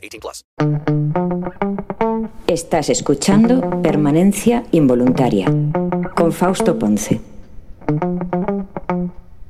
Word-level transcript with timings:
18 0.00 0.20
plus. 0.20 0.44
Estás 2.46 2.88
escuchando 2.88 3.82
Permanencia 3.82 4.64
Involuntaria 4.72 5.46
con 6.14 6.32
Fausto 6.32 6.78
Ponce. 6.78 7.20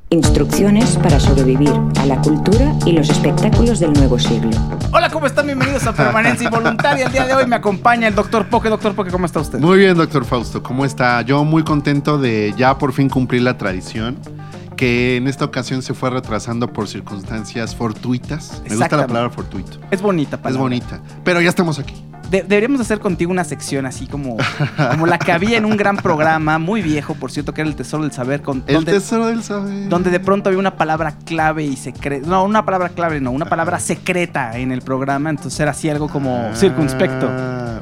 Instrucciones 0.09 0.97
para 0.97 1.19
sobrevivir 1.21 1.71
a 1.99 2.05
la 2.05 2.21
cultura 2.21 2.73
y 2.85 2.91
los 2.91 3.09
espectáculos 3.09 3.79
del 3.79 3.93
nuevo 3.93 4.19
siglo. 4.19 4.51
Hola, 4.91 5.09
¿cómo 5.09 5.25
están? 5.25 5.45
Bienvenidos 5.45 5.87
a 5.87 5.93
Permanencia 5.93 6.45
Involuntaria. 6.45 7.05
El 7.05 7.11
día 7.13 7.25
de 7.25 7.33
hoy 7.33 7.47
me 7.47 7.55
acompaña 7.55 8.09
el 8.09 8.15
doctor 8.15 8.47
Poke. 8.49 8.67
Doctor 8.67 8.93
Poke, 8.93 9.09
¿cómo 9.09 9.25
está 9.25 9.39
usted? 9.39 9.59
Muy 9.59 9.79
bien, 9.79 9.95
doctor 9.95 10.25
Fausto, 10.25 10.61
¿cómo 10.61 10.83
está? 10.83 11.21
Yo 11.21 11.45
muy 11.45 11.63
contento 11.63 12.17
de 12.17 12.53
ya 12.57 12.77
por 12.77 12.91
fin 12.91 13.09
cumplir 13.09 13.41
la 13.43 13.57
tradición 13.57 14.17
que 14.81 15.15
en 15.17 15.27
esta 15.27 15.45
ocasión 15.45 15.83
se 15.83 15.93
fue 15.93 16.09
retrasando 16.09 16.73
por 16.73 16.87
circunstancias 16.87 17.75
fortuitas. 17.75 18.63
Me 18.67 18.75
gusta 18.75 18.97
la 18.97 19.05
palabra 19.05 19.29
fortuito. 19.29 19.77
Es 19.91 20.01
bonita, 20.01 20.37
Es 20.37 20.41
palabra. 20.41 20.59
bonita. 20.63 20.99
Pero 21.23 21.39
ya 21.39 21.49
estamos 21.49 21.77
aquí. 21.77 21.93
De- 22.31 22.41
deberíamos 22.41 22.81
hacer 22.81 22.99
contigo 22.99 23.29
una 23.29 23.43
sección 23.43 23.85
así 23.85 24.07
como, 24.07 24.37
como 24.89 25.05
la 25.05 25.19
que 25.19 25.31
había 25.31 25.59
en 25.59 25.65
un 25.65 25.77
gran 25.77 25.97
programa, 25.97 26.57
muy 26.57 26.81
viejo, 26.81 27.13
por 27.13 27.31
cierto, 27.31 27.53
que 27.53 27.61
era 27.61 27.69
el 27.69 27.75
Tesoro 27.75 28.01
del 28.01 28.11
Saber, 28.11 28.41
con, 28.41 28.63
El 28.65 28.73
donde, 28.73 28.93
tesoro 28.93 29.27
del 29.27 29.43
saber. 29.43 29.87
donde 29.87 30.09
de 30.09 30.19
pronto 30.19 30.49
había 30.49 30.57
una 30.59 30.75
palabra 30.77 31.13
clave 31.25 31.63
y 31.63 31.75
secreta. 31.75 32.27
No, 32.27 32.43
una 32.43 32.65
palabra 32.65 32.89
clave, 32.89 33.21
no, 33.21 33.29
una 33.29 33.45
palabra 33.45 33.79
secreta 33.79 34.57
en 34.57 34.71
el 34.71 34.81
programa. 34.81 35.29
Entonces 35.29 35.59
era 35.59 35.71
así 35.71 35.89
algo 35.91 36.07
como 36.09 36.35
Ah, 36.51 36.55
circunspecto. 36.55 37.29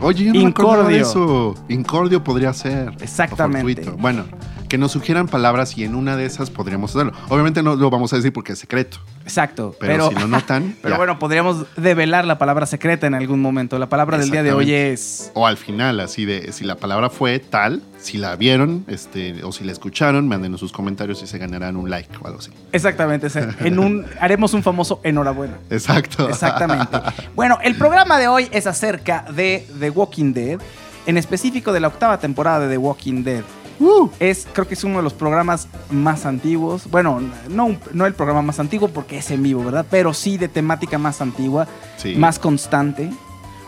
Oye, 0.02 0.26
yo 0.26 0.34
no 0.34 0.42
me 0.42 0.48
acordaba 0.50 0.90
de 0.90 0.98
Incordio. 0.98 1.02
eso. 1.02 1.66
Incordio 1.70 2.24
podría 2.26 2.52
ser. 2.52 2.92
Exactamente. 3.00 3.88
O. 3.88 3.94
Bueno, 3.96 4.26
que 4.70 4.78
nos 4.78 4.92
sugieran 4.92 5.28
palabras 5.28 5.78
y 5.78 5.84
en 5.84 5.96
una 5.96 6.16
de 6.16 6.26
esas 6.26 6.50
podríamos 6.50 6.96
hacerlo. 6.96 7.12
Obviamente 7.28 7.62
no 7.64 7.76
lo 7.76 7.90
vamos 7.90 8.14
a 8.14 8.16
decir 8.16 8.32
porque 8.32 8.54
es 8.54 8.60
secreto. 8.60 9.00
Exacto. 9.24 9.76
Pero, 9.80 9.94
Pero, 9.94 10.10
si 10.10 10.16
lo 10.16 10.28
notan. 10.28 10.76
pero 10.82 10.94
ya. 10.94 10.98
bueno, 10.98 11.20
podríamos 11.20 11.66
develar 11.76 12.26
la 12.26 12.38
palabra 12.38 12.66
secreta 12.66 13.08
en 13.08 13.16
algún 13.16 13.42
momento. 13.42 13.78
La 13.80 13.90
palabra 13.90 14.18
del 14.18 14.32
día 14.32 14.44
de 14.44 14.54
hoy 14.54 14.72
es. 14.72 15.32
O 15.34 15.46
al 15.46 15.58
final, 15.58 16.00
así 16.00 16.26
de 16.26 16.52
si 16.54 16.64
la 16.64 16.76
palabra 16.76 17.10
fue 17.10 17.40
tal, 17.40 17.82
si 18.00 18.18
la 18.18 18.36
vieron, 18.36 18.86
este, 18.88 19.44
o 19.44 19.52
si 19.52 19.64
la 19.64 19.72
escucharon, 19.72 20.28
mándenos 20.28 20.60
sus 20.60 20.72
comentarios 20.72 21.22
y 21.24 21.28
se 21.28 21.38
ganarán 21.38 21.76
un 21.76 21.90
like 21.90 22.16
o 22.22 22.28
algo 22.28 22.40
así. 22.40 22.52
Exactamente. 22.72 23.28
En 23.60 23.80
un, 23.80 24.06
haremos 24.20 24.54
un 24.54 24.64
famoso 24.64 25.02
enhorabuena. 25.04 25.58
Exacto. 25.70 26.30
Exactamente. 26.30 27.00
Bueno, 27.36 27.58
el 27.64 27.76
programa 27.76 28.20
de 28.20 28.28
hoy 28.28 28.48
es 28.52 28.68
acerca 28.68 29.26
de 29.34 29.66
The 29.80 29.90
Walking 29.90 30.34
Dead, 30.34 30.60
en 31.06 31.18
específico 31.18 31.72
de 31.72 31.80
la 31.80 31.88
octava 31.88 32.20
temporada 32.20 32.60
de 32.60 32.70
The 32.70 32.78
Walking 32.78 33.24
Dead. 33.24 33.44
Uh, 33.80 34.10
Es, 34.20 34.48
creo 34.52 34.68
que 34.68 34.74
es 34.74 34.84
uno 34.84 34.98
de 34.98 35.04
los 35.04 35.14
programas 35.14 35.68
más 35.90 36.26
antiguos. 36.26 36.90
Bueno, 36.92 37.22
no, 37.50 37.76
no 37.94 38.06
el 38.06 38.14
programa 38.14 38.42
más 38.42 38.60
antiguo 38.60 38.90
porque 38.90 39.18
es 39.20 39.32
en 39.32 39.42
vivo, 39.44 39.64
¿verdad? 39.64 39.86
Pero 39.90 40.14
sí 40.14 40.38
de 40.38 40.48
temática 40.50 40.98
más 40.98 41.22
antigua, 41.22 41.68
sí. 41.98 42.16
más 42.16 42.40
constante. 42.40 43.12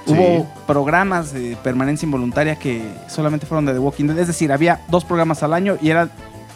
Sí. 0.06 0.14
Hubo 0.14 0.52
programas 0.67 1.32
de 1.32 1.56
permanencia 1.64 2.06
involuntaria 2.06 2.58
que 2.58 2.84
solamente 3.08 3.45
fueron 3.45 3.66
de 3.67 3.73
The 3.73 3.80
Walking 3.80 4.06
Dead. 4.08 4.17
Es 4.20 4.28
decir, 4.28 4.52
había 4.52 4.82
dos 4.89 5.06
programas 5.06 5.44
al 5.44 5.54
año 5.54 5.78
y 5.82 5.92
era 5.92 6.09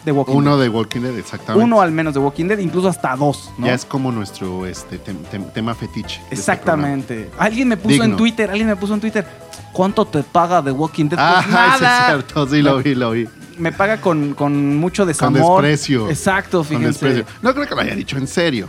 The 0.04 0.12
Walking 0.12 0.34
Uno 0.34 0.56
Dead. 0.56 0.64
de 0.64 0.76
Walking 0.76 1.00
Dead, 1.00 1.16
exactamente. 1.18 1.64
Uno 1.64 1.80
al 1.80 1.92
menos 1.92 2.12
de 2.14 2.20
Walking 2.20 2.46
Dead, 2.46 2.58
incluso 2.58 2.88
hasta 2.88 3.14
dos, 3.16 3.50
¿no? 3.56 3.66
Ya 3.66 3.74
es 3.74 3.84
como 3.84 4.10
nuestro 4.12 4.66
este, 4.66 5.00
tem- 5.02 5.24
tem- 5.32 5.50
tema 5.52 5.74
fetiche. 5.74 6.20
este 6.24 6.34
Exactamente. 6.34 7.30
Alguien 7.38 7.68
me 7.68 7.76
puso 7.76 8.02
en. 8.02 8.16
Twitter, 8.16 8.50
alguien 8.50 8.68
me 8.68 8.76
puso 8.76 8.94
en 8.94 9.00
Twitter, 9.00 9.26
¿cuánto 9.72 10.04
te 10.04 10.22
paga 10.24 10.62
The 10.62 10.72
Walking 10.72 11.08
Dead? 11.08 11.16
programa. 11.18 11.42
Pues 11.42 11.54
Ah, 11.56 11.68
sí, 11.70 11.76
es 11.76 11.82
nada. 11.82 12.06
cierto. 12.08 12.46
Sí, 12.48 12.62
lo 12.62 12.78
vi, 12.82 12.94
lo 12.94 13.10
vi. 13.12 13.28
Me 13.58 13.72
paga 13.72 14.00
con, 14.00 14.34
con 14.34 14.76
mucho 14.76 15.02
Con 15.02 15.08
desamor. 15.08 15.62
desprecio. 15.62 16.08
Exacto, 16.10 16.58
Con 16.58 16.66
fíjense. 16.66 16.86
desprecio. 16.88 17.24
No 17.42 17.54
creo 17.54 17.66
que 17.66 17.74
lo 17.74 17.80
haya 17.80 17.94
dicho 17.94 18.16
en 18.18 18.26
serio. 18.26 18.68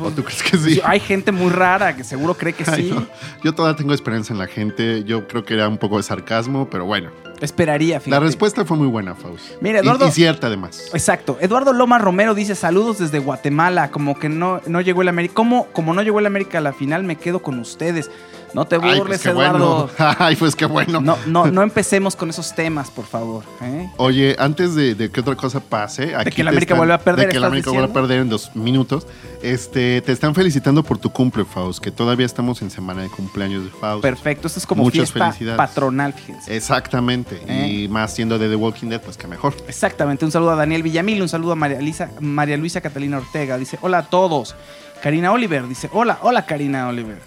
¿O 0.00 0.10
tú 0.10 0.24
crees 0.24 0.42
que 0.42 0.56
sí? 0.58 0.80
Hay 0.84 0.98
gente 0.98 1.30
muy 1.30 1.50
rara 1.50 1.94
que 1.94 2.02
seguro 2.02 2.34
cree 2.34 2.52
que 2.52 2.64
Ay, 2.68 2.88
sí. 2.88 2.90
no. 2.94 3.06
Yo 3.44 3.54
todavía 3.54 3.76
tengo 3.76 3.94
esperanza 3.94 4.32
en 4.32 4.40
la 4.40 4.46
gente. 4.48 5.04
Yo 5.04 5.28
creo 5.28 5.44
que 5.44 5.54
era 5.54 5.68
un 5.68 5.78
poco 5.78 5.98
de 5.98 6.02
sarcasmo, 6.02 6.68
pero 6.68 6.84
bueno. 6.84 7.10
Esperaría, 7.40 8.00
fíjate. 8.00 8.10
La 8.10 8.20
respuesta 8.20 8.64
fue 8.64 8.76
muy 8.76 8.88
buena, 8.88 9.14
Faust. 9.14 9.52
Mira, 9.60 9.80
Eduardo- 9.80 10.08
Y, 10.08 10.12
cierta, 10.12 10.48
además. 10.48 10.90
Exacto. 10.92 11.36
Eduardo 11.40 11.72
Loma 11.72 11.98
Romero 11.98 12.34
dice 12.34 12.54
saludos 12.56 12.98
desde 12.98 13.18
Guatemala, 13.20 13.90
como 13.90 14.18
que 14.18 14.28
no, 14.28 14.60
no 14.66 14.80
llegó 14.80 15.02
el 15.02 15.08
América. 15.08 15.34
¿Cómo? 15.34 15.66
Como 15.72 15.94
no 15.94 16.02
llegó 16.02 16.18
el 16.18 16.26
América 16.26 16.58
a 16.58 16.60
la 16.60 16.72
final, 16.72 17.04
me 17.04 17.16
quedo 17.16 17.40
con 17.42 17.58
ustedes. 17.60 18.10
No 18.54 18.64
te 18.66 18.76
Ay, 18.76 18.98
burles, 18.98 19.04
pues 19.06 19.22
qué 19.22 19.28
Eduardo. 19.30 19.90
bueno. 19.98 20.14
Ay, 20.18 20.36
pues 20.36 20.54
qué 20.56 20.66
bueno. 20.66 21.00
No, 21.00 21.18
no, 21.26 21.46
no 21.46 21.62
empecemos 21.62 22.14
con 22.16 22.30
esos 22.30 22.54
temas, 22.54 22.90
por 22.90 23.04
favor. 23.04 23.42
¿eh? 23.62 23.90
Oye, 23.96 24.36
antes 24.38 24.74
de, 24.74 24.94
de 24.94 25.10
que 25.10 25.20
otra 25.20 25.34
cosa 25.36 25.58
pase, 25.60 26.14
aquí 26.14 26.30
que 26.30 26.42
el 26.42 26.46
te 26.46 26.50
América 26.50 26.74
vuelva 26.74 26.94
a 26.94 26.98
perder, 26.98 27.26
de 27.26 27.32
que 27.32 27.36
el 27.38 27.42
¿estás 27.42 27.48
América 27.48 27.70
vuelva 27.70 27.88
a 27.88 27.92
perder 27.92 28.20
en 28.20 28.28
dos 28.28 28.54
minutos, 28.54 29.06
este, 29.42 30.00
te 30.02 30.12
están 30.12 30.34
felicitando 30.34 30.82
por 30.84 30.98
tu 30.98 31.10
cumple, 31.10 31.44
Faust, 31.44 31.80
que 31.82 31.90
todavía 31.90 32.26
estamos 32.26 32.62
en 32.62 32.70
semana 32.70 33.02
de 33.02 33.08
cumpleaños 33.08 33.64
de 33.64 33.70
Faust. 33.70 34.02
Perfecto. 34.02 34.46
Esto 34.46 34.60
es 34.60 34.66
como 34.66 34.84
Muchas 34.84 35.10
fiesta 35.10 35.26
felicidades. 35.26 35.56
patronal, 35.58 36.12
fíjense. 36.12 36.56
Exactamente. 36.56 37.42
¿Eh? 37.48 37.66
Y 37.68 37.88
más 37.88 38.14
siendo 38.14 38.38
de 38.38 38.48
The 38.48 38.56
Walking 38.56 38.88
Dead, 38.88 39.00
pues 39.00 39.16
que 39.16 39.26
mejor. 39.26 39.54
Exactamente. 39.66 40.24
Un 40.24 40.30
saludo 40.30 40.52
a 40.52 40.56
Daniel 40.56 40.82
Villamil, 40.84 41.20
un 41.20 41.28
saludo 41.28 41.52
a 41.52 41.56
María, 41.56 41.80
Lisa- 41.80 42.10
María 42.20 42.56
Luisa 42.56 42.80
Catalina 42.80 43.18
Ortega. 43.18 43.58
Dice, 43.58 43.78
hola 43.82 43.98
a 43.98 44.02
todos. 44.04 44.54
Karina 45.02 45.32
Oliver 45.32 45.68
dice, 45.68 45.90
hola, 45.92 46.18
hola 46.22 46.46
Karina 46.46 46.88
Oliver. 46.88 47.18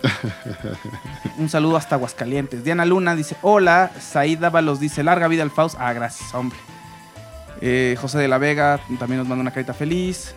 un 1.38 1.50
saludo 1.50 1.78
hasta 1.78 1.96
Aguascalientes. 1.96 2.64
Diana 2.64 2.86
Luna 2.86 3.16
dice, 3.16 3.36
hola. 3.42 3.92
Said 4.00 4.40
Dávalos 4.40 4.80
dice, 4.80 5.04
larga 5.04 5.28
vida 5.28 5.44
al 5.44 5.52
Faust. 5.52 5.76
Ah, 5.80 5.94
gracias, 5.94 6.34
hombre. 6.34 6.58
Eh, 7.62 7.96
José 8.00 8.20
de 8.20 8.28
la 8.28 8.38
Vega 8.38 8.80
también 9.00 9.20
nos 9.20 9.28
manda 9.28 9.42
una 9.42 9.52
carita 9.52 9.74
feliz. 9.74 10.34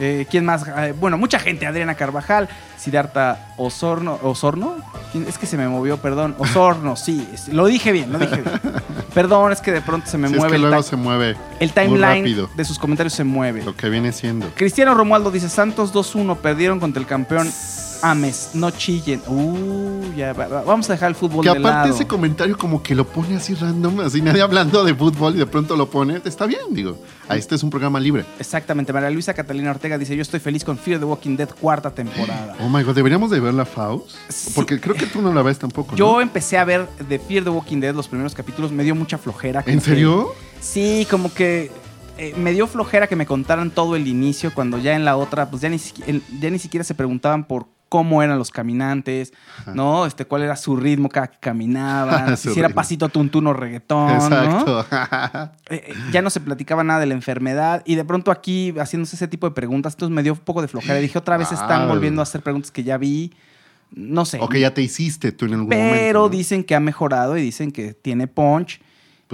Eh, 0.00 0.26
¿Quién 0.30 0.44
más? 0.44 0.64
Eh, 0.66 0.94
bueno, 0.98 1.16
mucha 1.18 1.38
gente. 1.38 1.66
Adriana 1.66 1.94
Carvajal, 1.94 2.48
Siddhartha 2.76 3.46
Osorno. 3.56 4.18
¿Osorno? 4.22 4.74
Es 5.28 5.38
que 5.38 5.46
se 5.46 5.56
me 5.56 5.68
movió, 5.68 5.98
perdón. 5.98 6.34
Osorno, 6.38 6.96
sí. 6.96 7.28
es- 7.32 7.48
Lo 7.48 7.66
dije 7.66 7.92
bien, 7.92 8.12
lo 8.12 8.18
dije 8.18 8.42
bien. 8.42 8.60
Perdón, 9.14 9.52
es 9.52 9.60
que 9.60 9.70
de 9.70 9.80
pronto 9.80 10.08
se 10.10 10.18
me 10.18 10.26
es 10.28 10.32
mueve 10.34 10.50
que 10.50 10.56
el, 10.56 10.62
luego 10.62 10.82
se 10.82 10.96
mueve 10.96 11.36
el 11.60 11.70
timeline 11.72 12.48
de 12.56 12.64
sus 12.64 12.78
comentarios 12.78 13.12
se 13.12 13.22
mueve. 13.24 13.62
lo 13.62 13.76
que 13.76 13.88
viene 13.88 14.10
siendo. 14.12 14.48
Cristiano 14.56 14.94
Romualdo 14.94 15.30
dice, 15.30 15.48
Santos 15.48 15.94
2-1, 15.94 16.38
perdieron 16.38 16.80
contra 16.80 17.00
el 17.00 17.06
campeón 17.06 17.48
Ames, 18.06 18.50
no 18.52 18.70
chillen. 18.70 19.22
Uh, 19.26 20.12
ya, 20.14 20.34
va- 20.34 20.46
va- 20.46 20.62
vamos 20.62 20.88
a 20.90 20.92
dejar 20.92 21.08
el 21.08 21.14
fútbol 21.14 21.42
Que 21.42 21.50
de 21.52 21.58
aparte 21.58 21.88
lado. 21.88 21.94
ese 21.94 22.06
comentario 22.06 22.58
como 22.58 22.82
que 22.82 22.94
lo 22.94 23.06
pone 23.06 23.36
así 23.36 23.54
random, 23.54 24.00
así 24.00 24.20
nadie 24.20 24.42
hablando 24.42 24.84
de 24.84 24.94
fútbol 24.94 25.34
y 25.36 25.38
de 25.38 25.46
pronto 25.46 25.74
lo 25.74 25.88
pone, 25.88 26.20
está 26.24 26.44
bien, 26.44 26.60
digo. 26.70 26.98
Ahí 27.28 27.38
este 27.38 27.54
es 27.54 27.62
un 27.62 27.70
programa 27.70 27.98
libre. 27.98 28.26
Exactamente, 28.38 28.92
María 28.92 29.08
Luisa 29.08 29.32
Catalina 29.32 29.70
Ortega 29.70 29.96
dice, 29.96 30.14
yo 30.14 30.20
estoy 30.22 30.40
feliz 30.40 30.64
con 30.64 30.76
Fear 30.76 30.98
the 30.98 31.06
Walking 31.06 31.36
Dead 31.36 31.48
cuarta 31.58 31.90
temporada. 31.94 32.54
Oh 32.60 32.68
my 32.68 32.82
god, 32.82 32.94
deberíamos 32.94 33.30
de 33.30 33.40
ver 33.40 33.54
la 33.54 33.64
Faust. 33.64 34.10
Sí. 34.28 34.52
Porque 34.54 34.78
creo 34.78 34.94
que 34.94 35.06
tú 35.06 35.22
no 35.22 35.32
la 35.32 35.40
ves 35.40 35.58
tampoco. 35.58 35.96
Yo 35.96 36.12
¿no? 36.12 36.20
empecé 36.20 36.58
a 36.58 36.64
ver 36.64 36.86
The 37.08 37.18
Fear 37.18 37.44
the 37.44 37.50
Walking 37.50 37.80
Dead 37.80 37.94
los 37.94 38.08
primeros 38.08 38.34
capítulos, 38.34 38.70
me 38.70 38.84
dio 38.84 38.94
mucha 38.94 39.16
flojera. 39.16 39.62
¿En 39.66 39.78
que- 39.78 39.84
serio? 39.84 40.28
Sí, 40.60 41.06
como 41.10 41.32
que 41.32 41.70
eh, 42.18 42.34
me 42.36 42.52
dio 42.52 42.66
flojera 42.66 43.06
que 43.06 43.16
me 43.16 43.24
contaran 43.26 43.70
todo 43.70 43.96
el 43.96 44.06
inicio 44.06 44.52
cuando 44.54 44.78
ya 44.78 44.94
en 44.94 45.04
la 45.06 45.16
otra, 45.16 45.48
pues 45.50 45.62
ya 45.62 45.68
ni, 45.70 45.78
ya 46.38 46.50
ni 46.50 46.58
siquiera 46.58 46.84
se 46.84 46.94
preguntaban 46.94 47.44
por 47.44 47.66
cómo 47.94 48.24
eran 48.24 48.38
los 48.38 48.50
caminantes, 48.50 49.32
¿no? 49.72 50.04
Este, 50.04 50.24
cuál 50.24 50.42
era 50.42 50.56
su 50.56 50.74
ritmo 50.74 51.08
cada 51.08 51.28
que 51.28 51.38
caminaban, 51.38 52.36
si 52.36 52.58
era 52.58 52.68
pasito 52.70 53.08
tuntuno 53.08 53.52
reggaetón, 53.52 54.08
¿no? 54.08 54.14
Exacto. 54.14 54.86
Eh, 55.70 55.82
eh, 55.86 55.94
ya 56.12 56.20
no 56.20 56.28
se 56.28 56.40
platicaba 56.40 56.82
nada 56.84 57.00
de 57.00 57.06
la 57.06 57.14
enfermedad 57.14 57.82
y 57.86 57.94
de 57.94 58.04
pronto 58.04 58.30
aquí 58.32 58.74
haciéndose 58.78 59.14
ese 59.14 59.28
tipo 59.28 59.48
de 59.48 59.54
preguntas, 59.54 59.94
entonces 59.94 60.14
me 60.14 60.24
dio 60.24 60.32
un 60.32 60.40
poco 60.40 60.60
de 60.60 60.66
flojera. 60.68 60.98
Dije, 60.98 61.16
otra 61.16 61.36
vez 61.36 61.52
están 61.52 61.82
Ah. 61.82 61.86
volviendo 61.86 62.20
a 62.20 62.24
hacer 62.24 62.42
preguntas 62.42 62.72
que 62.72 62.82
ya 62.82 62.98
vi, 62.98 63.32
no 63.92 64.24
sé. 64.24 64.38
o 64.40 64.48
que 64.48 64.58
ya 64.58 64.74
te 64.74 64.82
hiciste 64.82 65.30
tú 65.30 65.46
en 65.46 65.52
algún 65.52 65.68
momento. 65.68 65.94
Pero 65.94 66.20
¿no? 66.22 66.28
dicen 66.28 66.64
que 66.64 66.74
ha 66.74 66.80
mejorado 66.80 67.36
y 67.38 67.42
dicen 67.42 67.70
que 67.70 67.94
tiene 67.94 68.26
punch. 68.26 68.80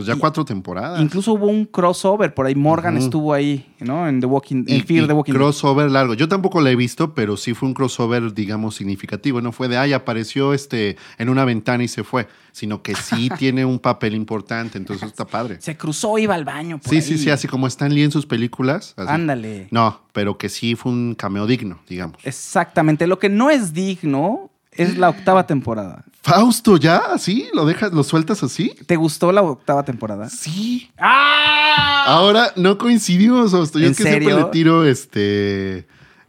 Pues 0.04 0.16
ya 0.16 0.20
cuatro 0.20 0.44
temporadas. 0.44 1.00
Incluso 1.00 1.32
hubo 1.34 1.46
un 1.46 1.64
crossover 1.64 2.32
por 2.34 2.46
ahí. 2.46 2.54
Morgan 2.54 2.96
estuvo 2.96 3.32
ahí, 3.34 3.66
¿no? 3.80 4.08
En 4.08 4.20
The 4.20 4.26
Walking, 4.26 4.64
y, 4.66 4.76
en 4.76 4.86
Fear 4.86 5.04
y 5.04 5.06
the 5.06 5.12
Walking 5.12 5.32
Dead. 5.32 5.38
crossover 5.40 5.90
largo. 5.90 6.14
Yo 6.14 6.28
tampoco 6.28 6.60
la 6.60 6.70
he 6.70 6.76
visto, 6.76 7.14
pero 7.14 7.36
sí 7.36 7.54
fue 7.54 7.68
un 7.68 7.74
crossover, 7.74 8.32
digamos, 8.34 8.74
significativo. 8.76 9.40
No 9.40 9.52
fue 9.52 9.68
de, 9.68 9.76
ay, 9.78 9.92
apareció 9.92 10.54
este, 10.54 10.96
en 11.18 11.28
una 11.28 11.44
ventana 11.44 11.84
y 11.84 11.88
se 11.88 12.04
fue, 12.04 12.28
sino 12.52 12.82
que 12.82 12.94
sí 12.94 13.28
tiene 13.38 13.64
un 13.64 13.78
papel 13.78 14.14
importante, 14.14 14.78
entonces 14.78 15.08
está 15.08 15.26
padre. 15.26 15.58
Se 15.60 15.76
cruzó, 15.76 16.18
iba 16.18 16.34
al 16.34 16.44
baño. 16.44 16.78
por 16.78 16.88
Sí, 16.90 16.96
ahí. 16.96 17.02
sí, 17.02 17.18
sí, 17.18 17.30
así 17.30 17.46
como 17.48 17.66
Stan 17.66 17.92
Lee 17.94 18.02
en 18.04 18.10
sus 18.12 18.26
películas. 18.26 18.94
así. 18.96 19.08
Ándale. 19.10 19.68
No, 19.70 20.00
pero 20.12 20.38
que 20.38 20.48
sí 20.48 20.74
fue 20.76 20.92
un 20.92 21.14
cameo 21.14 21.46
digno, 21.46 21.78
digamos. 21.88 22.18
Exactamente. 22.24 23.06
Lo 23.06 23.18
que 23.18 23.28
no 23.28 23.50
es 23.50 23.72
digno 23.74 24.50
Es 24.72 24.96
la 24.96 25.08
octava 25.08 25.46
temporada. 25.46 26.04
Fausto, 26.22 26.76
¿ya? 26.76 26.98
¿Así? 27.12 27.48
¿Lo 27.54 27.64
dejas, 27.66 27.92
lo 27.92 28.04
sueltas 28.04 28.42
así? 28.42 28.74
¿Te 28.86 28.96
gustó 28.96 29.32
la 29.32 29.42
octava 29.42 29.82
temporada? 29.84 30.28
Sí. 30.28 30.90
¡Ah! 30.98 32.04
Ahora 32.06 32.52
no 32.56 32.78
coincidimos, 32.78 33.52
Fausto. 33.52 33.78
Yo 33.78 33.86
¿En 33.86 33.92
es 33.92 33.96
que 33.98 34.04
siempre 34.04 34.34
le 34.34 34.44
tiro 34.44 34.84
este 34.84 35.86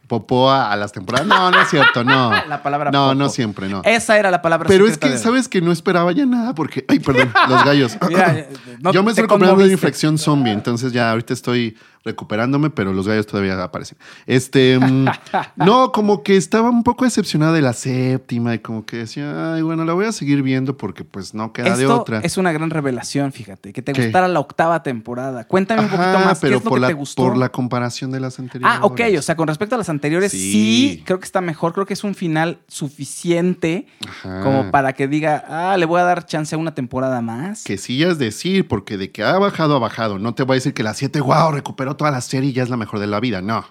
popó 0.07 0.49
a, 0.51 0.69
a 0.71 0.75
las 0.75 0.91
temporadas. 0.91 1.25
No, 1.25 1.51
no 1.51 1.61
es 1.61 1.69
cierto, 1.69 2.03
no. 2.03 2.31
La 2.49 2.61
palabra 2.61 2.91
No, 2.91 3.03
popo. 3.05 3.15
no 3.15 3.29
siempre, 3.29 3.69
no. 3.69 3.81
Esa 3.85 4.17
era 4.19 4.29
la 4.29 4.41
palabra 4.41 4.67
Pero 4.67 4.85
es 4.85 4.97
que, 4.97 5.07
de- 5.11 5.17
¿sabes 5.17 5.47
que 5.47 5.61
No 5.61 5.71
esperaba 5.71 6.11
ya 6.11 6.25
nada 6.25 6.53
porque... 6.53 6.83
Ay, 6.89 6.99
perdón, 6.99 7.31
los 7.47 7.63
gallos. 7.63 7.97
Mira, 8.09 8.45
no 8.81 8.91
Yo 8.91 9.03
me 9.03 9.11
estoy 9.11 9.21
recuperando 9.23 9.63
de 9.63 9.71
infección 9.71 10.17
zombie, 10.17 10.51
entonces 10.51 10.91
ya 10.91 11.11
ahorita 11.11 11.33
estoy 11.33 11.77
recuperándome, 12.03 12.69
pero 12.69 12.93
los 12.93 13.07
gallos 13.07 13.27
todavía 13.27 13.61
aparecen. 13.61 13.97
Este, 14.25 14.79
mm, 14.79 15.05
no, 15.57 15.91
como 15.91 16.23
que 16.23 16.35
estaba 16.35 16.69
un 16.69 16.83
poco 16.83 17.05
decepcionada 17.05 17.53
de 17.53 17.61
la 17.61 17.73
séptima 17.73 18.55
y 18.55 18.59
como 18.59 18.85
que 18.85 18.97
decía, 18.97 19.53
ay, 19.53 19.61
bueno, 19.61 19.85
la 19.85 19.93
voy 19.93 20.05
a 20.05 20.11
seguir 20.11 20.41
viendo 20.41 20.77
porque 20.77 21.03
pues 21.03 21.33
no 21.33 21.53
queda 21.53 21.77
de 21.77 21.85
otra. 21.85 22.19
es 22.19 22.37
una 22.37 22.51
gran 22.51 22.69
revelación, 22.69 23.31
fíjate, 23.31 23.73
que 23.73 23.81
te 23.81 23.93
¿Qué? 23.93 24.03
gustara 24.03 24.27
la 24.27 24.39
octava 24.39 24.83
temporada. 24.83 25.43
Cuéntame 25.45 25.81
un 25.81 25.89
poquito 25.89 26.19
más, 26.19 26.39
pero 26.39 26.51
¿qué 26.53 26.57
es 26.57 26.63
lo 26.63 26.69
por 26.69 26.77
que 26.77 26.81
la, 26.81 26.87
te 26.87 26.93
gustó? 26.93 27.23
por 27.23 27.37
la 27.37 27.49
comparación 27.49 28.11
de 28.11 28.19
las 28.19 28.39
anteriores. 28.39 28.77
Ah, 28.79 28.85
ok, 28.85 29.01
o 29.17 29.21
sea, 29.21 29.35
con 29.35 29.47
respecto 29.47 29.75
a 29.75 29.77
las 29.77 29.89
anteriores, 29.89 30.31
sí. 30.31 30.51
Sí. 30.51 31.03
creo 31.05 31.19
que 31.19 31.25
está 31.25 31.41
mejor, 31.41 31.73
creo 31.73 31.85
que 31.85 31.93
es 31.93 32.03
un 32.03 32.15
final 32.15 32.59
suficiente 32.67 33.87
Ajá. 34.07 34.41
como 34.41 34.71
para 34.71 34.93
que 34.93 35.07
diga, 35.07 35.43
ah, 35.47 35.77
le 35.77 35.85
voy 35.85 35.99
a 35.99 36.03
dar 36.03 36.25
chance 36.25 36.55
a 36.55 36.57
una 36.57 36.73
temporada 36.73 37.21
más. 37.21 37.63
Que 37.63 37.77
sí 37.77 38.03
es 38.03 38.17
decir, 38.17 38.67
porque 38.67 38.97
de 38.97 39.11
que 39.11 39.23
ha 39.23 39.37
bajado, 39.37 39.75
ha 39.75 39.79
bajado. 39.79 40.19
No 40.19 40.33
te 40.33 40.43
voy 40.43 40.55
a 40.55 40.57
decir 40.57 40.73
que 40.73 40.83
la 40.83 40.93
7, 40.93 41.21
wow, 41.21 41.51
recuperó 41.51 41.90
toda 41.97 42.11
la 42.11 42.21
serie 42.21 42.49
y 42.49 42.53
ya 42.53 42.63
es 42.63 42.69
la 42.69 42.77
mejor 42.77 42.99
de 42.99 43.07
la 43.07 43.19
vida. 43.19 43.41
No, 43.41 43.65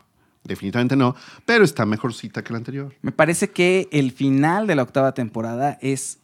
definitivamente 0.44 0.96
no. 0.96 1.14
Pero 1.46 1.64
está 1.64 1.86
mejorcita 1.86 2.42
que 2.42 2.52
la 2.52 2.58
anterior. 2.58 2.94
Me 3.02 3.12
parece 3.12 3.50
que 3.50 3.88
el 3.92 4.12
final 4.12 4.66
de 4.66 4.74
la 4.74 4.82
octava 4.82 5.12
temporada 5.12 5.78
es 5.80 6.18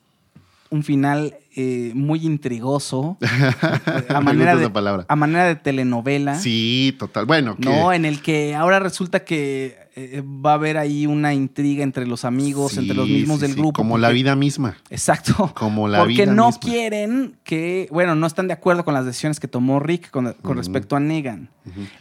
un 0.71 0.83
final 0.83 1.37
eh, 1.58 1.93
muy 1.94 2.26
intrigoso, 2.26 3.17
a, 4.11 4.20
manera 4.20 4.56
de, 4.56 4.69
palabra. 4.69 5.06
a 5.08 5.17
manera 5.17 5.47
de 5.47 5.56
telenovela. 5.56 6.38
Sí, 6.38 6.94
total. 6.99 7.25
Bueno, 7.25 7.56
que 7.56 7.64
No, 7.69 7.93
en 7.94 8.05
el 8.05 8.20
que 8.20 8.55
ahora 8.55 8.79
resulta 8.79 9.25
que 9.25 9.79
eh, 9.97 10.23
va 10.23 10.50
a 10.50 10.55
haber 10.55 10.76
ahí 10.76 11.06
una 11.06 11.32
intriga 11.32 11.82
entre 11.82 12.06
los 12.06 12.26
amigos, 12.26 12.73
Sí, 12.73 12.81
entre 12.81 12.94
los 12.94 13.08
mismos 13.08 13.37
sí, 13.37 13.43
del 13.47 13.53
sí, 13.53 13.56
grupo. 13.58 13.73
Como 13.73 13.97
la 13.97 14.11
vida 14.11 14.37
misma. 14.37 14.76
Exacto. 14.91 15.50
Como 15.56 15.88
la 15.88 16.00
Porque 16.00 16.12
vida 16.25 16.26
no 16.35 16.49
misma. 16.49 16.61
quieren 16.61 17.37
que, 17.43 17.88
bueno, 17.91 18.14
no 18.14 18.26
están 18.26 18.49
de 18.49 18.52
acuerdo 18.52 18.85
con 18.85 18.93
las 18.93 19.06
decisiones 19.06 19.41
que 19.41 19.49
tomó 19.49 19.81
Rick 19.81 20.11
con, 20.11 20.35
respecto 20.55 20.94
a 20.97 21.00
Negan. 21.00 21.49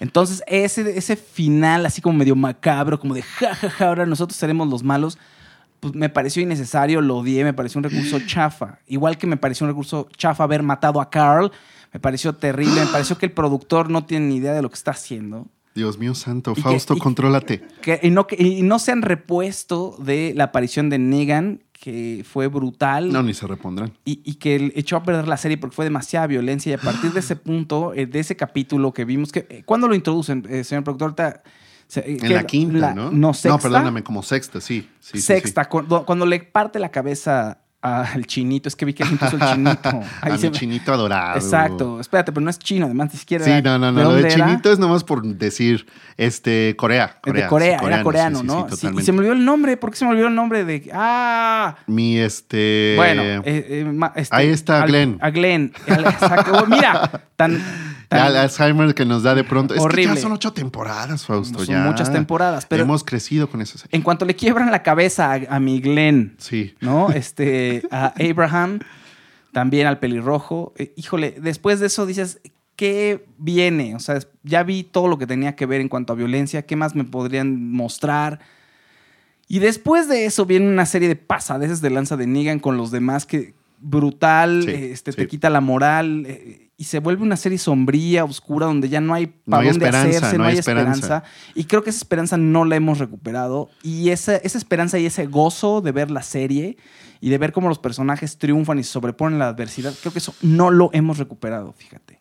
Entonces, 0.02 0.44
ese, 0.48 0.98
ese 0.98 1.16
final 1.16 1.86
así 1.86 2.02
como 2.02 2.18
medio 2.18 2.36
macabro, 2.36 3.00
como 3.00 3.14
de 3.14 3.22
jajaja, 3.22 3.88
ahora 3.88 4.06
nosotros 4.06 4.36
seremos 4.38 4.68
los 4.68 4.84
malos, 4.84 5.18
pues 5.92 5.96
me 6.00 6.10
pareció 6.10 6.42
innecesario, 6.42 7.02
lo 7.02 7.18
odié, 7.18 7.44
me 7.44 7.54
pareció 7.54 7.80
un 7.80 7.84
recurso 7.84 8.20
chafa. 8.28 8.80
Igual 8.88 9.18
que 9.18 9.28
me 9.28 9.38
pareció 9.38 9.66
un 9.66 9.72
recurso 9.72 10.08
chafa 10.18 10.44
haber 10.44 10.64
matado 10.64 11.00
a 11.02 11.10
Carl, 11.10 11.52
me 11.94 12.00
pareció 12.00 12.34
terrible, 12.34 12.82
me 12.82 12.88
pareció 12.88 13.18
que 13.18 13.26
el 13.28 13.32
productor 13.32 13.90
no 13.90 14.06
tiene 14.06 14.28
ni 14.28 14.36
idea 14.38 14.54
de 14.54 14.62
lo 14.62 14.70
que 14.70 14.76
está 14.76 14.92
haciendo. 14.92 15.48
Dios 15.74 15.98
mío 15.98 16.16
santo, 16.16 16.52
Y 16.52 16.56
que- 16.56 16.62
Fausto, 16.62 16.96
y- 16.96 17.00
contrólate. 17.00 17.62
Que, 17.82 18.00
y, 18.02 18.10
no, 18.10 18.28
que- 18.28 18.42
y 18.42 18.62
no 18.64 18.80
se 18.80 18.92
han 18.94 19.02
repuesto 19.02 19.96
de 20.00 20.34
la 20.36 20.46
aparición 20.46 20.90
de 20.90 21.00
Negan, 21.00 21.62
que 21.74 22.24
fue 22.28 22.48
brutal. 22.48 23.12
No, 23.12 23.22
ni 23.22 23.34
se 23.34 23.46
repondrán. 23.46 23.92
y, 24.06 24.22
y 24.24 24.36
que 24.36 24.72
echó 24.76 24.96
a 24.96 25.04
perder 25.04 25.28
la 25.28 25.36
serie 25.38 25.58
porque 25.58 25.76
fue 25.76 25.84
demasiada 25.86 26.28
violencia. 26.28 26.72
Y 26.72 26.74
a 26.76 26.78
partir 26.78 27.12
de 27.12 27.20
ese 27.20 27.36
punto, 27.36 27.94
eh, 27.94 28.06
de 28.06 28.20
ese 28.22 28.36
capítulo 28.38 28.94
que 28.94 29.04
vimos, 29.04 29.32
que 29.34 29.46
eh, 29.50 29.64
¿cuándo 29.66 29.88
lo 29.90 29.96
introducen, 29.96 30.46
eh, 30.50 30.64
señor 30.64 30.86
productor? 30.86 31.08
Ahorita, 31.10 31.44
En 31.96 32.18
que 32.20 32.30
la 32.30 32.44
quinta, 32.46 32.78
la- 32.78 32.94
¿no? 32.94 33.12
No, 33.12 33.34
sexta. 33.34 33.50
No, 33.50 33.60
perdóname, 33.60 34.04
como 34.04 34.24
sexta, 34.24 34.60
sí. 34.62 34.90
sí, 35.00 35.12
sí, 35.14 35.22
sexta, 35.22 35.66
Cuando, 35.66 36.06
cuando 36.06 36.26
le 36.26 36.40
parte 36.40 36.80
la 36.80 36.90
cabeza 36.90 37.60
al 37.82 38.26
chinito, 38.26 38.68
es 38.68 38.76
que 38.76 38.84
vi 38.84 38.96
que 38.96 39.04
alguien 39.04 39.20
puso 39.20 39.36
el 39.36 39.44
chinito. 39.54 39.90
Ahí 40.22 40.32
A 40.32 40.38
se 40.40 40.48
mi 40.48 40.54
me- 40.54 40.58
chinito 40.60 40.92
adorado. 40.92 41.36
Exacto. 41.38 42.00
Espérate, 42.00 42.32
pero 42.32 42.44
no 42.44 42.50
es 42.50 42.58
chino, 42.58 42.88
además 42.88 43.14
ni 43.14 43.20
siquiera. 43.20 43.46
Sí, 43.46 43.52
era- 43.52 43.62
no, 43.62 43.78
no, 43.78 43.92
no. 43.92 44.00
¿de 44.00 44.04
Lo 44.06 44.14
de 44.16 44.22
era? 44.22 44.30
chinito 44.48 44.72
es 44.72 44.80
nomás 44.80 45.04
por 45.04 45.24
decir, 45.24 45.86
este, 46.18 46.74
Corea. 46.78 47.20
Es 47.24 47.34
de 47.34 47.46
Corea, 47.46 47.78
era 47.84 48.02
coreano, 48.02 48.42
¿no? 48.42 48.66
y 48.72 48.76
se 49.04 49.12
me 49.12 49.20
olvidó 49.20 49.34
el 49.34 49.46
nombre. 49.46 49.78
¿Por 49.78 49.92
qué 49.92 49.98
se 49.98 50.06
me 50.06 50.12
olvidó 50.12 50.28
el 50.30 50.34
nombre 50.36 50.66
de.? 50.66 50.90
¡Ah! 50.94 51.76
Mi, 51.86 52.18
este... 52.18 52.94
Bueno, 52.98 53.22
eh, 53.22 53.42
eh, 53.46 53.86
ma- 53.94 54.14
este, 54.16 54.36
ahí 54.36 54.48
está 54.50 54.82
al- 54.82 54.90
Glenn. 54.90 55.20
A 55.22 55.30
Glenn. 55.30 55.72
Exacto. 55.86 56.54
Oh, 56.64 56.66
Mira, 56.66 57.22
tan. 57.36 57.62
El 58.10 58.36
Alzheimer 58.38 58.94
que 58.94 59.06
nos 59.06 59.24
da 59.24 59.36
de 59.36 59.44
pronto. 59.44 59.74
Es 59.74 59.80
que 59.80 59.86
Horrible. 59.86 60.16
ya 60.16 60.22
son 60.22 60.32
ocho 60.32 60.54
temporadas, 60.54 61.26
Fausto. 61.26 61.60
Son 61.60 61.68
ya. 61.68 61.84
muchas 61.84 62.12
temporadas, 62.12 62.66
pero- 62.66 62.84
Hemos 62.84 63.04
crecido 63.04 63.50
con 63.50 63.62
esa 63.62 63.78
serie. 63.78 63.96
en 63.96 64.02
cuanto 64.02 64.26
le 64.26 64.36
quiebran 64.36 64.72
la 64.72 64.84
cabeza 64.84 65.32
a, 65.34 65.40
a 65.56 65.60
mi 65.60 65.80
Glenn, 65.82 66.36
Sí. 66.38 66.76
¿no? 66.82 67.10
Este, 67.12 67.84
a 67.92 68.14
Abraham, 68.20 68.80
también 69.52 69.88
al 69.88 70.00
pelirrojo. 70.00 70.74
eh, 70.78 70.94
híjole, 70.96 71.36
después 71.42 71.80
de 71.80 71.88
eso 71.88 72.06
dices, 72.06 72.40
¿qué 72.76 73.26
viene? 73.38 73.96
O 73.96 74.00
sea, 74.00 74.20
ya 74.44 74.64
vi 74.64 74.84
todo 74.84 75.08
lo 75.08 75.18
que 75.18 75.28
tenía 75.28 75.56
que 75.56 75.66
ver 75.66 75.80
en 75.82 75.88
cuanto 75.90 76.12
a 76.14 76.16
violencia, 76.16 76.64
¿qué 76.66 76.76
más 76.76 76.94
me 76.96 77.06
podrían 77.06 77.72
mostrar? 77.72 78.40
Y 79.48 79.60
después 79.60 80.10
de 80.10 80.26
eso 80.26 80.46
viene 80.46 80.68
una 80.68 80.86
serie 80.86 81.08
de 81.08 81.16
pasadeces 81.16 81.80
de 81.80 81.90
lanza 81.92 82.18
de 82.18 82.28
Negan 82.28 82.60
con 82.60 82.78
los 82.78 82.92
demás 82.92 83.26
que 83.26 83.54
brutal, 83.80 84.64
Sí, 84.66 84.72
eh, 84.72 84.92
este, 84.92 85.12
sí. 85.12 85.18
te 85.18 85.28
quita 85.28 85.50
la 85.50 85.62
moral 85.62 86.26
eh, 86.28 86.65
y 86.78 86.84
se 86.86 87.00
vuelve 87.00 87.24
una 87.24 87.38
serie 87.38 87.58
sombría, 87.58 88.26
oscura, 88.26 88.66
donde 88.66 88.90
ya 88.90 89.00
no 89.02 89.14
hay 89.14 89.28
No 89.46 89.52
para 89.52 89.64
hay 89.64 89.70
dónde 89.70 89.88
hacerse, 89.88 90.34
no 90.34 90.38
no, 90.40 90.44
hay 90.46 90.54
hay 90.54 90.60
esperanza. 90.60 90.94
esperanza. 90.94 91.24
Y 91.54 91.64
creo 91.66 91.84
que 91.84 91.90
esa 91.90 92.00
esperanza 92.00 92.38
no 92.38 92.66
la 92.66 92.76
hemos 92.76 93.00
recuperado. 93.00 93.70
Y 93.82 94.10
esa, 94.10 94.36
esa 94.38 94.58
esperanza 94.58 95.00
y 95.00 95.06
ese 95.06 95.26
gozo 95.28 95.80
de 95.82 95.92
ver 95.94 96.12
la 96.12 96.22
serie 96.22 96.78
y 97.22 97.30
de 97.30 97.38
ver 97.38 97.54
cómo 97.54 97.70
los 97.70 97.80
personajes 97.80 98.38
triunfan 98.38 98.78
y 98.80 98.84
se 98.84 98.92
sobreponen 98.92 99.42
a 99.42 99.46
la 99.46 99.50
adversidad, 99.52 99.94
creo 100.02 100.12
que 100.12 100.20
eso 100.20 100.36
no 100.42 100.70
lo 100.70 100.90
hemos 100.94 101.18
recuperado, 101.18 101.74
fíjate. 101.78 102.20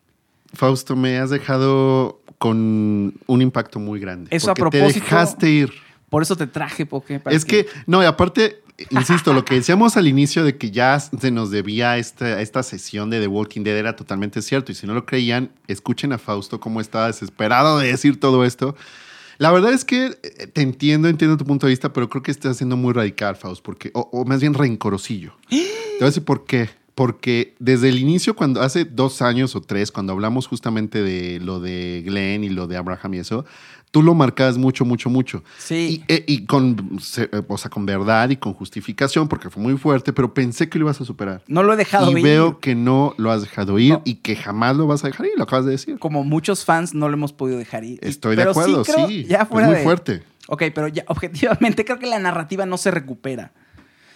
Fausto, 0.53 0.95
me 0.95 1.17
has 1.17 1.29
dejado 1.31 2.21
con 2.37 3.13
un 3.27 3.41
impacto 3.41 3.79
muy 3.79 3.99
grande. 3.99 4.29
Eso 4.31 4.51
a 4.51 4.53
porque 4.53 4.77
propósito- 4.79 5.05
Te 5.05 5.11
dejaste 5.15 5.49
ir. 5.49 5.73
Por 6.09 6.21
eso 6.21 6.37
te 6.37 6.47
traje, 6.47 6.85
para 6.85 7.35
Es 7.35 7.43
que, 7.43 7.65
no, 7.87 8.01
y 8.01 8.05
aparte, 8.05 8.61
insisto, 8.89 9.33
lo 9.33 9.45
que 9.45 9.55
decíamos 9.55 9.97
al 9.97 10.07
inicio 10.07 10.43
de 10.43 10.57
que 10.57 10.71
ya 10.71 10.99
se 10.99 11.31
nos 11.31 11.51
debía 11.51 11.97
esta, 11.97 12.41
esta 12.41 12.63
sesión 12.63 13.09
de 13.09 13.19
The 13.19 13.27
Walking 13.27 13.63
Dead 13.63 13.77
era 13.77 13.95
totalmente 13.95 14.41
cierto. 14.41 14.71
Y 14.71 14.75
si 14.75 14.87
no 14.87 14.93
lo 14.93 15.05
creían, 15.05 15.51
escuchen 15.67 16.13
a 16.13 16.17
Fausto 16.17 16.59
cómo 16.59 16.81
estaba 16.81 17.07
desesperado 17.07 17.79
de 17.79 17.87
decir 17.87 18.19
todo 18.19 18.43
esto. 18.43 18.75
La 19.37 19.51
verdad 19.51 19.73
es 19.73 19.83
que 19.83 20.17
eh, 20.23 20.47
te 20.47 20.61
entiendo, 20.61 21.07
entiendo 21.09 21.37
tu 21.37 21.45
punto 21.45 21.67
de 21.67 21.71
vista, 21.71 21.91
pero 21.91 22.09
creo 22.09 22.23
que 22.23 22.31
estás 22.31 22.57
siendo 22.57 22.77
muy 22.77 22.93
radical, 22.93 23.35
Fausto, 23.35 23.63
porque, 23.63 23.91
o, 23.93 24.09
o 24.11 24.25
más 24.25 24.39
bien 24.39 24.53
rencorosillo. 24.53 25.33
Te 25.49 25.99
voy 25.99 26.03
a 26.03 26.05
decir 26.05 26.23
por 26.23 26.45
qué. 26.45 26.69
Porque 26.95 27.55
desde 27.59 27.89
el 27.89 27.99
inicio, 27.99 28.37
cuando 28.37 28.61
hace 28.61 28.85
dos 28.85 29.21
años 29.21 29.53
o 29.57 29.61
tres, 29.61 29.91
cuando 29.91 30.13
hablamos 30.13 30.47
justamente 30.47 31.03
de 31.03 31.41
lo 31.41 31.59
de 31.59 32.01
Glenn 32.05 32.45
y 32.45 32.49
lo 32.49 32.67
de 32.67 32.77
Abraham 32.77 33.15
y 33.15 33.17
eso, 33.19 33.45
tú 33.95 34.03
lo 34.03 34.13
marcabas 34.13 34.57
mucho, 34.57 34.83
mucho, 34.83 35.09
mucho. 35.09 35.41
Sí. 35.57 36.03
Y, 36.09 36.13
eh, 36.13 36.25
y 36.27 36.45
con, 36.45 36.99
eh, 37.15 37.29
o 37.47 37.57
sea, 37.57 37.71
con 37.71 37.85
verdad 37.85 38.29
y 38.29 38.35
con 38.35 38.53
justificación, 38.53 39.29
porque 39.29 39.49
fue 39.49 39.63
muy 39.63 39.77
fuerte, 39.77 40.11
pero 40.11 40.33
pensé 40.33 40.67
que 40.67 40.77
lo 40.77 40.83
ibas 40.83 40.99
a 40.99 41.05
superar. 41.05 41.41
No 41.47 41.63
lo 41.63 41.71
he 41.71 41.77
dejado 41.77 42.11
y 42.11 42.15
ir. 42.17 42.21
veo 42.21 42.59
que 42.59 42.75
no 42.75 43.13
lo 43.15 43.31
has 43.31 43.39
dejado 43.43 43.79
ir 43.79 43.93
No. 43.93 44.01
y 44.03 44.15
que 44.15 44.35
jamás 44.35 44.75
lo 44.75 44.85
vas 44.85 45.05
a 45.05 45.07
dejar 45.07 45.27
ir, 45.27 45.31
lo 45.37 45.43
acabas 45.45 45.63
de 45.63 45.71
decir. 45.71 45.97
Como 45.97 46.25
muchos 46.25 46.65
fans 46.65 46.93
no 46.93 47.07
lo 47.07 47.13
hemos 47.13 47.31
podido 47.31 47.57
dejar 47.57 47.85
ir. 47.85 48.01
Y- 48.03 48.07
Estoy 48.09 48.35
de 48.35 48.43
acuerdo, 48.43 48.83
creo- 48.83 49.07
sí. 49.07 49.23
Ya 49.29 49.43
es 49.43 49.47
fuera 49.47 49.67
muy 49.67 49.77
de- 49.77 49.83
fuerte. 49.83 50.23
Ok, 50.49 50.63
pero 50.75 50.89
ya 50.89 51.05
objetivamente 51.07 51.85
creo 51.85 51.97
que 51.97 52.07
la 52.07 52.19
narrativa 52.19 52.65
no 52.65 52.75
se 52.75 52.91
recupera. 52.91 53.53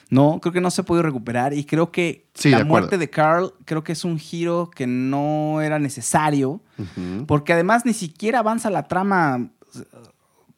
No, 0.10 0.40
creo 0.42 0.52
que 0.52 0.60
no 0.60 0.72
se 0.72 0.82
ha 0.82 0.86
podido 0.86 1.04
recuperar 1.04 1.54
y 1.54 1.64
creo 1.64 1.92
que 1.92 2.26
Sí, 2.34 2.50
la 2.50 2.66
muerte 2.66 2.98
de 2.98 3.10
Carl 3.10 3.54
creo 3.64 3.84
que 3.86 3.92
es 3.94 4.04
un 4.04 4.18
giro 4.20 4.70
que 4.76 4.88
no 4.88 5.62
era 5.62 5.80
necesario 5.80 6.60
porque 7.28 7.54
además 7.54 7.86
ni 7.86 7.94
siquiera 7.94 8.40
avanza 8.40 8.70
la 8.72 8.88
trama 8.88 9.50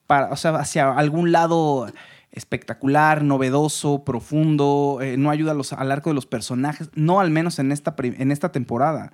para, 0.07 0.29
o 0.31 0.35
sea, 0.35 0.55
hacia 0.55 0.91
algún 0.91 1.31
lado 1.31 1.87
espectacular, 2.31 3.23
novedoso, 3.23 4.03
profundo, 4.03 4.99
eh, 5.01 5.17
no 5.17 5.29
ayuda 5.29 5.53
los- 5.53 5.73
al 5.73 5.91
arco 5.91 6.09
de 6.09 6.13
los 6.15 6.25
personajes, 6.25 6.89
no 6.95 7.19
al 7.19 7.29
menos 7.29 7.59
en 7.59 7.71
esta, 7.71 7.93
en 7.99 8.31
esta 8.31 8.51
temporada. 8.51 9.11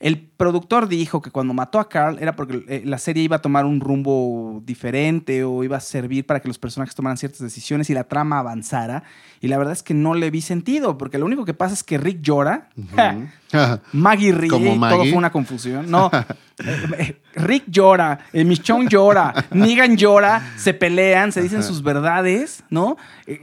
El 0.00 0.18
productor 0.18 0.88
dijo 0.88 1.20
que 1.20 1.30
cuando 1.30 1.52
mató 1.52 1.78
a 1.78 1.90
Carl 1.90 2.18
era 2.20 2.34
porque 2.34 2.64
eh, 2.68 2.82
la 2.86 2.96
serie 2.96 3.22
iba 3.22 3.36
a 3.36 3.42
tomar 3.42 3.66
un 3.66 3.80
rumbo 3.80 4.62
diferente 4.64 5.44
o 5.44 5.62
iba 5.62 5.76
a 5.76 5.80
servir 5.80 6.24
para 6.24 6.40
que 6.40 6.48
los 6.48 6.58
personajes 6.58 6.94
tomaran 6.94 7.18
ciertas 7.18 7.40
decisiones 7.40 7.90
y 7.90 7.94
la 7.94 8.04
trama 8.04 8.38
avanzara. 8.38 9.02
Y 9.42 9.48
la 9.48 9.58
verdad 9.58 9.74
es 9.74 9.82
que 9.82 9.92
no 9.92 10.14
le 10.14 10.30
vi 10.30 10.40
sentido, 10.40 10.96
porque 10.96 11.18
lo 11.18 11.26
único 11.26 11.44
que 11.44 11.52
pasa 11.52 11.74
es 11.74 11.84
que 11.84 11.98
Rick 11.98 12.22
llora, 12.22 12.70
Maggie 13.92 14.32
ríe, 14.32 14.48
Como 14.48 14.74
y 14.74 14.80
todo 14.80 15.04
fue 15.04 15.18
una 15.18 15.30
confusión. 15.30 15.90
No, 15.90 16.10
eh, 16.64 16.88
eh, 16.96 17.20
Rick 17.34 17.64
llora, 17.66 18.20
Michonne 18.32 18.88
llora, 18.88 19.34
Negan 19.50 19.98
llora, 19.98 20.54
se 20.56 20.72
pelean, 20.72 21.30
se 21.30 21.42
dicen 21.42 21.62
sus 21.62 21.82
verdades, 21.82 22.64
¿no? 22.70 22.96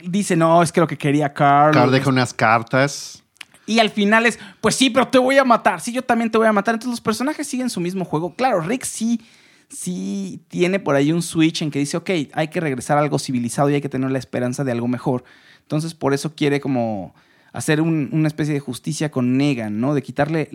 Dice, 0.07 0.35
no, 0.35 0.63
es 0.63 0.71
que 0.71 0.79
lo 0.79 0.87
que 0.87 0.97
quería 0.97 1.31
Carl. 1.31 1.71
Carl 1.71 1.91
deja 1.91 2.09
unas 2.09 2.33
cartas. 2.33 3.23
Y 3.67 3.77
al 3.79 3.89
final 3.91 4.25
es, 4.25 4.39
pues 4.61 4.75
sí, 4.75 4.89
pero 4.89 5.07
te 5.09 5.19
voy 5.19 5.37
a 5.37 5.43
matar. 5.43 5.79
Sí, 5.81 5.91
yo 5.91 6.01
también 6.01 6.31
te 6.31 6.37
voy 6.39 6.47
a 6.47 6.53
matar. 6.53 6.73
Entonces 6.73 6.91
los 6.91 7.01
personajes 7.01 7.45
siguen 7.47 7.69
su 7.69 7.79
mismo 7.79 8.03
juego. 8.05 8.33
Claro, 8.33 8.61
Rick 8.61 8.83
sí, 8.85 9.21
sí 9.69 10.41
tiene 10.47 10.79
por 10.79 10.95
ahí 10.95 11.11
un 11.11 11.21
switch 11.21 11.61
en 11.61 11.71
que 11.71 11.79
dice, 11.79 11.97
ok, 11.97 12.09
hay 12.33 12.47
que 12.47 12.59
regresar 12.59 12.97
a 12.97 13.01
algo 13.01 13.19
civilizado 13.19 13.69
y 13.69 13.75
hay 13.75 13.81
que 13.81 13.89
tener 13.89 14.09
la 14.09 14.19
esperanza 14.19 14.63
de 14.63 14.71
algo 14.71 14.87
mejor. 14.87 15.23
Entonces, 15.61 15.93
por 15.93 16.13
eso 16.13 16.33
quiere 16.33 16.61
como 16.61 17.13
hacer 17.53 17.81
un- 17.81 18.09
una 18.13 18.27
especie 18.27 18.53
de 18.53 18.59
justicia 18.59 19.11
con 19.11 19.35
Negan, 19.37 19.79
¿no? 19.81 19.93
De 19.93 20.01
quitarle, 20.01 20.49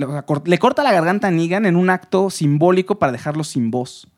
le 0.44 0.58
corta 0.58 0.82
la 0.82 0.92
garganta 0.92 1.28
a 1.28 1.30
Negan 1.30 1.66
en 1.66 1.76
un 1.76 1.90
acto 1.90 2.30
simbólico 2.30 2.98
para 2.98 3.12
dejarlo 3.12 3.44
sin 3.44 3.70
voz. 3.70 4.08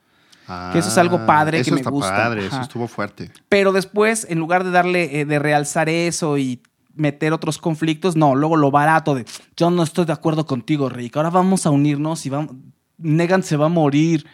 Que 0.72 0.78
eso 0.78 0.90
es 0.90 0.98
algo 0.98 1.24
padre, 1.24 1.56
que 1.58 1.62
Eso 1.62 1.70
me 1.72 1.80
está 1.80 1.88
gusta. 1.90 2.14
padre, 2.14 2.46
eso 2.46 2.60
estuvo 2.60 2.86
fuerte. 2.86 3.30
Pero 3.48 3.72
después, 3.72 4.26
en 4.28 4.38
lugar 4.38 4.62
de 4.62 4.70
darle, 4.70 5.20
eh, 5.20 5.24
de 5.24 5.38
realzar 5.38 5.88
eso 5.88 6.36
y 6.36 6.60
meter 6.94 7.32
otros 7.32 7.58
conflictos, 7.58 8.16
no, 8.16 8.34
luego 8.34 8.56
lo 8.56 8.70
barato 8.70 9.14
de 9.14 9.24
yo 9.56 9.70
no 9.70 9.82
estoy 9.82 10.04
de 10.04 10.12
acuerdo 10.12 10.46
contigo, 10.46 10.88
Rick. 10.88 11.16
Ahora 11.16 11.30
vamos 11.30 11.66
a 11.66 11.70
unirnos 11.70 12.26
y 12.26 12.30
vamos. 12.30 12.56
Negan 12.96 13.42
se 13.42 13.56
va 13.56 13.66
a 13.66 13.70
morir. 13.70 14.26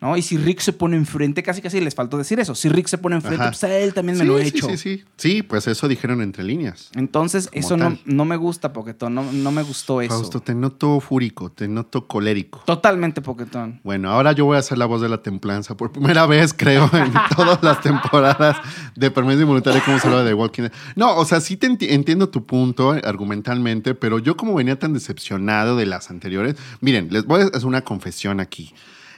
¿No? 0.00 0.16
Y 0.18 0.22
si 0.22 0.36
Rick 0.36 0.60
se 0.60 0.74
pone 0.74 0.96
enfrente, 0.96 1.42
casi 1.42 1.62
casi 1.62 1.80
les 1.80 1.94
faltó 1.94 2.18
decir 2.18 2.38
eso. 2.38 2.54
Si 2.54 2.68
Rick 2.68 2.88
se 2.88 2.98
pone 2.98 3.16
enfrente, 3.16 3.40
Ajá. 3.40 3.50
pues 3.52 3.64
a 3.64 3.74
él 3.78 3.94
también 3.94 4.18
me 4.18 4.24
sí, 4.24 4.28
lo 4.28 4.38
he 4.38 4.42
sí, 4.42 4.48
hecho. 4.48 4.68
Sí, 4.68 4.76
sí, 4.76 5.04
sí. 5.16 5.42
pues 5.42 5.66
eso 5.66 5.88
dijeron 5.88 6.20
entre 6.20 6.44
líneas. 6.44 6.90
Entonces, 6.94 7.48
eso 7.52 7.78
no, 7.78 7.96
no 8.04 8.24
me 8.26 8.36
gusta, 8.36 8.72
Poquetón. 8.74 9.14
No, 9.14 9.22
no 9.32 9.50
me 9.50 9.62
gustó 9.62 10.02
eso. 10.02 10.12
Fausto, 10.14 10.40
te 10.40 10.54
noto 10.54 11.00
fúrico, 11.00 11.50
te 11.50 11.68
noto 11.68 12.06
colérico. 12.06 12.62
Totalmente 12.66 13.22
Poquetón. 13.22 13.80
Bueno, 13.82 14.10
ahora 14.10 14.32
yo 14.32 14.44
voy 14.44 14.56
a 14.56 14.60
hacer 14.60 14.76
la 14.76 14.84
voz 14.84 15.00
de 15.00 15.08
la 15.08 15.22
templanza 15.22 15.74
por 15.76 15.90
primera 15.90 16.26
vez, 16.26 16.52
creo, 16.52 16.90
en 16.92 17.12
todas 17.34 17.62
las 17.62 17.80
temporadas 17.80 18.58
de 18.96 19.10
Permiso 19.10 19.40
Involuntario 19.40 19.80
como 19.86 19.98
se 19.98 20.08
habla 20.08 20.24
de 20.24 20.34
Walking 20.34 20.62
Dead. 20.64 20.72
No, 20.96 21.16
o 21.16 21.24
sea, 21.24 21.40
sí 21.40 21.56
te 21.56 21.66
enti- 21.70 21.88
entiendo 21.90 22.28
tu 22.28 22.44
punto 22.44 22.90
argumentalmente, 22.90 23.94
pero 23.94 24.18
yo 24.18 24.36
como 24.36 24.54
venía 24.54 24.78
tan 24.78 24.92
decepcionado 24.92 25.76
de 25.76 25.86
las 25.86 26.10
anteriores, 26.10 26.56
miren, 26.80 27.08
les 27.10 27.24
voy 27.24 27.40
a 27.40 27.44
hacer 27.46 27.64
una 27.66 27.82
confesión 27.82 28.40
aquí. 28.40 28.74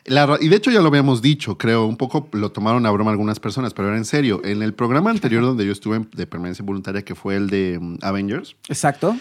La 0.07 0.39
y 0.41 0.49
de 0.49 0.57
hecho 0.57 0.71
ya 0.71 0.81
lo 0.81 0.89
habíamos 0.89 1.21
dicho, 1.21 1.59
creo, 1.59 1.87
un 1.87 1.97
poco 1.97 2.29
lo 2.33 2.53
tomaron 2.53 2.87
a 2.87 2.91
broma 2.91 3.11
algunas 3.11 3.41
personas, 3.41 3.75
pero 3.75 3.89
era 3.89 3.97
en 3.97 4.05
serio. 4.05 4.41
En 4.45 4.63
el 4.63 4.75
programa 4.75 5.11
anterior 5.11 5.43
donde 5.43 5.67
yo 5.67 5.73
estuve 5.73 6.07
de 6.13 6.27
permanencia 6.27 6.65
voluntaria, 6.65 7.03
que 7.03 7.15
fue 7.15 7.37
el 7.37 7.49
de 7.49 7.79
mm, 7.81 7.99
Avengers, 8.03 8.57
Exacto. 8.69 9.17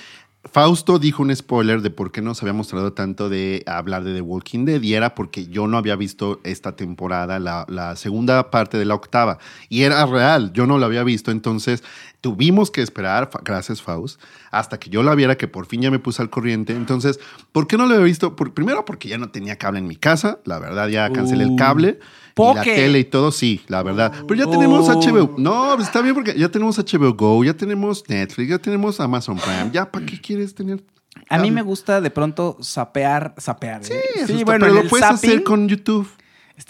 Fausto 0.52 1.00
dijo 1.00 1.24
un 1.24 1.36
spoiler 1.36 1.82
de 1.82 1.90
por 1.90 2.12
qué 2.12 2.22
no 2.22 2.36
se 2.36 2.46
había 2.46 2.54
mostrado 2.54 2.94
tanto 2.94 3.30
de 3.30 3.64
hablar 3.66 4.04
de 4.04 4.14
The 4.14 4.22
Walking 4.22 4.66
Dead 4.66 4.82
y 4.82 4.94
era 4.94 5.16
porque 5.16 5.48
yo 5.48 5.68
no 5.68 5.78
había 5.78 5.96
visto 5.96 6.40
esta 6.44 6.76
temporada, 6.76 7.40
la, 7.40 7.66
la 7.68 7.96
segunda 7.96 8.52
parte 8.52 8.78
de 8.78 8.86
la 8.86 8.94
octava. 8.94 9.40
Y 9.70 9.82
era 9.82 10.06
real, 10.06 10.54
yo 10.54 10.68
no 10.68 10.78
lo 10.78 10.86
había 10.86 11.04
visto, 11.04 11.32
entonces 11.32 11.84
tuvimos 12.26 12.72
que 12.72 12.82
esperar, 12.82 13.30
gracias 13.44 13.84
Faust, 13.84 14.20
hasta 14.50 14.80
que 14.80 14.90
yo 14.90 15.04
la 15.04 15.14
viera, 15.14 15.38
que 15.38 15.48
por 15.48 15.68
fin 15.68 15.84
ya 15.84 15.92
me 15.92 16.00
puse 16.00 16.24
al 16.24 16.32
corriente. 16.32 16.74
Entonces, 16.74 17.20
¿por 17.52 17.68
qué 17.68 17.78
no 17.78 17.86
lo 17.86 17.94
había 17.94 18.04
visto? 18.06 18.36
Por- 18.36 18.52
primero 18.52 18.84
porque 18.84 19.08
ya 19.08 19.20
no 19.20 19.30
tenía 19.30 19.58
cable 19.60 19.78
en 19.78 19.86
mi 19.88 19.96
casa, 19.96 20.40
la 20.44 20.58
verdad 20.58 20.88
ya 20.88 21.12
cancelé 21.14 21.44
el 21.44 21.52
Uh, 21.52 21.56
cable. 21.56 22.00
Y 22.36 22.56
la 22.56 22.64
tele 22.64 22.98
y 23.00 23.04
todo, 23.04 23.32
sí, 23.32 23.62
la 23.68 23.84
verdad. 23.84 24.12
Pero 24.28 24.44
ya 24.44 24.50
tenemos 24.50 24.90
Oh. 24.90 25.00
HBO. 25.00 25.36
No, 25.38 25.74
pues 25.76 25.86
está 25.88 26.02
bien 26.02 26.16
porque 26.16 26.34
ya 26.36 26.50
tenemos 26.50 26.80
HBO 26.80 27.14
Go, 27.14 27.44
ya 27.44 27.54
tenemos 27.54 28.04
Netflix, 28.10 28.50
ya 28.50 28.58
tenemos 28.58 29.00
Amazon 29.00 29.38
Prime. 29.38 29.70
¿Ya 29.72 29.92
para 29.92 30.04
qué 30.08 30.20
quieres 30.20 30.56
tener? 30.56 30.84
A 31.30 31.38
mí 31.38 31.52
me 31.52 31.62
gusta 31.62 32.02
de 32.02 32.10
pronto 32.10 32.58
sapear, 32.60 33.36
sapear. 33.38 33.84
Sí, 33.86 33.94
¿eh? 33.94 34.02
está- 34.16 34.34
bueno, 34.46 34.66
pero 34.66 34.74
lo 34.82 34.90
puedes 34.90 35.06
hacer 35.06 35.44
con 35.44 35.70
YouTube. 35.70 36.08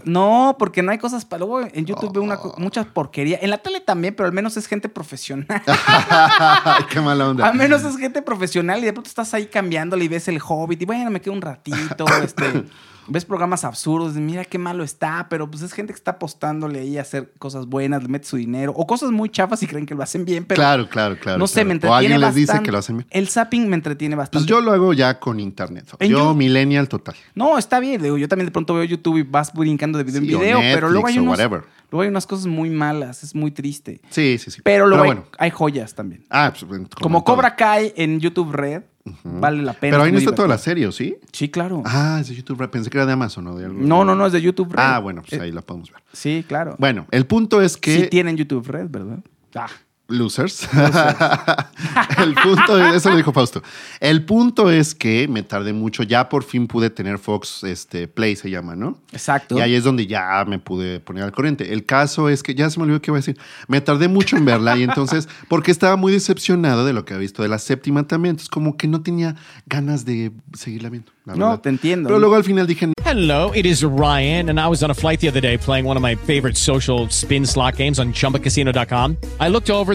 No, 0.04 0.56
porque 0.58 0.82
no 0.82 0.92
hay 0.92 0.98
cosas 0.98 1.26
para. 1.26 1.40
Luego 1.46 1.62
en 1.62 1.86
YouTube 1.86 2.12
veo 2.14 2.24
una, 2.24 2.36
Oh. 2.36 2.56
mucha 2.58 2.84
porquería. 2.86 3.38
En 3.42 3.50
la 3.50 3.60
tele 3.60 3.80
también, 3.82 4.16
pero 4.16 4.28
al 4.28 4.34
menos 4.34 4.58
es 4.58 4.68
gente 4.68 4.90
profesional. 4.90 5.46
Qué 6.90 7.00
mala 7.02 7.30
onda. 7.30 7.48
al 7.48 7.56
menos 7.56 7.84
es 7.84 7.98
gente 7.98 8.22
profesional 8.22 8.80
y 8.80 8.86
de 8.86 8.94
pronto 8.94 9.08
estás 9.10 9.34
ahí 9.34 9.46
cambiándole 9.48 10.06
y 10.06 10.08
ves 10.08 10.28
el 10.28 10.40
hobbit 10.46 10.82
y 10.82 10.86
bueno, 10.86 11.10
me 11.12 11.22
quedo 11.22 11.34
un 11.34 11.42
ratito. 11.42 12.06
este, 12.24 12.64
ves 13.08 13.26
programas 13.26 13.64
absurdos, 13.64 14.16
de, 14.16 14.22
mira 14.22 14.46
qué 14.46 14.58
malo 14.58 14.84
está, 14.84 15.28
pero 15.30 15.50
pues 15.50 15.64
es 15.64 15.74
gente 15.74 15.94
que 15.94 15.98
está 15.98 16.12
apostándole 16.12 16.80
ahí 16.80 16.98
a 16.98 17.02
hacer 17.02 17.34
cosas 17.38 17.66
buenas, 17.68 18.02
le 18.04 18.10
mete 18.10 18.26
su 18.26 18.38
dinero 18.38 18.74
o 18.76 18.86
cosas 18.88 19.12
muy 19.12 19.30
chafas 19.30 19.62
y 19.64 19.68
creen 19.68 19.86
que 19.86 19.96
lo 19.96 20.04
hacen 20.04 20.26
bien, 20.26 20.46
pero 20.46 20.60
claro, 20.60 20.90
claro, 20.90 21.18
claro. 21.20 21.38
no 21.38 21.48
sé, 21.48 21.56
claro. 21.56 21.68
me 21.68 21.72
O 21.72 21.76
entretiene 21.76 21.96
alguien 21.98 22.22
les 22.22 22.36
dice 22.36 22.62
que 22.64 22.72
lo 22.72 22.78
hacen 22.78 22.98
bien. 22.98 23.08
El 23.12 23.28
zapping 23.28 23.70
me 23.70 23.76
entretiene 23.76 24.16
bastante. 24.16 24.38
Pues 24.38 24.46
yo 24.46 24.62
lo 24.62 24.72
hago 24.72 24.94
ya 24.94 25.20
con 25.20 25.40
internet. 25.40 25.86
Yo, 26.00 26.34
millennial 26.34 26.88
total. 26.88 27.16
No, 27.34 27.58
está 27.58 27.80
bien. 27.80 28.02
Digo, 28.02 28.18
yo 28.18 28.28
también 28.28 28.48
de 28.48 28.52
pronto 28.52 28.74
veo 28.74 28.84
YouTube 28.84 29.18
y 29.18 29.24
vas 29.24 29.54
brincando 29.54 29.98
de 29.98 30.04
video 30.04 30.22
Sí, 30.22 30.30
en 30.30 30.36
o 30.36 30.40
video, 30.40 30.60
pero 30.60 30.90
luego 30.90 31.08
hay, 31.08 31.18
o 31.18 31.24
unos, 31.24 31.40
luego 31.40 32.02
hay 32.02 32.08
unas 32.08 32.26
cosas 32.26 32.46
muy 32.46 32.70
malas. 32.70 33.24
Es 33.24 33.36
muy 33.36 33.52
triste. 33.52 34.02
Sí, 34.10 34.38
sí, 34.38 34.52
sí. 34.52 34.62
Pero 34.64 34.88
luego 34.88 35.06
bueno. 35.06 35.26
hay 35.38 35.50
joyas 35.50 35.94
también. 35.94 36.26
Ah, 36.30 36.54
pues, 36.58 36.82
como. 37.02 37.24
Cobra 37.24 37.56
Kai 37.56 37.94
en 37.96 38.20
YouTube 38.20 38.52
Red, 38.52 38.84
vale 39.24 39.62
la 39.64 39.74
pena. 39.74 39.92
Pero 39.92 40.04
ahí 40.04 40.12
no 40.12 40.18
está 40.18 40.34
toda 40.34 40.48
la 40.48 40.58
serie, 40.58 40.88
¿o 40.88 40.92
¿sí? 40.92 41.18
Sí, 41.32 41.50
claro. 41.50 41.84
Ah, 41.86 42.18
es 42.22 42.30
de 42.30 42.36
YouTube. 42.36 42.70
Pensé 42.70 42.90
que 42.90 42.98
era 42.98 43.06
de 43.06 43.14
Amazon 43.14 43.48
o 43.48 43.56
de 43.56 43.66
algo. 43.66 43.80
no, 43.80 44.04
no, 44.04 44.16
no, 44.16 44.26
es 44.26 44.34
de 44.34 44.42
YouTube 44.42 44.74
Red. 44.74 44.84
Ah, 44.84 45.00
bueno, 45.00 45.22
pues 45.22 45.34
Eh, 45.34 45.44
ahí 45.44 45.52
la 45.52 45.62
podemos 45.62 45.92
ver. 45.92 46.02
Sí, 46.14 46.44
claro. 46.48 46.76
Bueno, 46.80 47.06
el 47.12 47.26
punto 47.26 47.62
es 47.62 47.78
que. 47.78 47.96
Sí 48.02 48.08
tienen 48.08 48.38
YouTube 48.38 48.68
Red, 48.68 48.90
¿verdad? 48.90 49.20
Ah. 49.56 49.68
Losers. 50.08 50.68
el 52.18 52.34
punto 52.36 52.80
es, 52.86 52.96
eso 52.96 53.10
lo 53.10 53.18
dijo 53.18 53.32
Fausto. 53.34 53.62
El 54.00 54.24
punto 54.24 54.70
es 54.70 54.94
que 54.94 55.28
me 55.28 55.44
tardé 55.44 55.74
mucho. 55.74 56.04
Ya 56.04 56.30
por 56.30 56.44
fin 56.44 56.68
pude 56.68 56.90
tener 56.90 57.18
Fox 57.18 57.64
este, 57.64 58.08
Play, 58.08 58.36
se 58.36 58.50
llama, 58.50 58.76
¿no? 58.76 59.00
Exacto. 59.12 59.58
Y 59.58 59.62
ahí 59.62 59.74
es 59.76 59.84
donde 59.84 60.06
ya 60.08 60.46
me 60.48 60.60
pude 60.60 61.00
poner 61.00 61.24
al 61.24 61.32
corriente. 61.32 61.74
El 61.74 61.86
caso 61.86 62.30
es 62.30 62.44
que 62.44 62.54
ya 62.56 62.70
se 62.70 62.80
me 62.80 62.84
olvidó 62.84 63.02
qué 63.02 63.12
iba 63.12 63.18
a 63.18 63.22
decir. 63.22 63.38
Me 63.68 63.82
tardé 63.82 64.08
mucho 64.08 64.38
en 64.38 64.46
verla 64.46 64.78
y 64.78 64.84
entonces, 64.84 65.28
porque 65.50 65.72
estaba 65.72 65.96
muy 65.96 66.12
decepcionado 66.14 66.86
de 66.86 66.94
lo 66.94 67.04
que 67.06 67.14
había 67.14 67.22
visto 67.22 67.42
de 67.42 67.50
la 67.50 67.58
séptima 67.60 68.04
también. 68.08 68.32
Entonces, 68.32 68.50
como 68.50 68.78
que 68.78 68.88
no 68.88 69.02
tenía 69.02 69.36
ganas 69.66 70.06
de 70.06 70.32
seguirla 70.54 70.90
viendo. 70.90 71.12
la 71.26 71.36
No, 71.36 71.46
verdad. 71.50 71.62
te 71.62 71.70
entiendo. 71.70 72.08
Pero 72.08 72.20
luego 72.20 72.36
al 72.36 72.44
final 72.44 72.68
dije, 72.68 72.92
Hello, 73.04 73.52
it 73.56 73.66
is 73.66 73.84
Ryan, 73.84 74.50
and 74.50 74.60
I 74.60 74.68
was 74.68 74.82
on 74.84 74.90
a 74.90 74.94
flight 74.96 75.20
the 75.20 75.30
other 75.30 75.42
day 75.42 75.58
playing 75.58 75.86
one 75.88 75.96
of 75.98 76.02
my 76.04 76.16
favorite 76.16 76.58
social 76.58 77.08
spin 77.12 77.46
slot 77.46 77.76
games 77.78 78.00
on 78.00 78.14
chumbacasino.com. 78.14 79.18
I 79.40 79.48
looked 79.50 79.70
over 79.70 79.95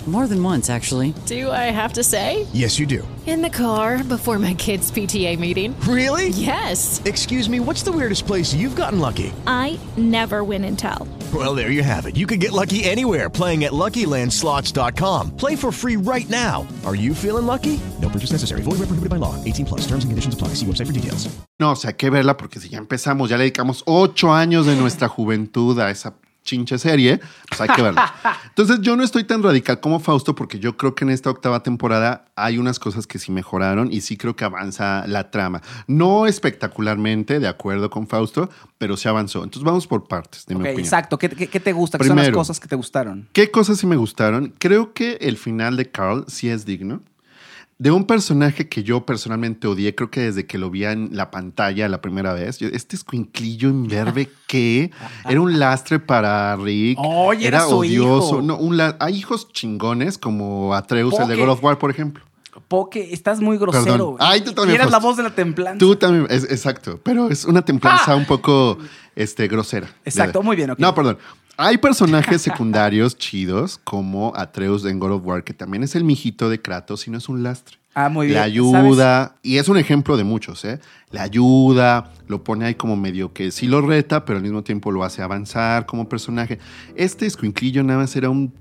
More 0.07 0.25
than 0.27 0.41
once, 0.43 0.69
actually. 0.71 1.13
Do 1.27 1.51
I 1.51 1.69
have 1.69 1.93
to 1.93 2.03
say? 2.03 2.47
Yes, 2.53 2.79
you 2.79 2.87
do. 2.87 3.07
In 3.27 3.43
the 3.43 3.51
car 3.51 4.03
before 4.03 4.39
my 4.39 4.55
kids' 4.55 4.89
PTA 4.91 5.37
meeting. 5.37 5.79
Really? 5.81 6.29
Yes. 6.29 6.99
Excuse 7.05 7.47
me, 7.47 7.59
what's 7.59 7.83
the 7.83 7.91
weirdest 7.91 8.25
place 8.25 8.51
you've 8.51 8.75
gotten 8.75 8.99
lucky? 8.99 9.31
I 9.45 9.79
never 9.97 10.43
win 10.43 10.63
and 10.65 10.77
tell. 10.77 11.07
Well, 11.31 11.53
there 11.53 11.69
you 11.69 11.83
have 11.83 12.07
it. 12.07 12.17
You 12.17 12.25
can 12.25 12.39
get 12.39 12.51
lucky 12.51 12.83
anywhere 12.83 13.29
playing 13.29 13.63
at 13.63 13.73
LuckyLandSlots.com. 13.73 15.37
Play 15.37 15.55
for 15.55 15.71
free 15.71 15.97
right 15.97 16.27
now. 16.31 16.67
Are 16.83 16.95
you 16.95 17.13
feeling 17.13 17.45
lucky? 17.45 17.79
No 18.01 18.09
purchase 18.09 18.31
necessary. 18.31 18.63
Void 18.63 18.79
where 18.79 18.87
prohibited 18.87 19.09
by 19.11 19.17
law. 19.17 19.35
18 19.45 19.65
plus. 19.67 19.81
Terms 19.81 20.03
and 20.03 20.09
conditions 20.11 20.33
apply. 20.33 20.55
See 20.55 20.65
website 20.65 20.87
for 20.87 20.93
details. 20.93 21.29
no, 21.59 21.71
o 21.71 21.75
sea, 21.75 21.91
hay 21.91 21.93
que 21.95 22.09
verla 22.09 22.35
porque 22.37 22.59
si 22.59 22.69
ya 22.69 22.79
empezamos, 22.79 23.29
ya 23.29 23.37
le 23.37 23.43
dedicamos 23.43 23.83
ocho 23.85 24.33
años 24.33 24.65
de 24.65 24.75
nuestra 24.75 25.07
juventud 25.07 25.79
a 25.79 25.91
esa 25.91 26.15
chinche 26.43 26.77
serie, 26.79 27.19
pues 27.47 27.61
hay 27.61 27.69
que 27.69 27.81
verla. 27.81 28.13
Entonces 28.49 28.79
yo 28.81 28.95
no 28.95 29.03
estoy 29.03 29.23
tan 29.23 29.43
radical 29.43 29.79
como 29.79 29.99
Fausto 29.99 30.33
porque 30.35 30.59
yo 30.59 30.75
creo 30.75 30.95
que 30.95 31.03
en 31.05 31.11
esta 31.11 31.29
octava 31.29 31.61
temporada 31.63 32.25
hay 32.35 32.57
unas 32.57 32.79
cosas 32.79 33.05
que 33.07 33.19
sí 33.19 33.31
mejoraron 33.31 33.91
y 33.91 34.01
sí 34.01 34.17
creo 34.17 34.35
que 34.35 34.43
avanza 34.43 35.05
la 35.07 35.29
trama. 35.31 35.61
No 35.87 36.25
espectacularmente, 36.27 37.39
de 37.39 37.47
acuerdo 37.47 37.89
con 37.89 38.07
Fausto, 38.07 38.49
pero 38.77 38.97
sí 38.97 39.07
avanzó. 39.07 39.43
Entonces 39.43 39.63
vamos 39.63 39.87
por 39.87 40.07
partes, 40.07 40.45
de 40.45 40.55
mi 40.55 40.61
Ok, 40.61 40.65
opinión. 40.67 40.85
exacto. 40.85 41.17
¿Qué, 41.19 41.29
qué- 41.29 41.47
qué 41.47 41.59
te 41.59 41.73
gusta? 41.73 41.97
¿Qué 41.97 42.05
son 42.05 42.17
las 42.17 42.29
cosas 42.31 42.59
que 42.59 42.67
te 42.67 42.75
gustaron? 42.75 43.29
¿Qué 43.33 43.51
cosas 43.51 43.77
sí 43.77 43.85
me 43.87 43.95
gustaron? 43.95 44.53
Creo 44.59 44.93
que 44.93 45.13
el 45.21 45.37
final 45.37 45.77
de 45.77 45.89
Carl 45.91 46.25
sí 46.27 46.49
es 46.49 46.65
digno. 46.65 47.01
De 47.81 47.89
un 47.89 48.05
personaje 48.05 48.69
que 48.69 48.83
yo 48.83 49.07
personalmente 49.07 49.67
odié, 49.67 49.95
creo 49.95 50.11
que 50.11 50.21
desde 50.21 50.45
que 50.45 50.59
lo 50.59 50.69
vi 50.69 50.85
en 50.85 51.09
la 51.13 51.31
pantalla 51.31 51.89
la 51.89 51.99
primera 51.99 52.31
vez. 52.31 52.59
yo- 52.59 52.67
Este 52.67 52.95
escuinclillo 52.95 53.69
imberbe 53.69 54.29
que 54.47 54.91
era 55.27 55.41
un 55.41 55.57
lastre 55.57 55.97
para 55.97 56.55
Rick. 56.57 56.99
Oye, 57.01 57.47
era 57.47 57.61
su 57.65 57.77
odioso. 57.79 58.35
hijo. 58.35 58.41
No, 58.43 58.57
un 58.57 58.79
hay 58.99 59.15
hijos 59.15 59.51
chingones 59.51 60.19
como 60.19 60.75
Atreus, 60.75 61.19
el 61.19 61.27
de. 61.27 61.37
God 61.37 61.49
of 61.49 61.63
War, 61.63 61.79
por 61.79 61.89
ejemplo. 61.89 62.23
Poke, 62.67 63.13
estás 63.13 63.39
muy 63.39 63.57
grosero. 63.57 64.15
Ay, 64.19 64.41
tú 64.41 64.53
también, 64.53 64.73
Y 64.73 64.75
eras 64.75 64.91
la 64.91 64.99
voz 64.99 65.17
de 65.17 65.23
la 65.23 65.33
templanza. 65.33 65.79
Tú 65.79 65.95
también, 65.95 66.27
es, 66.29 66.43
exacto, 66.51 66.99
pero 67.01 67.29
es 67.29 67.45
una 67.45 67.63
templanza 67.63 68.15
un 68.15 68.25
poco 68.25 68.77
este, 69.15 69.47
grosera. 69.47 69.87
Exacto, 70.05 70.43
muy 70.43 70.55
bien, 70.55 70.69
ok. 70.69 70.77
No, 70.79 70.93
perdón. 70.93 71.17
Hay 71.63 71.77
personajes 71.77 72.41
secundarios 72.41 73.15
chidos 73.15 73.79
como 73.83 74.33
Atreus 74.35 74.83
en 74.85 74.97
God 74.99 75.11
of 75.11 75.21
War, 75.25 75.43
que 75.43 75.53
también 75.53 75.83
es 75.83 75.95
el 75.95 76.03
mijito 76.03 76.49
de 76.49 76.59
Kratos 76.59 77.07
y 77.07 77.11
no 77.11 77.19
es 77.19 77.29
un 77.29 77.43
lastre. 77.43 77.77
Ah, 77.93 78.09
muy 78.09 78.27
Le 78.27 78.33
bien. 78.33 78.43
ayuda, 78.43 79.35
y 79.43 79.57
es 79.57 79.69
un 79.69 79.77
ejemplo 79.77 80.17
de 80.17 80.23
muchos, 80.23 80.65
¿eh? 80.65 80.79
Le 81.11 81.19
ayuda, 81.19 82.11
lo 82.27 82.43
pone 82.43 82.65
ahí 82.65 82.73
como 82.73 82.95
medio 82.95 83.31
que 83.31 83.51
sí 83.51 83.67
lo 83.67 83.81
reta, 83.81 84.25
pero 84.25 84.37
al 84.37 84.43
mismo 84.43 84.63
tiempo 84.63 84.91
lo 84.91 85.03
hace 85.03 85.21
avanzar 85.21 85.85
como 85.85 86.09
personaje. 86.09 86.57
Este 86.95 87.27
escuinclillo 87.27 87.83
nada 87.83 87.99
más 87.99 88.15
era 88.15 88.29
un 88.31 88.53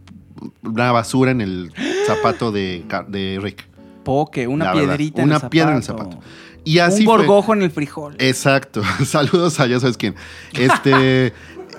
una 0.62 0.92
basura 0.92 1.30
en 1.30 1.40
el 1.40 1.72
zapato 2.06 2.52
de, 2.52 2.84
de 3.08 3.38
Rick. 3.40 3.66
Poke, 4.04 4.46
una 4.46 4.66
La 4.66 4.74
verdad, 4.74 4.96
piedrita 4.96 5.22
una 5.22 5.36
en 5.36 5.42
el 5.44 5.48
piedra 5.48 5.70
en 5.70 5.76
el 5.78 5.82
zapato. 5.82 6.10
zapato. 6.12 6.26
Y 6.64 6.78
así 6.78 7.00
un 7.00 7.06
gorgojo 7.06 7.54
en 7.54 7.62
el 7.62 7.70
frijol. 7.70 8.16
Exacto. 8.18 8.82
Saludos 9.04 9.58
a 9.60 9.66
ya 9.66 9.80
sabes 9.80 9.96
quién. 9.96 10.14
Este. 10.52 11.32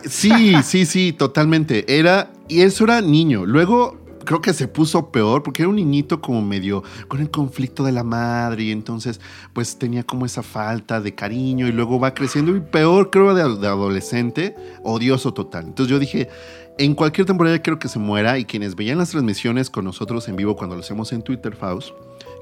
Sí, 0.05 0.55
sí, 0.63 0.85
sí, 0.85 1.13
totalmente. 1.13 1.97
Era. 1.97 2.31
Y 2.47 2.61
eso 2.61 2.83
era 2.83 3.01
niño. 3.01 3.45
Luego 3.45 4.01
creo 4.25 4.41
que 4.41 4.53
se 4.53 4.67
puso 4.67 5.11
peor 5.11 5.43
porque 5.43 5.63
era 5.63 5.69
un 5.69 5.75
niñito 5.75 6.21
como 6.21 6.41
medio 6.41 6.83
con 7.07 7.21
el 7.21 7.31
conflicto 7.31 7.83
de 7.83 7.91
la 7.91 8.03
madre 8.03 8.63
y 8.63 8.71
entonces 8.71 9.19
pues 9.53 9.77
tenía 9.77 10.03
como 10.03 10.25
esa 10.25 10.43
falta 10.43 11.01
de 11.01 11.15
cariño 11.15 11.67
y 11.67 11.71
luego 11.71 11.99
va 11.99 12.13
creciendo 12.13 12.55
y 12.55 12.59
peor 12.59 13.09
creo 13.09 13.33
de, 13.33 13.57
de 13.57 13.67
adolescente, 13.67 14.55
odioso 14.83 15.33
total. 15.33 15.65
Entonces 15.65 15.89
yo 15.89 15.99
dije, 15.99 16.29
en 16.77 16.95
cualquier 16.95 17.27
temporada 17.27 17.59
quiero 17.59 17.79
que 17.79 17.87
se 17.87 17.99
muera 17.99 18.37
y 18.37 18.45
quienes 18.45 18.75
veían 18.75 18.97
las 18.97 19.09
transmisiones 19.09 19.69
con 19.69 19.85
nosotros 19.85 20.27
en 20.27 20.35
vivo 20.35 20.55
cuando 20.55 20.75
lo 20.75 20.81
hacemos 20.81 21.11
en 21.13 21.21
Twitter, 21.21 21.55
Faust, 21.55 21.89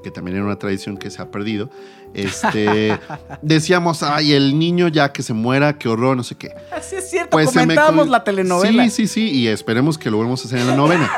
que 0.02 0.10
también 0.10 0.36
era 0.36 0.46
una 0.46 0.58
tradición 0.58 0.96
que 0.96 1.10
se 1.10 1.20
ha 1.22 1.30
perdido, 1.30 1.70
este, 2.14 2.98
decíamos, 3.42 4.02
ay, 4.02 4.32
el 4.32 4.58
niño 4.58 4.88
ya 4.88 5.12
que 5.12 5.22
se 5.22 5.32
muera, 5.32 5.78
qué 5.78 5.88
horror, 5.88 6.16
no 6.16 6.24
sé 6.24 6.36
qué. 6.36 6.54
Así 6.70 6.96
es 6.96 7.10
cierto, 7.10 7.30
Pues 7.30 7.50
se 7.50 7.58
me 7.58 7.62
comentábamos 7.62 8.08
la 8.08 8.24
telenovela. 8.24 8.84
Sí, 8.84 8.90
sí, 8.90 9.06
sí, 9.06 9.30
y 9.30 9.48
esperemos 9.48 9.98
que 9.98 10.10
lo 10.10 10.16
volvamos 10.16 10.44
a 10.44 10.48
hacer 10.48 10.58
en 10.58 10.68
la 10.68 10.76
novena. 10.76 11.10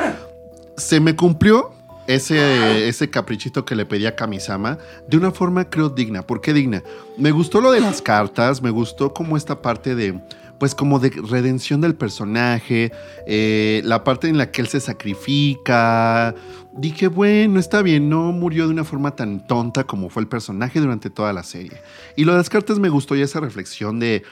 Se 0.77 0.99
me 0.99 1.15
cumplió 1.15 1.71
ese, 2.07 2.87
ese 2.87 3.09
caprichito 3.09 3.65
que 3.65 3.75
le 3.75 3.85
pedí 3.85 4.05
a 4.05 4.15
Kamisama 4.15 4.77
de 5.07 5.17
una 5.17 5.31
forma, 5.31 5.69
creo, 5.69 5.89
digna. 5.89 6.21
¿Por 6.21 6.41
qué 6.41 6.53
digna? 6.53 6.83
Me 7.17 7.31
gustó 7.31 7.61
lo 7.61 7.71
de 7.71 7.79
las 7.79 8.01
cartas, 8.01 8.61
me 8.61 8.69
gustó 8.69 9.13
como 9.13 9.37
esta 9.37 9.61
parte 9.61 9.95
de, 9.95 10.19
pues 10.63 10.75
como 10.75 10.99
de 10.99 11.09
redención 11.09 11.81
del 11.81 11.93
personaje, 11.93 12.93
eh, 13.27 13.81
la 13.83 14.05
parte 14.05 14.29
en 14.29 14.37
la 14.37 14.49
que 14.49 14.61
él 14.61 14.69
se 14.69 14.79
sacrifica. 14.79 16.33
Dije, 16.77 17.09
bueno, 17.09 17.59
está 17.59 17.81
bien, 17.81 18.07
no 18.07 18.31
murió 18.31 18.67
de 18.67 18.71
una 18.71 18.85
forma 18.85 19.13
tan 19.13 19.45
tonta 19.45 19.83
como 19.83 20.09
fue 20.09 20.21
el 20.21 20.29
personaje 20.29 20.79
durante 20.79 21.09
toda 21.09 21.33
la 21.33 21.43
serie. 21.43 21.81
Y 22.15 22.23
lo 22.23 22.31
de 22.31 22.37
las 22.37 22.49
cartas 22.49 22.79
me 22.79 22.87
gustó 22.87 23.13
ya 23.13 23.25
esa 23.25 23.41
reflexión 23.41 23.99
de, 23.99 24.23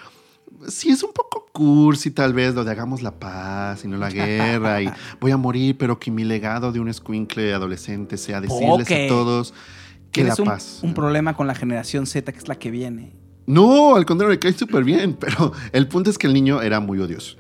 sí 0.69 0.89
es 0.89 1.03
un 1.03 1.11
poco 1.11 1.47
cursi 1.51 2.11
tal 2.11 2.33
vez 2.33 2.55
lo 2.55 2.63
de 2.63 2.71
hagamos 2.71 3.01
la 3.01 3.11
paz 3.11 3.83
y 3.83 3.89
no 3.89 3.97
la 3.97 4.09
guerra 4.09 4.81
y 4.81 4.89
voy 5.19 5.31
a 5.31 5.38
morir, 5.38 5.77
pero 5.77 6.00
que 6.00 6.11
mi 6.11 6.23
legado 6.23 6.71
de 6.71 6.79
un 6.79 6.88
escuincle 6.88 7.53
adolescente 7.53 8.15
sea 8.15 8.39
decirles 8.39 8.88
Ok. 8.88 8.91
a 8.93 9.07
todos 9.09 9.53
que 10.13 10.23
la 10.23 10.35
un, 10.39 10.45
paz. 10.45 10.79
un 10.81 10.93
problema 10.93 11.35
con 11.35 11.45
la 11.45 11.55
generación 11.55 12.05
Z, 12.05 12.31
que 12.31 12.38
es 12.39 12.47
la 12.47 12.55
que 12.55 12.71
viene. 12.71 13.21
No, 13.51 13.96
al 13.96 14.05
contrario, 14.05 14.31
le 14.34 14.39
cae 14.39 14.53
súper 14.53 14.84
bien, 14.84 15.13
pero 15.20 15.51
el 15.72 15.88
punto 15.88 16.10
es 16.10 16.17
que 16.17 16.27
el 16.27 16.34
niño 16.34 16.62
era 16.62 16.79
muy 16.79 17.00
odioso. 17.00 17.36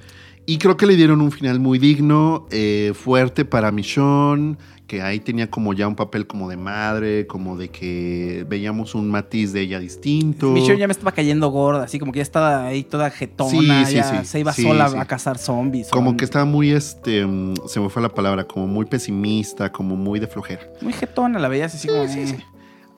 Y 0.45 0.57
creo 0.57 0.75
que 0.75 0.85
le 0.87 0.95
dieron 0.95 1.21
un 1.21 1.31
final 1.31 1.59
muy 1.59 1.77
digno, 1.79 2.47
eh, 2.51 2.93
fuerte 2.95 3.45
para 3.45 3.71
Michonne, 3.71 4.57
que 4.87 5.01
ahí 5.01 5.19
tenía 5.21 5.49
como 5.49 5.71
ya 5.73 5.87
un 5.87 5.95
papel 5.95 6.27
como 6.27 6.49
de 6.49 6.57
madre, 6.57 7.25
como 7.27 7.55
de 7.55 7.69
que 7.69 8.45
veíamos 8.49 8.93
un 8.93 9.09
matiz 9.09 9.53
de 9.53 9.61
ella 9.61 9.79
distinto. 9.79 10.49
Michonne 10.49 10.79
ya 10.79 10.87
me 10.87 10.91
estaba 10.91 11.11
cayendo 11.13 11.47
gorda, 11.49 11.83
así 11.83 11.99
como 11.99 12.11
que 12.11 12.17
ya 12.17 12.23
estaba 12.23 12.65
ahí 12.65 12.83
toda 12.83 13.09
jetona, 13.11 13.49
Sí, 13.51 13.91
sí, 13.91 13.95
ya 13.95 14.03
sí. 14.21 14.25
se 14.25 14.39
iba 14.41 14.51
Sí, 14.51 14.63
sola 14.63 14.89
sí. 14.89 14.97
a 14.97 15.05
cazar 15.05 15.37
zombies. 15.37 15.87
Como 15.89 16.17
que 16.17 16.25
estaba 16.25 16.43
muy, 16.43 16.71
este, 16.71 17.25
mm, 17.25 17.53
se 17.67 17.79
me 17.79 17.89
fue 17.89 18.01
la 18.01 18.09
palabra, 18.09 18.45
como 18.45 18.67
muy 18.67 18.85
pesimista, 18.85 19.71
como 19.71 19.95
muy 19.95 20.19
de 20.19 20.27
flojera. 20.27 20.67
Muy 20.81 20.91
jetona, 20.91 21.39
la 21.39 21.47
veías 21.47 21.73
así 21.73 21.87
como... 21.87 22.01
eh. 22.03 22.37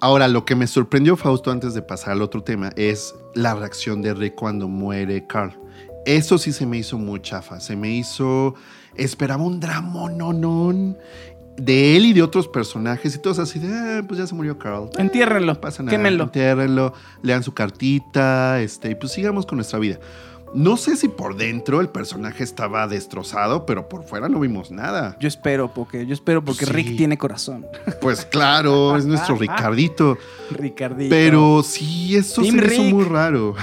Ahora, 0.03 0.27
lo 0.27 0.43
que 0.43 0.53
me 0.57 0.67
sorprendió, 0.67 1.15
Fausto, 1.15 1.50
antes 1.50 1.74
de 1.74 1.81
pasar 1.81 2.12
al 2.12 2.22
otro 2.22 2.43
tema, 2.43 2.72
es 2.75 3.15
la 3.36 3.55
reacción 3.55 4.01
de 4.01 4.13
Rick 4.13 4.36
cuando 4.36 4.67
muere 4.67 5.25
Carl. 5.27 5.57
Eso 6.05 6.38
sí 6.38 6.51
se 6.51 6.65
me 6.65 6.77
hizo 6.77 6.98
muy 6.98 7.22
chafa. 7.22 7.62
Se 7.62 7.77
me 7.77 7.89
hizo. 7.89 8.53
Esperaba 8.95 9.41
un 9.45 9.62
drama, 9.62 10.10
no, 10.12 10.33
no. 10.33 10.93
De 11.55 11.95
él 11.95 12.05
y 12.07 12.12
de 12.12 12.22
otros 12.22 12.50
personajes 12.50 13.15
y 13.15 13.19
todos 13.19 13.39
así 13.39 13.60
de, 13.60 13.69
"Ah, 13.74 14.03
pues 14.05 14.19
ya 14.19 14.27
se 14.27 14.36
murió 14.36 14.60
Carl. 14.60 14.89
Entiérrenlo, 14.98 15.54
no 15.54 15.62
pasa 15.62 15.84
nada. 15.84 15.95
quémenlo. 15.95 16.25
Entiérrenlo, 16.25 16.93
lean 17.21 17.41
su 17.41 17.54
cartita, 17.54 18.60
este, 18.60 18.89
y 18.91 18.95
pues 18.95 19.13
sigamos 19.13 19.45
con 19.45 19.56
nuestra 19.56 19.80
vida. 19.80 19.99
No 20.56 20.78
sé 20.78 20.96
si 20.98 21.08
por 21.08 21.36
dentro 21.36 21.82
el 21.82 21.89
personaje 21.89 22.44
estaba 22.44 22.88
destrozado, 22.88 23.66
pero 23.66 23.89
por 23.89 24.04
fuera 24.04 24.30
no 24.30 24.39
vimos 24.39 24.70
nada. 24.72 25.18
Yo 25.20 25.28
espero, 25.28 25.74
porque 25.74 26.06
yo 26.06 26.13
espero 26.13 26.44
porque 26.46 26.66
Sí. 26.66 26.72
Rick 26.72 26.96
tiene 26.98 27.18
corazón. 27.18 27.66
Pues 28.02 28.26
claro, 28.26 28.96
es 28.96 29.06
nuestro 29.06 29.36
Ricardito. 29.39 30.18
Ricardito. 30.52 31.10
Pero 31.10 31.63
sí, 31.63 32.16
eso 32.16 32.42
Team 32.44 32.56
se 32.56 32.62
me 32.62 32.74
hizo 32.74 32.84
Rick. 32.84 32.94
muy 32.94 33.04
raro. 33.06 33.56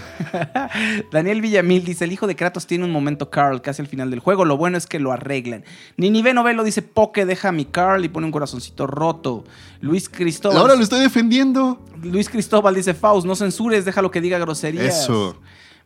Daniel 1.12 1.40
Villamil 1.40 1.84
dice: 1.84 2.04
El 2.04 2.12
hijo 2.12 2.26
de 2.26 2.36
Kratos 2.36 2.66
tiene 2.66 2.84
un 2.84 2.90
momento 2.90 3.30
Carl 3.30 3.60
casi 3.62 3.82
al 3.82 3.88
final 3.88 4.10
del 4.10 4.20
juego. 4.20 4.44
Lo 4.44 4.56
bueno 4.56 4.76
es 4.76 4.86
que 4.86 4.98
lo 4.98 5.12
arreglan. 5.12 5.64
Ninive 5.96 6.34
Novelo 6.34 6.64
dice: 6.64 6.82
Poke 6.82 7.24
deja 7.26 7.48
a 7.48 7.52
mi 7.52 7.64
Carl 7.66 8.04
y 8.04 8.08
pone 8.08 8.26
un 8.26 8.32
corazoncito 8.32 8.86
roto. 8.86 9.44
Luis 9.80 10.08
Cristóbal. 10.08 10.58
Ahora 10.58 10.74
lo 10.74 10.82
estoy 10.82 11.00
defendiendo. 11.00 11.80
Luis 12.02 12.28
Cristóbal 12.28 12.74
dice: 12.74 12.94
Faust, 12.94 13.26
no 13.26 13.34
censures, 13.36 13.84
déjalo 13.84 14.10
que 14.10 14.20
diga 14.20 14.38
groserías. 14.38 15.02
Eso. 15.04 15.36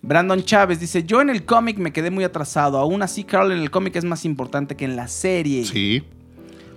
Brandon 0.07 0.43
Chávez 0.43 0.81
dice: 0.81 1.05
Yo 1.05 1.21
en 1.21 1.31
el 1.31 1.45
cómic 1.45 1.79
me 1.79 1.93
quedé 1.93 2.11
muy 2.11 2.25
atrasado. 2.25 2.79
Aún 2.79 3.03
así, 3.03 3.25
Carl 3.25 3.51
en 3.53 3.59
el 3.59 3.71
cómic 3.71 3.97
es 3.97 4.05
más 4.05 4.25
importante 4.25 4.77
que 4.77 4.85
en 4.85 4.97
la 4.97 5.09
serie. 5.09 5.65
Sí. 5.65 6.03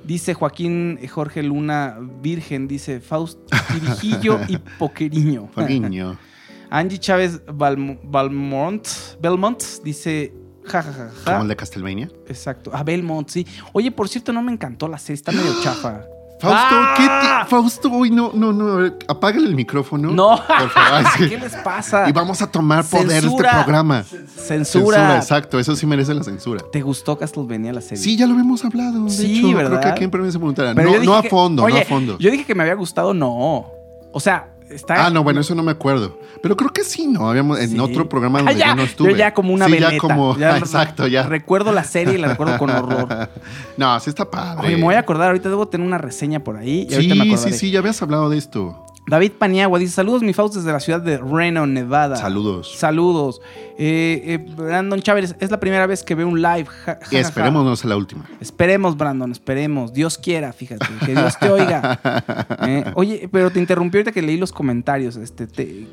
Dice 0.05 0.33
Joaquín 0.33 0.97
Jorge 1.09 1.43
Luna 1.43 1.97
Virgen, 2.21 2.67
dice 2.69 3.01
Faust, 3.01 3.39
Tirijillo 3.73 4.39
y 4.47 4.57
Poqueriño. 4.79 5.47
Faguiño. 5.53 6.17
Angie 6.69 6.97
Chávez 6.99 7.41
Balm- 7.45 7.99
Balmont, 8.03 8.85
Belmont 9.21 9.61
dice, 9.83 10.33
ja, 10.65 10.81
ja, 10.81 10.91
ja, 10.93 11.11
ja. 11.25 11.43
De 11.43 11.55
Castlevania. 11.55 12.09
Exacto. 12.27 12.71
A 12.73 12.83
Belmont, 12.83 13.27
sí. 13.29 13.45
Oye, 13.73 13.91
por 13.91 14.07
cierto, 14.09 14.31
no 14.33 14.41
me 14.41 14.51
encantó 14.51 14.87
la 14.87 14.97
serie, 14.97 15.15
está 15.15 15.31
medio 15.31 15.53
chafa. 15.63 16.03
Fausto, 16.39 16.75
¡Ah! 16.75 16.93
¿qué 16.95 17.03
ti- 17.03 17.49
Fausto, 17.49 17.89
uy, 17.89 18.11
no, 18.11 18.31
no, 18.33 18.53
no. 18.53 18.93
Apágale 19.07 19.47
el 19.47 19.55
micrófono. 19.55 20.11
No. 20.11 20.35
Por 20.45 20.69
favor. 20.69 21.03
¿Qué 21.29 21.37
les 21.37 21.55
pasa? 21.57 22.07
Y 22.07 22.11
vamos 22.11 22.41
a 22.43 22.51
tomar 22.51 22.85
poder 22.85 23.07
de 23.07 23.21
Censura. 23.21 23.49
este 23.49 23.63
programa. 23.63 24.03
Censura. 24.35 25.15
exacto. 25.17 25.59
Eso 25.59 25.75
sí 25.75 25.85
merece 25.85 26.13
la 26.13 26.23
censura. 26.23 26.63
¿Te 26.71 26.81
gustó 26.81 27.17
Castlevania 27.17 27.73
la 27.73 27.81
serie? 27.81 27.97
Sí, 28.03 28.17
ya 28.17 28.27
lo 28.27 28.33
habíamos 28.33 28.63
hablado. 28.63 29.03
De 29.05 29.09
Sí, 29.09 29.39
hecho, 29.39 29.55
¿verdad? 29.55 29.69
Creo 29.69 29.81
que 29.81 29.87
aquí 29.87 30.03
en 30.03 30.11
Premio 30.11 30.31
se 30.31 30.37
preguntará. 30.37 30.73
No, 30.73 31.15
a 31.15 31.21
que- 31.23 31.29
fondo, 31.29 31.67
no 31.67 31.75
a 31.75 31.81
fondo. 31.85 32.17
Yo 32.19 32.29
dije 32.29 32.45
que 32.45 32.53
me 32.55 32.63
había 32.63 32.75
gustado, 32.75 33.13
no. 33.13 33.71
O 34.11 34.19
sea, 34.19 34.49
está. 34.69 35.05
Ah, 35.05 35.09
no, 35.09 35.23
bueno, 35.23 35.41
eso 35.41 35.53
no 35.55 35.63
me 35.63 35.71
acuerdo. 35.71 36.19
Pero 36.41 36.55
creo 36.55 36.71
que 36.71 36.83
sí, 36.83 37.07
¿no? 37.07 37.29
Habíamos 37.29 37.59
en 37.59 37.69
Sí. 37.71 37.79
otro 37.79 38.07
programa 38.09 38.39
Ah, 38.39 38.43
donde 38.43 38.59
ya, 38.59 38.67
yo 38.67 38.75
no 38.75 38.83
estuve. 38.83 39.11
Yo 39.11 39.17
ya 39.17 39.33
como 39.33 39.53
una 39.53 39.65
sí, 39.65 39.77
ya 39.79 39.97
como, 39.97 40.37
Ya 40.37 40.57
exacto, 40.57 41.07
ya. 41.07 41.23
Recuerdo 41.23 41.71
la 41.71 41.83
serie 41.83 42.15
y 42.15 42.17
la 42.17 42.29
recuerdo 42.29 42.57
con 42.57 42.69
horror. 42.69 43.07
No, 43.77 43.99
sí 43.99 44.09
está 44.09 44.29
padre. 44.29 44.67
Oye, 44.67 44.77
me 44.77 44.83
voy 44.83 44.95
a 44.95 44.99
acordar, 44.99 45.27
ahorita 45.27 45.49
debo 45.49 45.67
tener 45.67 45.85
una 45.85 45.97
reseña 45.99 46.43
por 46.43 46.57
ahí 46.57 46.87
y 46.89 46.93
ahorita 46.95 47.15
me 47.15 47.37
Sí, 47.37 47.51
sí, 47.51 47.53
sí, 47.53 47.71
ya 47.71 47.79
habías 47.79 48.01
hablado 48.01 48.29
de 48.29 48.37
esto. 48.39 48.86
David 49.07 49.31
Paniagua 49.39 49.79
dice: 49.79 49.93
Saludos, 49.93 50.21
mi 50.21 50.33
Faust, 50.33 50.55
desde 50.55 50.71
la 50.71 50.79
ciudad 50.79 50.99
de 51.01 51.17
Reno, 51.17 51.65
Nevada. 51.65 52.17
Saludos. 52.17 52.75
Saludos. 52.77 53.41
Eh, 53.79 54.21
eh, 54.25 54.37
Brandon 54.55 55.01
Chávez, 55.01 55.35
es 55.39 55.49
la 55.51 55.59
primera 55.59 55.87
vez 55.87 56.03
que 56.03 56.13
veo 56.15 56.27
un 56.27 56.41
live. 56.41 56.65
Ja- 56.65 56.99
ja, 57.01 57.07
Y 57.11 57.15
ja, 57.15 57.19
esperemos 57.21 57.63
ja. 57.63 57.69
no 57.69 57.75
sea 57.75 57.89
la 57.89 57.97
última. 57.97 58.25
Esperemos, 58.41 58.97
Brandon, 58.97 59.31
esperemos. 59.31 59.93
Dios 59.93 60.17
quiera, 60.17 60.51
fíjate. 60.51 60.85
Que 61.05 61.13
Dios 61.13 61.37
te 61.39 61.49
oiga. 61.49 61.99
Eh, 62.67 62.83
oye, 62.95 63.29
pero 63.31 63.49
te 63.49 63.59
interrumpí 63.59 63.97
ahorita 63.97 64.11
que 64.11 64.21
leí 64.21 64.35
los 64.37 64.51
comentarios. 64.51 65.15
Este, 65.15 65.47
te- 65.47 65.87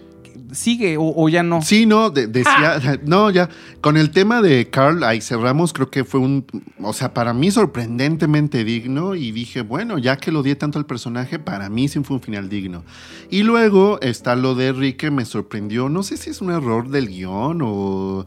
¿Sigue 0.55 0.97
o, 0.97 1.13
o 1.17 1.29
ya 1.29 1.43
no? 1.43 1.61
Sí, 1.63 1.85
no, 1.87 2.11
de- 2.11 2.27
decía, 2.27 2.77
Ah. 2.85 2.97
no, 3.05 3.31
ya, 3.31 3.49
con 3.81 3.97
el 3.97 4.11
tema 4.11 4.41
de 4.41 4.71
Carl, 4.71 5.03
ahí 5.05 5.21
cerramos, 5.21 5.73
creo 5.73 5.91
que 5.91 6.05
fue 6.05 6.21
un, 6.21 6.47
o 6.81 6.93
sea, 6.93 7.13
para 7.13 7.33
mí 7.35 7.51
sorprendentemente 7.51 8.65
digno 8.65 9.15
y 9.15 9.33
dije, 9.33 9.63
bueno, 9.63 9.99
ya 9.99 10.17
que 10.17 10.33
lo 10.33 10.43
di 10.43 10.55
tanto 10.55 10.79
al 10.79 10.87
personaje, 10.87 11.39
para 11.39 11.69
mí 11.69 11.89
sí 11.89 12.01
fue 12.05 12.17
un 12.17 12.23
final 12.23 12.49
digno. 12.49 12.85
Y 13.31 13.43
luego 13.43 14.01
está 14.01 14.37
lo 14.37 14.55
de 14.55 14.73
Rick 14.73 14.97
que 14.99 15.11
me 15.11 15.25
sorprendió, 15.25 15.89
no 15.89 16.03
sé 16.03 16.17
si 16.17 16.31
es 16.31 16.41
un 16.41 16.51
error 16.51 16.89
del 16.89 17.09
guion 17.09 17.61
o... 17.63 18.25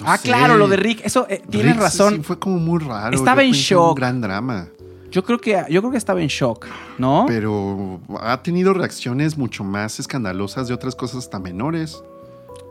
no 0.00 0.06
ah, 0.06 0.16
sé. 0.16 0.28
claro, 0.28 0.56
lo 0.56 0.68
de 0.68 0.76
Rick. 0.76 1.02
Eso, 1.04 1.26
eh, 1.28 1.42
tienes 1.50 1.72
Rick, 1.74 1.82
razón. 1.82 2.14
sí, 2.16 2.20
fue 2.22 2.38
como 2.38 2.58
muy 2.58 2.78
raro. 2.82 3.16
Estaba 3.16 3.42
Yo 3.42 3.48
en 3.48 3.52
shock. 3.54 3.88
Un 3.90 3.94
gran 3.94 4.20
drama. 4.20 4.68
Yo 5.10 5.24
creo 5.24 5.38
que, 5.38 5.52
yo 5.70 5.80
creo 5.80 5.90
que 5.92 5.98
estaba 5.98 6.20
en 6.20 6.28
shock, 6.28 6.66
¿no? 6.98 7.24
Pero 7.26 8.00
ha 8.20 8.42
tenido 8.42 8.74
reacciones 8.74 9.36
mucho 9.38 9.64
más 9.64 9.98
escandalosas 10.00 10.68
de 10.68 10.74
otras 10.74 10.94
cosas 10.94 11.18
hasta 11.18 11.38
menores. 11.38 12.02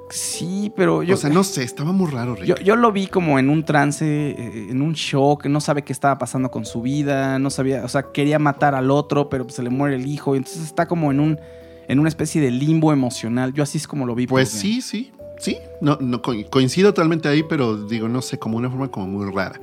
sí, 0.10 0.72
pero 0.76 1.02
yo. 1.02 1.16
o 1.16 1.18
sea, 1.18 1.30
no 1.32 1.44
sé, 1.44 1.64
estaba 1.64 1.92
muy 1.92 2.12
raro, 2.12 2.36
Rick. 2.36 2.46
Yo, 2.46 2.56
yo 2.58 2.76
lo 2.76 2.92
vi 2.92 3.08
como 3.08 3.40
en 3.40 3.50
un 3.50 3.64
trance, 3.66 4.06
eh, 4.06 4.68
en 4.70 4.82
un 4.82 4.94
shock, 4.94 5.46
no 5.48 5.60
sabe 5.60 5.82
qué 5.84 5.94
estaba 5.94 6.18
pasando 6.18 6.52
con 6.52 6.66
su 6.66 6.82
vida, 6.82 7.40
no 7.40 7.50
sabía, 7.50 7.84
o 7.84 7.88
sea, 7.88 8.12
quería 8.12 8.38
matar 8.38 8.76
al 8.76 8.92
otro, 8.92 9.30
pero 9.30 9.50
se 9.50 9.64
le 9.64 9.70
muere 9.72 9.96
el 9.96 10.06
hijo, 10.06 10.36
y 10.36 10.38
entonces 10.38 10.64
está 10.64 10.88
como 10.88 11.12
en 11.12 11.20
un 11.20 11.40
en 11.88 12.00
una 12.00 12.10
especie 12.10 12.42
de 12.42 12.50
limbo 12.50 12.92
emocional. 12.92 13.54
Yo 13.54 13.62
así 13.62 13.78
es 13.78 13.88
como 13.88 14.06
lo 14.08 14.16
vi. 14.16 14.26
Pues 14.26 14.50
porque- 14.50 14.60
sí, 14.62 14.82
sí, 14.82 15.12
sí. 15.40 15.58
No, 15.82 15.98
no 16.02 16.20
co- 16.22 16.34
coincido 16.50 16.90
totalmente 16.94 17.28
ahí, 17.30 17.44
pero 17.48 17.78
digo, 17.78 18.08
no 18.10 18.24
sé, 18.24 18.40
como 18.40 18.58
una 18.58 18.70
forma 18.72 18.90
como 18.90 19.06
muy 19.08 19.32
rara. 19.32 19.60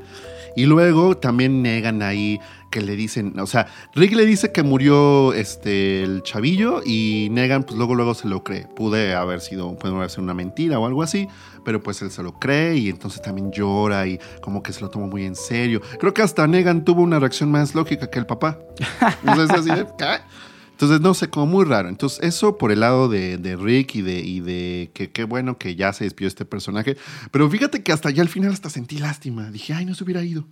Y 0.56 0.66
luego 0.66 1.16
también 1.16 1.62
negan 1.62 2.02
ahí 2.02 2.38
que 2.72 2.80
le 2.80 2.96
dicen, 2.96 3.38
o 3.38 3.46
sea, 3.46 3.66
Rick 3.94 4.14
le 4.14 4.24
dice 4.24 4.50
que 4.50 4.62
murió 4.62 5.34
este 5.34 6.02
el 6.02 6.22
chavillo 6.22 6.82
y 6.84 7.28
Negan 7.30 7.64
pues 7.64 7.76
luego 7.76 7.94
luego 7.94 8.14
se 8.14 8.26
lo 8.26 8.42
cree. 8.42 8.66
Pude 8.66 9.14
haber 9.14 9.40
sido, 9.40 9.76
puede 9.76 9.94
haber 9.94 10.10
sido 10.10 10.22
una 10.22 10.34
mentira 10.34 10.78
o 10.78 10.86
algo 10.86 11.02
así, 11.02 11.28
pero 11.64 11.82
pues 11.82 12.00
él 12.02 12.10
se 12.10 12.22
lo 12.22 12.32
cree 12.40 12.76
y 12.76 12.88
entonces 12.88 13.20
también 13.20 13.52
llora 13.52 14.06
y 14.06 14.18
como 14.40 14.62
que 14.62 14.72
se 14.72 14.80
lo 14.80 14.88
toma 14.88 15.06
muy 15.06 15.24
en 15.24 15.36
serio. 15.36 15.82
Creo 16.00 16.14
que 16.14 16.22
hasta 16.22 16.46
Negan 16.46 16.84
tuvo 16.84 17.02
una 17.02 17.20
reacción 17.20 17.50
más 17.50 17.74
lógica 17.74 18.08
que 18.08 18.18
el 18.18 18.26
papá. 18.26 18.58
Entonces 19.22 19.50
así 19.50 19.68
de, 19.68 19.86
¿qué? 19.98 20.18
Entonces, 20.82 21.00
no 21.00 21.14
sé, 21.14 21.30
como 21.30 21.46
muy 21.46 21.64
raro. 21.64 21.88
Entonces, 21.88 22.18
eso 22.24 22.58
por 22.58 22.72
el 22.72 22.80
lado 22.80 23.08
de, 23.08 23.38
de 23.38 23.54
Rick 23.54 23.94
y 23.94 24.02
de, 24.02 24.18
y 24.18 24.40
de 24.40 24.90
que 24.92 25.12
qué 25.12 25.22
bueno 25.22 25.56
que 25.56 25.76
ya 25.76 25.92
se 25.92 26.02
despidió 26.02 26.26
este 26.26 26.44
personaje. 26.44 26.96
Pero 27.30 27.48
fíjate 27.48 27.84
que 27.84 27.92
hasta 27.92 28.10
ya 28.10 28.20
al 28.20 28.28
final 28.28 28.52
hasta 28.52 28.68
sentí 28.68 28.98
lástima. 28.98 29.52
Dije, 29.52 29.74
ay, 29.74 29.84
no 29.84 29.94
se 29.94 30.02
hubiera 30.02 30.24
ido. 30.24 30.44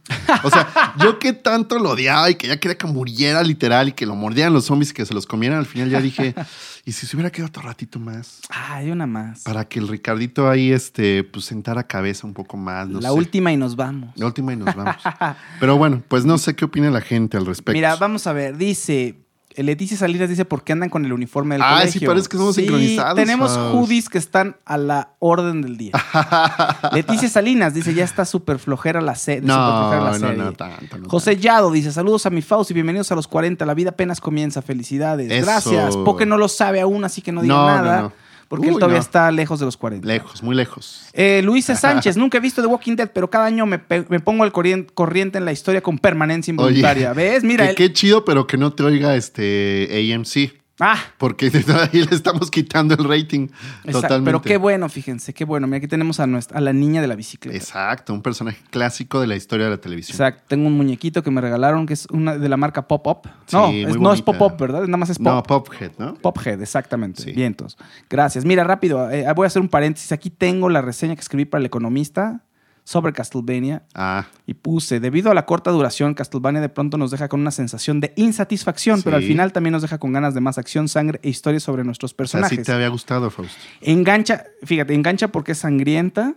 O 0.45 0.51
sea, 0.51 0.95
yo 1.03 1.19
que 1.19 1.33
tanto 1.33 1.81
lo 1.81 1.90
odiaba 1.90 2.31
y 2.31 2.37
que 2.37 2.47
ya 2.47 2.61
quería 2.61 2.79
que 2.79 2.87
muriera 2.87 3.43
literal 3.43 3.88
y 3.88 3.93
que 3.93 4.07
lo 4.07 4.14
mordieran 4.14 4.53
los 4.53 4.66
zombies 4.66 4.90
y 4.90 4.95
que 4.95 5.05
se 5.05 5.14
los 5.14 5.27
comieran, 5.27 5.59
al 5.59 5.66
final 5.66 5.90
ya 5.90 6.01
dije, 6.01 6.33
¿y 6.85 6.93
si 6.93 7.09
se 7.09 7.16
hubiera 7.16 7.31
quedado 7.31 7.49
otro 7.49 7.62
ratito 7.62 7.99
más? 7.99 8.40
Ay, 8.51 8.93
una 8.93 9.09
más. 9.09 9.43
Para 9.43 9.64
que 9.64 9.81
el 9.81 9.88
Ricardito 9.88 10.49
ahí, 10.49 10.71
este, 10.71 11.25
pues 11.25 11.47
sentara 11.47 11.83
cabeza 11.88 12.25
un 12.25 12.35
poco 12.35 12.57
más. 12.57 12.88
No 12.88 13.01
la 13.01 13.09
sé. 13.09 13.14
última 13.16 13.53
y 13.53 13.57
nos 13.57 13.75
vamos. 13.75 14.12
La 14.14 14.27
última 14.27 14.53
y 14.53 14.57
nos 14.57 14.77
vamos. 14.77 14.95
Pero 15.59 15.77
bueno, 15.77 16.05
pues 16.07 16.25
no 16.25 16.38
sé 16.38 16.55
qué 16.55 16.66
opina 16.66 16.88
la 16.88 17.01
gente 17.01 17.37
al 17.37 17.47
respecto. 17.47 17.73
Mira, 17.73 17.97
vamos 17.97 18.29
a 18.29 18.33
ver. 18.33 18.57
Dice. 18.57 19.16
Leticia 19.57 19.97
Salinas 19.97 20.29
dice 20.29 20.45
por 20.45 20.63
qué 20.63 20.73
andan 20.73 20.91
con 20.91 21.05
el 21.05 21.13
uniforme 21.13 21.57
del 21.57 21.63
Ay, 21.63 21.79
colegio. 21.81 22.01
sí, 22.01 22.07
parece 22.07 22.29
que 22.29 22.37
somos 22.37 22.55
sincronizados, 22.55 23.17
Tenemos 23.17 23.53
Faust. 23.53 23.75
hoodies 23.75 24.09
que 24.09 24.19
están 24.19 24.57
a 24.65 24.77
la 24.79 25.11
orden 25.19 25.61
del 25.63 25.77
día. 25.77 25.93
Leticia 26.93 27.29
Salinas 27.29 27.75
dice 27.75 27.93
ya 27.93 28.05
está 28.05 28.25
súper 28.25 28.59
flojera 28.59 29.01
la, 29.01 29.15
se- 29.17 29.41
No, 29.41 29.55
flojera 29.55 30.05
la 30.05 30.11
no, 30.13 30.19
serie. 30.19 30.37
no, 30.45 30.53
tanto, 30.53 30.99
no 30.99 31.09
José 31.09 31.37
Yado 31.37 31.71
dice 31.73 31.91
saludos 31.93 32.27
a 32.27 32.31
mi 32.31 32.43
Faust 32.43 32.71
y 32.71 32.75
bienvenidos 32.75 33.11
a 33.13 33.15
los 33.17 33.27
40. 33.29 33.67
La 33.67 33.75
vida 33.75 33.91
apenas 33.91 34.21
comienza. 34.21 34.63
Felicidades. 34.63 35.31
Eso. 35.31 35.47
Gracias. 35.47 35.97
Poke 35.97 36.27
no 36.27 36.37
lo 36.37 36.49
sabe 36.49 36.81
aún, 36.81 37.05
así 37.05 37.21
que 37.23 37.33
no 37.33 37.43
diga 37.43 37.55
nada. 37.55 38.13
Porque 38.51 38.67
él 38.67 38.73
Uy, 38.75 38.81
todavía 38.81 38.99
no. 38.99 39.03
está 39.03 39.31
lejos 39.31 39.61
de 39.61 39.67
los 39.67 39.77
40. 39.77 40.09
Lejos, 40.09 40.43
muy 40.43 40.57
lejos. 40.57 41.07
Eh, 41.13 41.41
Luisa 41.45 41.77
Sánchez, 41.77 42.17
nunca 42.17 42.39
he 42.39 42.41
visto 42.41 42.61
The 42.61 42.67
Walking 42.67 42.97
Dead, 42.97 43.09
pero 43.15 43.31
cada 43.31 43.45
año 43.47 43.65
me, 43.65 43.79
pongo 43.79 44.43
al 44.43 44.53
corrien- 44.53 44.89
corriente 44.93 45.39
en 45.39 45.45
la 45.45 45.53
historia 45.53 45.81
con 45.83 45.99
permanencia 46.01 46.51
involuntaria. 46.51 47.13
¿Ves? 47.13 47.45
Mira, 47.45 47.69
que 47.69 47.75
qué 47.77 47.93
chido, 47.93 48.25
pero 48.25 48.49
que 48.49 48.57
no 48.57 48.73
te 48.73 48.83
oiga 48.83 49.15
este 49.15 50.13
AMC. 50.13 50.60
Ah, 50.81 50.99
Porque 51.19 51.47
ahí 51.93 52.03
le 52.05 52.16
estamos 52.16 52.51
quitando 52.51 52.95
el 52.95 53.05
rating. 53.05 53.49
Exacto, 53.85 54.01
Totalmente. 54.01 54.25
Pero 54.31 54.43
qué 54.43 54.57
bueno, 54.57 54.88
fíjense, 54.88 55.35
qué 55.35 55.45
bueno. 55.45 55.66
Mira, 55.66 55.77
aquí 55.79 55.88
tenemos 55.88 56.21
a, 56.21 56.27
nuestra, 56.27 56.59
a 56.59 56.61
la 56.61 56.73
niña 56.73 57.01
de 57.01 57.07
la 57.07 57.14
bicicleta. 57.14 57.57
Exacto, 57.57 58.14
un 58.14 58.23
personaje 58.23 58.59
clásico 58.71 59.21
de 59.21 59.27
la 59.27 59.37
historia 59.37 59.66
de 59.66 59.73
la 59.73 59.81
televisión. 59.81 60.14
Exacto. 60.14 60.45
Tengo 60.49 60.66
un 60.66 60.77
muñequito 60.77 61.23
que 61.23 61.31
me 61.31 61.40
regalaron 61.40 61.87
que 61.87 61.93
es 61.93 62.07
una 62.11 62.37
de 62.38 62.49
la 62.49 62.57
marca 62.57 62.88
Pop 62.88 63.07
Up. 63.07 63.29
No, 63.53 63.69
es- 63.69 63.97
no 63.99 64.12
es. 64.12 64.23
Pop 64.23 64.40
Up, 64.40 64.57
¿verdad? 64.59 64.81
Nada 64.83 64.97
más 64.97 65.11
es 65.11 65.19
Pop. 65.19 65.27
No, 65.27 65.43
Pophead, 65.43 65.93
¿no? 65.99 66.14
Pophead, 66.14 66.61
exactamente. 66.62 67.23
Sí. 67.23 67.33
Vientos. 67.33 67.77
Gracias. 68.09 68.45
Mira, 68.45 68.64
rápido, 68.64 69.11
eh, 69.11 69.27
voy 69.35 69.45
a 69.45 69.49
hacer 69.49 69.61
un 69.62 69.69
paréntesis. 69.69 70.12
Aquí 70.12 70.31
tengo 70.31 70.69
la 70.69 70.83
reseña 70.83 71.14
que 71.14 71.21
escribí 71.21 71.45
para 71.45 71.61
El 71.61 71.66
Economista 71.66 72.43
sobre 72.90 73.12
Castlevania. 73.12 73.85
Ah, 73.94 74.26
Y 74.46 74.55
puse, 74.55 74.98
debido 74.98 75.31
a 75.31 75.35
la 75.35 75.46
corta 75.46 75.70
duración, 75.70 76.12
Castlevania 76.14 76.61
de 76.61 76.68
pronto 76.68 76.98
nos 76.98 77.12
deja 77.12 77.29
con 77.29 77.38
una 77.40 77.53
sensación 77.53 78.00
de 78.00 78.12
insatisfacción, 78.16 79.03
pero 79.03 79.14
al 79.14 79.22
final 79.22 79.53
también 79.53 79.74
nos 79.74 79.83
deja 79.83 79.98
con 79.98 80.12
ganas 80.12 80.35
de 80.35 80.40
más 80.40 80.59
acción, 80.59 80.88
sangre 80.88 81.20
e 81.22 81.29
historias 81.29 81.62
sobre 81.62 81.85
nuestros 81.85 82.14
personajes. 82.14 82.59
sí 82.59 82.64
te 82.64 82.72
había 82.72 82.88
gustado, 82.88 83.31
Faust. 83.31 83.57
Engancha, 83.81 84.42
fíjate, 84.64 84.92
engancha 84.92 85.29
porque 85.29 85.53
es 85.53 85.59
sangrienta. 85.59 86.35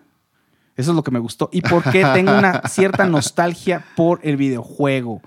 Eso 0.75 0.91
es 0.91 0.95
lo 0.95 1.03
que 1.03 1.09
me 1.09 1.17
gustó. 1.17 1.49
Y 1.51 1.61
porque 1.61 2.05
tengo 2.13 2.37
una 2.37 2.61
cierta 2.67 3.07
nostalgia 3.07 3.83
por 3.95 4.19
el 4.21 4.37
videojuego. 4.37 5.23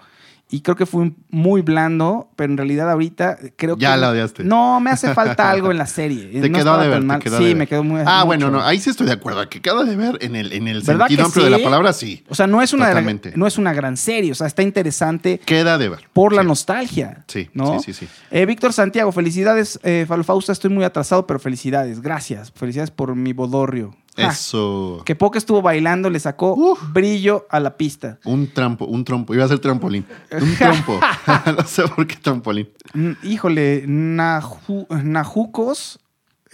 Y 0.49 0.61
creo 0.61 0.77
que 0.77 0.87
fue 0.87 1.11
muy 1.29 1.63
blando, 1.63 2.31
pero 2.37 2.53
en 2.53 2.57
realidad 2.57 2.89
ahorita 2.89 3.37
creo 3.57 3.75
que. 3.75 3.83
Ya 3.83 3.97
la 3.97 4.11
odiaste. 4.11 4.45
No, 4.45 4.79
me 4.79 4.91
hace 4.91 5.13
falta 5.13 5.51
algo 5.51 5.73
en 5.73 5.79
la 5.79 5.87
serie. 5.87 6.27
Te 6.41 6.49
no 6.49 6.59
quedó 6.59 6.79
de 6.79 6.89
ver, 6.89 7.09
te 7.09 7.19
quedó 7.19 7.39
sí, 7.39 7.43
de 7.43 7.49
ver. 7.49 7.57
me 7.57 7.67
quedó 7.67 7.83
muy. 7.83 8.01
Ah, 8.07 8.19
mucho. 8.19 8.27
bueno, 8.27 8.51
no, 8.51 8.63
ahí 8.63 8.79
sí 8.79 8.91
estoy 8.91 9.09
de 9.09 9.15
acuerdo. 9.15 9.49
Que 9.49 9.61
queda 9.61 9.83
de 9.83 9.97
ver 9.97 10.19
en 10.21 10.37
el, 10.37 10.53
en 10.53 10.69
el 10.69 10.83
¿Verdad 10.83 11.09
sentido 11.09 11.27
amplio 11.27 11.45
de 11.47 11.51
la 11.51 11.59
palabra, 11.59 11.93
sí. 11.93 12.23
O 12.29 12.37
sea, 12.37 12.47
no 12.47 12.63
es 12.63 12.73
una, 12.73 12.87
Totalmente. 12.87 13.33
no 13.35 13.49
es 13.49 13.59
una 13.59 13.73
gran 13.73 13.97
serie. 13.97 14.31
O 14.31 14.35
sea, 14.37 14.47
está 14.47 14.63
interesante 14.63 15.41
Queda 15.45 15.79
de 15.79 15.89
ver. 15.89 16.09
por 16.13 16.33
la 16.33 16.45
nostalgia. 16.45 17.25
Sí, 17.27 17.51
¿no? 17.53 17.81
sí, 17.81 17.93
sí, 17.93 18.07
sí. 18.07 18.13
Eh, 18.31 18.47
Víctor 18.47 18.73
Santiago, 18.73 19.11
felicidades, 19.11 19.81
eh, 19.83 20.07
Fausta. 20.07 20.53
Estoy 20.53 20.71
muy 20.71 20.85
atrasado, 20.85 21.27
pero 21.27 21.41
felicidades. 21.41 22.01
Gracias. 22.01 22.53
Felicidades 22.55 22.93
por 22.93 23.17
mi 23.17 23.33
bodorrio. 23.33 23.97
Ja. 24.17 24.29
Eso. 24.29 25.03
Que 25.05 25.15
Poke 25.15 25.37
estuvo 25.39 25.61
bailando, 25.63 26.09
le 26.11 26.19
sacó 26.21 26.55
Uf. 26.55 26.81
brillo 26.93 27.47
a 27.51 27.61
la 27.61 27.77
pista. 27.77 28.19
Un 28.25 28.53
trampo, 28.53 28.87
un 28.87 29.05
trompo. 29.05 29.35
Iba 29.35 29.45
a 29.45 29.49
ser 29.49 29.59
trampolín. 29.59 30.07
Un 30.33 30.55
trompo. 30.59 30.99
no 31.59 31.65
sé 31.67 31.87
por 31.89 32.07
qué 32.07 32.17
trampolín. 32.17 32.69
Mm, 32.95 33.13
Híjole, 33.23 33.85
Naju- 33.87 34.87
Najucos. 35.03 35.99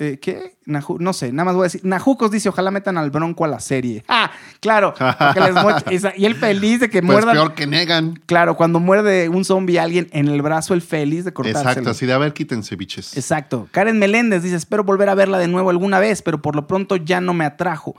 Eh, 0.03 0.19
¿Qué? 0.21 0.57
Naju- 0.67 0.99
no 1.01 1.13
sé, 1.13 1.33
nada 1.33 1.45
más 1.47 1.55
voy 1.55 1.63
a 1.63 1.65
decir. 1.65 1.81
Najucos 1.85 2.31
dice: 2.31 2.49
Ojalá 2.49 2.71
metan 2.71 2.97
al 2.99 3.11
bronco 3.11 3.45
a 3.45 3.49
la 3.49 3.61
serie. 3.61 4.05
¡Ah! 4.09 4.31
Claro. 4.61 4.95
les 5.91 6.05
y 6.17 6.25
él 6.25 6.35
feliz 6.37 6.81
de 6.81 6.89
que 6.91 7.01
Pues 7.01 7.13
muerdan. 7.13 7.35
peor 7.35 7.55
que 7.55 7.67
negan. 7.67 8.21
Claro, 8.27 8.57
cuando 8.57 8.79
muerde 8.81 9.29
un 9.29 9.45
zombie 9.45 9.79
a 9.79 9.83
alguien 9.85 10.09
en 10.13 10.29
el 10.29 10.41
brazo, 10.43 10.75
el 10.75 10.83
feliz 10.83 11.25
de 11.25 11.33
cortárselo. 11.33 11.69
Exacto, 11.71 11.91
así 11.91 12.07
de 12.07 12.13
a 12.13 12.19
ver, 12.19 12.33
quítense, 12.33 12.77
biches. 12.77 13.17
Exacto. 13.17 13.69
Karen 13.73 13.99
Meléndez 13.99 14.43
dice, 14.43 14.57
espero 14.57 14.85
volver 14.85 15.09
a 15.09 15.15
verla 15.15 15.39
de 15.39 15.49
nuevo 15.49 15.71
alguna 15.71 15.99
vez, 15.99 16.23
pero 16.23 16.41
por 16.43 16.55
lo 16.57 16.67
pronto 16.67 16.97
ya 16.97 17.21
no 17.21 17.35
me 17.35 17.45
atrajo. 17.45 17.97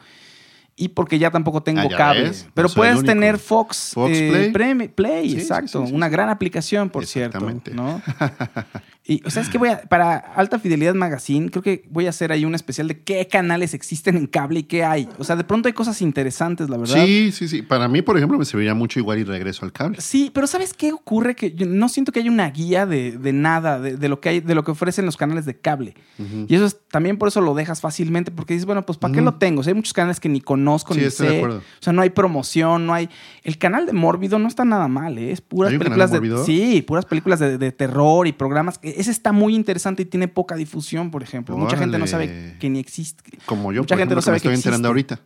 Y 0.76 0.88
porque 0.90 1.20
ya 1.20 1.30
tampoco 1.30 1.62
tengo 1.62 1.82
Ah, 1.82 1.88
ya 1.88 1.98
cable. 1.98 2.24
ves, 2.24 2.48
pero 2.56 2.68
el 2.68 2.74
puedes 2.74 3.04
tener 3.04 3.38
Fox, 3.38 3.92
Fox 3.94 4.12
eh, 4.12 4.50
Play. 4.52 4.88
Play, 4.88 5.30
Sí, 5.30 5.38
exacto. 5.38 5.68
sí, 5.68 5.78
sí, 5.84 5.88
sí, 5.90 5.94
Una 5.96 6.10
gran 6.10 6.30
aplicación, 6.30 6.90
por 6.90 7.06
cierto. 7.06 7.38
Exactamente. 7.38 7.76
¿no? 7.76 8.02
Y, 9.06 9.22
o 9.26 9.30
sea, 9.30 9.42
es 9.42 9.50
que 9.50 9.58
voy 9.58 9.68
a, 9.68 9.82
para 9.82 10.16
Alta 10.16 10.60
Fidelidad 10.60 10.94
Magazine, 10.94 11.50
creo 11.50 11.62
que 11.62 11.84
voy 11.90 12.06
a 12.06 12.10
hacer 12.10 12.32
ahí 12.32 12.46
un 12.46 12.56
especial 12.56 12.88
de 12.88 13.02
qué 13.02 13.28
canales 13.28 13.74
existen 13.74 14.16
en 14.16 14.28
cable 14.28 14.60
y 14.60 14.64
qué 14.64 14.86
hay. 14.86 15.10
O 15.18 15.26
sea, 15.26 15.36
de 15.36 15.44
pronto 15.44 15.68
hay 15.68 15.74
cosas 15.74 16.02
interesantes, 16.02 16.70
la 16.70 16.78
verdad. 16.78 17.04
Sí, 17.06 17.34
sí, 17.34 17.50
sí. 17.50 17.62
Para 17.62 17.90
mí, 17.90 18.02
por 18.02 18.16
ejemplo, 18.16 18.38
me 18.38 18.46
serviría 18.46 18.74
mucho 18.74 19.00
igual 19.00 19.20
y 19.20 19.26
regreso 19.26 19.66
al 19.66 19.74
cable. 19.74 20.00
Sí, 20.00 20.32
pero 20.34 20.48
¿sabes 20.48 20.74
qué 20.74 20.94
ocurre? 20.94 21.36
Que 21.36 21.52
yo 21.52 21.66
no 21.66 21.90
siento 21.90 22.14
que 22.14 22.22
haya 22.22 22.32
una 22.32 22.50
guía 22.50 22.86
de, 22.86 23.18
de 23.18 23.34
nada, 23.34 23.78
de, 23.78 23.98
de 23.98 24.08
lo 24.08 24.22
que 24.22 24.30
hay, 24.30 24.40
de 24.40 24.56
lo 24.56 24.64
que 24.64 24.72
ofrecen 24.72 25.06
los 25.06 25.18
canales 25.18 25.46
de 25.46 25.58
cable. 25.58 25.96
Y 26.48 26.56
eso 26.56 26.66
es, 26.66 26.78
también 26.90 27.18
por 27.18 27.28
eso 27.28 27.42
lo 27.42 27.56
dejas 27.56 27.82
fácilmente, 27.82 28.32
porque 28.32 28.54
dices, 28.54 28.66
bueno, 28.66 28.86
pues 28.86 28.98
¿para 28.98 29.14
qué 29.14 29.22
lo 29.22 29.34
tengo? 29.34 29.60
O 29.60 29.64
sea, 29.64 29.72
hay 29.72 29.76
muchos 29.76 29.94
canales 29.94 30.22
que 30.22 30.30
ni 30.30 30.40
conozco 30.40 30.94
Sí, 30.94 31.02
ni 31.02 31.06
estoy 31.08 31.28
de 31.28 31.38
acuerdo. 31.38 31.58
O 31.58 31.84
sea, 31.84 31.92
no 31.92 32.02
hay 32.02 32.12
promoción, 32.12 32.86
no 32.86 32.94
hay. 32.94 33.10
El 33.44 33.58
canal 33.58 33.86
de 33.86 33.92
Mórbido 33.92 34.40
no 34.40 34.48
está 34.48 34.64
nada 34.64 34.88
mal, 34.88 35.18
¿eh? 35.18 35.32
Es 35.32 35.42
puras 35.42 35.72
¿Hay 35.72 35.76
un 35.76 35.80
películas 35.80 36.12
de. 36.12 36.44
Sí, 36.46 36.82
puras 36.88 37.04
películas 37.04 37.42
de, 37.42 37.58
de 37.58 37.72
terror 37.74 38.28
y 38.28 38.32
programas. 38.32 38.80
Ese 38.98 39.12
está 39.12 39.32
muy 39.32 39.56
interesante 39.56 40.04
y 40.04 40.06
tiene 40.06 40.28
poca 40.28 40.56
difusión, 40.56 41.12
por 41.12 41.24
ejemplo. 41.24 41.58
Mucha 41.58 41.78
gente 41.78 41.98
no 41.98 42.08
sabe 42.08 42.56
que 42.60 42.70
ni 42.70 42.80
existe. 42.80 43.38
Como 43.46 43.72
yo, 43.72 43.82
Mucha 43.82 43.96
por 43.96 44.00
gente 44.00 44.14
ejemplo, 44.14 44.16
no 44.16 44.22
que 44.22 44.26
sabe 44.26 44.34
me 44.34 44.38
estoy 44.38 44.52
que 44.52 44.56
enterando 44.56 44.88
ahorita. 44.88 45.20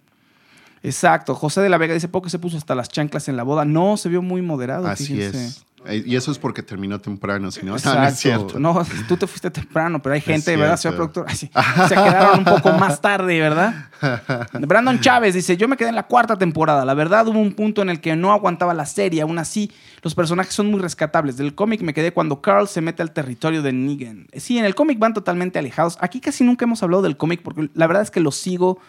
Exacto. 0.84 1.36
José 1.36 1.62
de 1.62 1.69
la 1.69 1.77
Vega 1.77 1.93
dice, 1.93 2.08
poco 2.08 2.30
se 2.30 2.39
puso 2.39 2.58
hasta 2.58 2.75
las 2.75 2.89
chanclas 2.89 3.27
en 3.27 3.38
la 3.38 3.43
boda. 3.43 3.65
No, 3.65 3.97
se 3.97 4.10
vio 4.10 4.21
muy 4.21 4.41
moderado. 4.41 4.88
Así 4.88 5.08
fíjense. 5.08 5.45
es. 5.45 5.65
Eh, 5.88 6.04
Y 6.06 6.15
eso 6.15 6.32
es 6.32 6.38
porque 6.39 6.63
terminó 6.63 7.00
temprano, 7.00 7.52
si 7.52 7.65
no, 7.65 7.76
es 7.76 7.84
cierto. 8.15 8.60
No, 8.60 8.86
tú 9.08 9.17
te 9.17 9.28
fuiste 9.28 9.50
temprano, 9.50 10.02
pero 10.02 10.15
hay 10.15 10.21
gente, 10.21 10.54
Es 10.54 10.60
¿verdad, 10.60 10.78
señor 10.78 10.95
productor? 10.95 11.26
Ay, 11.28 11.36
sí. 11.36 11.50
Se 11.88 11.95
quedaron 11.95 12.39
un 12.39 12.45
poco 12.45 12.71
más 12.73 13.02
tarde, 13.02 13.39
¿verdad? 13.39 13.89
Brandon 14.54 15.00
Chávez 15.00 15.34
dice, 15.34 15.58
yo 15.58 15.67
me 15.67 15.78
quedé 15.78 15.89
en 15.89 15.95
la 15.95 16.04
cuarta 16.04 16.38
temporada. 16.38 16.86
La 16.86 16.93
verdad, 16.93 17.28
hubo 17.28 17.39
un 17.39 17.54
punto 17.54 17.82
en 17.82 17.89
el 17.89 18.02
que 18.02 18.15
no 18.15 18.32
aguantaba 18.32 18.73
la 18.73 18.86
serie. 18.86 19.21
Aún 19.21 19.39
así, 19.39 19.71
los 20.04 20.13
personajes 20.15 20.54
son 20.54 20.69
muy 20.69 20.80
rescatables. 20.80 21.38
Del 21.38 21.56
cómic 21.56 21.82
me 21.82 21.93
quedé 21.93 22.12
cuando 22.13 22.41
Carl 22.41 22.67
se 22.67 22.82
mete 22.82 23.02
al 23.02 23.12
territorio 23.12 23.62
de 23.62 23.73
Negan. 23.73 24.28
Sí, 24.34 24.58
en 24.58 24.65
el 24.65 24.76
cómic 24.76 25.00
van 25.00 25.13
totalmente 25.13 25.60
alejados. 25.60 25.97
Aquí 26.02 26.19
casi 26.19 26.43
nunca 26.43 26.65
hemos 26.65 26.84
hablado 26.84 27.02
del 27.04 27.17
cómic 27.17 27.41
porque 27.41 27.69
la 27.73 27.88
verdad 27.88 28.04
es 28.04 28.12
que 28.12 28.19
lo 28.19 28.32
sigo 28.32 28.80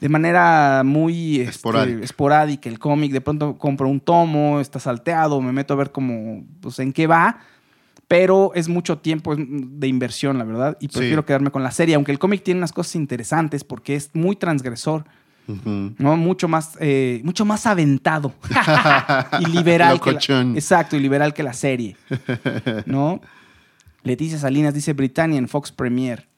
de 0.00 0.08
manera 0.08 0.82
muy 0.84 1.40
este, 1.40 2.04
Esporádica. 2.04 2.68
el 2.68 2.78
cómic. 2.78 3.12
De 3.12 3.20
pronto 3.20 3.56
compro 3.58 3.88
un 3.88 4.00
tomo, 4.00 4.60
está 4.60 4.78
salteado, 4.78 5.40
me 5.40 5.52
meto 5.52 5.74
a 5.74 5.76
ver 5.76 5.90
cómo, 5.92 6.44
pues 6.60 6.78
en 6.78 6.92
qué 6.92 7.06
va. 7.06 7.38
Pero 8.08 8.52
es 8.54 8.68
mucho 8.68 8.98
tiempo 8.98 9.34
de 9.36 9.88
inversión, 9.88 10.38
la 10.38 10.44
verdad. 10.44 10.76
Y 10.80 10.88
prefiero 10.88 11.22
Sí. 11.22 11.26
quedarme 11.26 11.50
con 11.50 11.62
la 11.64 11.72
serie. 11.72 11.96
Aunque 11.96 12.12
el 12.12 12.18
cómic 12.20 12.42
tiene 12.44 12.58
unas 12.58 12.72
cosas 12.72 12.94
interesantes 12.96 13.64
porque 13.64 13.96
es 13.96 14.10
muy 14.14 14.36
transgresor. 14.36 15.04
¿no? 15.98 16.16
Mucho 16.16 16.48
más, 16.48 16.76
eh, 16.80 17.20
mucho 17.24 17.44
más 17.44 17.66
aventado 17.66 18.34
y 19.40 19.46
liberal. 19.46 20.00
que 20.00 20.12
la, 20.12 20.18
exacto, 20.54 20.96
y 20.96 21.00
liberal 21.00 21.32
que 21.34 21.42
la 21.44 21.52
serie. 21.52 21.96
¿No? 22.84 23.20
Leticia 24.02 24.38
Salinas 24.38 24.74
dice 24.74 24.92
Britannia 24.92 25.38
en 25.38 25.48
Fox 25.48 25.72
Premier. 25.72 26.28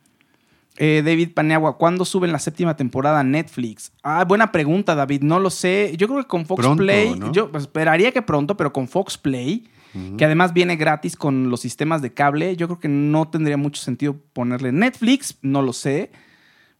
Eh, 0.80 1.02
David 1.04 1.30
Paneagua, 1.34 1.76
¿cuándo 1.76 2.04
suben 2.04 2.30
la 2.30 2.38
séptima 2.38 2.76
temporada 2.76 3.18
a 3.18 3.24
Netflix? 3.24 3.92
Ah, 4.04 4.24
buena 4.24 4.52
pregunta, 4.52 4.94
David. 4.94 5.22
No 5.22 5.40
lo 5.40 5.50
sé. 5.50 5.92
Yo 5.96 6.06
creo 6.06 6.20
que 6.20 6.28
con 6.28 6.46
Fox 6.46 6.60
Pronto, 6.60 6.84
Play, 6.84 7.18
¿no? 7.18 7.32
yo 7.32 7.50
pues, 7.50 7.64
esperaría 7.64 8.12
que 8.12 8.22
pronto, 8.22 8.56
pero 8.56 8.72
con 8.72 8.86
Fox 8.86 9.18
Play, 9.18 9.68
que 10.16 10.24
además 10.24 10.52
viene 10.52 10.76
gratis 10.76 11.16
con 11.16 11.50
los 11.50 11.60
sistemas 11.60 12.00
de 12.00 12.14
cable, 12.14 12.54
yo 12.54 12.68
creo 12.68 12.78
que 12.78 12.88
no 12.88 13.26
tendría 13.28 13.56
mucho 13.56 13.82
sentido 13.82 14.16
ponerle 14.32 14.70
Netflix, 14.70 15.36
no 15.42 15.60
lo 15.62 15.72
sé. 15.72 16.12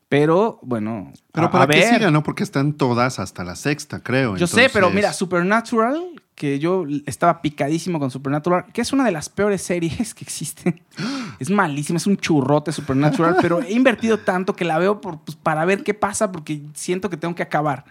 Pero 0.08 0.58
bueno, 0.62 1.12
Pero 1.32 1.48
a- 1.48 1.50
para 1.50 1.64
a 1.64 1.66
que 1.68 1.80
ver. 1.80 1.94
siga, 1.94 2.10
¿no? 2.10 2.22
Porque 2.22 2.42
están 2.42 2.72
todas 2.72 3.18
hasta 3.18 3.44
la 3.44 3.56
sexta, 3.56 4.00
creo. 4.00 4.36
Yo 4.36 4.46
sé, 4.46 4.70
pero 4.72 4.88
mira, 4.90 5.12
Supernatural, 5.12 6.02
que 6.34 6.58
yo 6.58 6.86
estaba 7.04 7.42
picadísimo 7.42 7.98
con 7.98 8.10
Supernatural, 8.10 8.66
que 8.72 8.80
es 8.80 8.92
una 8.92 9.04
de 9.04 9.10
las 9.12 9.28
peores 9.28 9.60
series 9.62 10.14
que 10.14 10.24
existen. 10.24 10.80
Es 11.38 11.50
malísima, 11.50 11.98
es 11.98 12.06
un 12.08 12.16
churrote 12.16 12.72
Supernatural, 12.72 13.36
pero 13.40 13.60
he 13.62 13.72
invertido 13.72 14.18
tanto 14.18 14.56
que 14.56 14.64
la 14.64 14.76
veo 14.78 15.00
por, 15.00 15.20
pues, 15.20 15.36
para 15.36 15.64
ver 15.64 15.84
qué 15.84 15.94
pasa 15.94 16.32
porque 16.32 16.62
siento 16.74 17.08
que 17.10 17.16
tengo 17.16 17.34
que 17.36 17.44
acabar. 17.44 17.84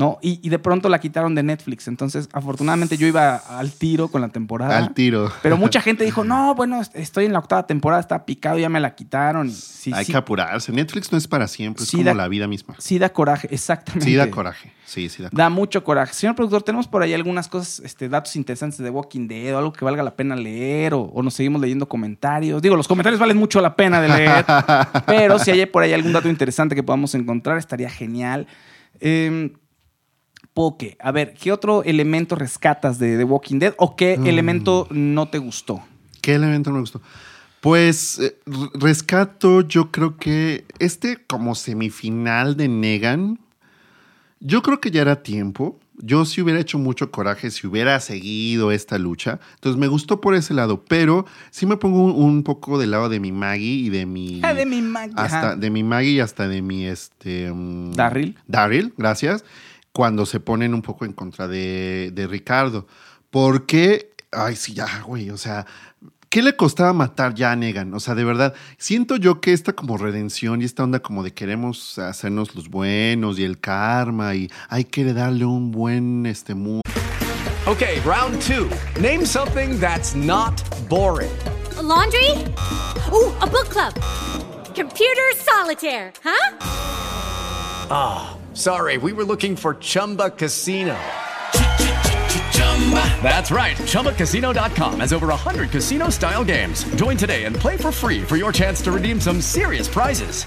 ¿No? 0.00 0.18
Y, 0.22 0.40
y 0.42 0.48
de 0.48 0.58
pronto 0.58 0.88
la 0.88 0.98
quitaron 0.98 1.34
de 1.34 1.42
Netflix. 1.42 1.86
Entonces, 1.86 2.28
afortunadamente 2.32 2.96
yo 2.96 3.06
iba 3.06 3.36
al 3.36 3.70
tiro 3.70 4.08
con 4.08 4.22
la 4.22 4.30
temporada. 4.30 4.78
Al 4.78 4.94
tiro. 4.94 5.30
Pero 5.42 5.58
mucha 5.58 5.80
gente 5.82 6.04
dijo, 6.04 6.24
no, 6.24 6.54
bueno, 6.54 6.80
est- 6.80 6.96
estoy 6.96 7.26
en 7.26 7.34
la 7.34 7.38
octava 7.38 7.66
temporada, 7.66 8.00
está 8.00 8.24
picado, 8.24 8.58
ya 8.58 8.70
me 8.70 8.80
la 8.80 8.94
quitaron. 8.94 9.50
Sí, 9.50 9.92
Hay 9.94 10.06
sí, 10.06 10.12
que 10.12 10.18
apurarse. 10.18 10.72
Netflix 10.72 11.12
no 11.12 11.18
es 11.18 11.28
para 11.28 11.46
siempre, 11.46 11.84
es 11.84 11.90
como 11.90 12.02
da- 12.04 12.14
la 12.14 12.28
vida 12.28 12.46
misma. 12.48 12.74
sí 12.78 12.98
da 12.98 13.10
coraje, 13.10 13.46
exactamente. 13.52 14.06
Sí, 14.06 14.14
da 14.16 14.30
coraje. 14.30 14.72
Sí, 14.86 15.08
sí, 15.10 15.22
da 15.22 15.28
coraje. 15.28 15.36
Da 15.36 15.50
mucho 15.50 15.84
coraje. 15.84 16.14
Señor 16.14 16.34
productor, 16.34 16.62
tenemos 16.62 16.88
por 16.88 17.02
ahí 17.02 17.12
algunas 17.12 17.46
cosas, 17.48 17.80
este, 17.84 18.08
datos 18.08 18.34
interesantes 18.36 18.78
de 18.78 18.88
Walking 18.88 19.28
Dead 19.28 19.54
o 19.54 19.58
algo 19.58 19.72
que 19.74 19.84
valga 19.84 20.02
la 20.02 20.16
pena 20.16 20.34
leer 20.34 20.94
o, 20.94 21.02
o 21.02 21.22
nos 21.22 21.34
seguimos 21.34 21.60
leyendo 21.60 21.86
comentarios. 21.88 22.62
Digo, 22.62 22.74
los 22.74 22.88
comentarios 22.88 23.20
valen 23.20 23.36
mucho 23.36 23.60
la 23.60 23.76
pena 23.76 24.00
de 24.00 24.08
leer, 24.08 24.44
pero 25.06 25.38
si 25.38 25.50
hay 25.50 25.66
por 25.66 25.82
ahí 25.82 25.92
algún 25.92 26.12
dato 26.14 26.28
interesante 26.30 26.74
que 26.74 26.82
podamos 26.82 27.14
encontrar, 27.14 27.58
estaría 27.58 27.90
genial. 27.90 28.46
Eh, 29.00 29.52
Poke, 30.54 30.96
a 31.00 31.12
ver, 31.12 31.34
¿qué 31.34 31.52
otro 31.52 31.82
elemento 31.84 32.34
rescatas 32.34 32.98
de 32.98 33.16
The 33.16 33.24
Walking 33.24 33.58
Dead 33.58 33.74
o 33.78 33.94
qué 33.96 34.16
Mm. 34.18 34.26
elemento 34.26 34.86
no 34.90 35.28
te 35.28 35.38
gustó? 35.38 35.82
¿Qué 36.20 36.34
elemento 36.34 36.70
no 36.70 36.74
me 36.76 36.80
gustó? 36.80 37.00
Pues 37.60 38.18
eh, 38.18 38.36
rescato, 38.74 39.60
yo 39.60 39.90
creo 39.90 40.16
que 40.16 40.64
este 40.78 41.18
como 41.26 41.54
semifinal 41.54 42.56
de 42.56 42.68
Negan, 42.68 43.38
yo 44.40 44.62
creo 44.62 44.80
que 44.80 44.90
ya 44.90 45.02
era 45.02 45.22
tiempo. 45.22 45.78
Yo 46.02 46.24
sí 46.24 46.40
hubiera 46.40 46.58
hecho 46.58 46.78
mucho 46.78 47.10
coraje 47.10 47.50
si 47.50 47.66
hubiera 47.66 48.00
seguido 48.00 48.72
esta 48.72 48.96
lucha. 48.98 49.38
Entonces 49.56 49.78
me 49.78 49.86
gustó 49.86 50.22
por 50.22 50.34
ese 50.34 50.54
lado, 50.54 50.82
pero 50.88 51.26
sí 51.50 51.66
me 51.66 51.76
pongo 51.76 52.02
un, 52.04 52.12
un 52.24 52.42
poco 52.42 52.78
del 52.78 52.92
lado 52.92 53.10
de 53.10 53.20
mi 53.20 53.32
Maggie 53.32 53.74
y 53.84 53.90
de 53.90 54.06
mi... 54.06 54.40
Ah, 54.42 54.54
de 54.54 54.64
mi 54.64 54.80
Maggie, 54.80 55.12
Hasta 55.18 55.56
de 55.56 55.68
mi 55.68 55.82
Maggie 55.84 56.12
y 56.12 56.20
hasta 56.20 56.48
de 56.48 56.62
mi 56.62 56.86
este... 56.86 57.52
mm, 57.52 57.92
Darryl. 57.92 58.34
Daryl, 58.48 58.94
gracias. 58.96 59.44
Cuando 60.00 60.24
se 60.24 60.40
ponen 60.40 60.72
un 60.72 60.80
poco 60.80 61.04
en 61.04 61.12
contra 61.12 61.46
de, 61.46 62.10
de 62.14 62.26
Ricardo. 62.26 62.86
Porque, 63.28 64.14
ay, 64.32 64.56
sí, 64.56 64.72
ya, 64.72 65.02
güey, 65.02 65.28
o 65.28 65.36
sea, 65.36 65.66
¿qué 66.30 66.40
le 66.40 66.56
costaba 66.56 66.94
matar 66.94 67.34
ya 67.34 67.52
a 67.52 67.56
Negan? 67.56 67.92
O 67.92 68.00
sea, 68.00 68.14
de 68.14 68.24
verdad, 68.24 68.54
siento 68.78 69.16
yo 69.16 69.42
que 69.42 69.52
esta 69.52 69.74
como 69.74 69.98
redención 69.98 70.62
y 70.62 70.64
esta 70.64 70.84
onda 70.84 71.00
como 71.00 71.22
de 71.22 71.34
queremos 71.34 71.98
hacernos 71.98 72.54
los 72.54 72.70
buenos 72.70 73.38
y 73.38 73.44
el 73.44 73.60
karma 73.60 74.34
y 74.34 74.50
hay 74.70 74.84
que 74.84 75.04
darle 75.12 75.44
un 75.44 75.70
buen 75.70 76.24
este 76.24 76.54
mundo. 76.54 76.80
Okay, 77.66 78.00
round 78.00 78.40
two. 78.40 78.70
Name 79.02 79.26
something 79.26 79.78
that's 79.78 80.14
not 80.14 80.62
boring. 80.88 81.28
laundry? 81.82 82.30
Ooh, 83.12 83.34
a 83.42 83.46
book 83.46 83.68
club. 83.68 83.92
Computer 84.74 85.36
solitaire, 85.36 86.14
huh? 86.24 86.56
Ah, 87.90 88.39
sorry, 88.54 88.96
we 88.98 89.12
were 89.12 89.24
looking 89.24 89.54
for 89.56 89.74
Chumba 89.74 90.30
Casino. 90.30 90.96
That's 93.22 93.50
right. 93.50 93.76
ChumbaCasino.com 93.76 95.00
has 95.00 95.12
over 95.12 95.28
100 95.28 95.70
casino 95.70 96.08
style 96.08 96.42
games. 96.44 96.82
Join 96.96 97.16
today 97.16 97.44
and 97.44 97.54
play 97.54 97.76
for 97.76 97.92
free 97.92 98.22
for 98.22 98.36
your 98.36 98.50
chance 98.52 98.80
to 98.82 98.90
redeem 98.90 99.20
some 99.20 99.40
serious 99.40 99.86
prizes. 99.86 100.44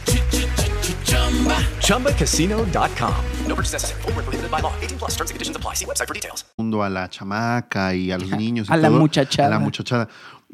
ChumbaCasino.com. 1.85 3.25
No 3.47 3.55
purchase 3.55 3.73
necessary. 3.73 4.01
Void 4.01 4.15
where 4.15 4.23
prohibited 4.23 4.51
by 4.51 4.59
law. 4.61 4.73
18 4.81 4.97
plus 4.97 5.11
terms 5.11 5.29
and 5.29 5.35
conditions 5.35 5.55
apply. 5.57 5.75
See 5.75 5.85
website 5.85 6.07
for 6.07 6.13
details. 6.13 6.43
mundo 6.57 6.81
a 6.83 6.89
la 6.89 7.07
chamaca 7.07 7.93
y 7.95 8.11
a 8.11 8.17
los 8.17 8.29
niños. 8.39 8.67
y 8.69 8.73
a 8.73 8.77
la 8.77 8.89
muchachada. 8.89 9.47
A 9.47 9.59
la 9.59 9.59
muchachada. 9.59 10.07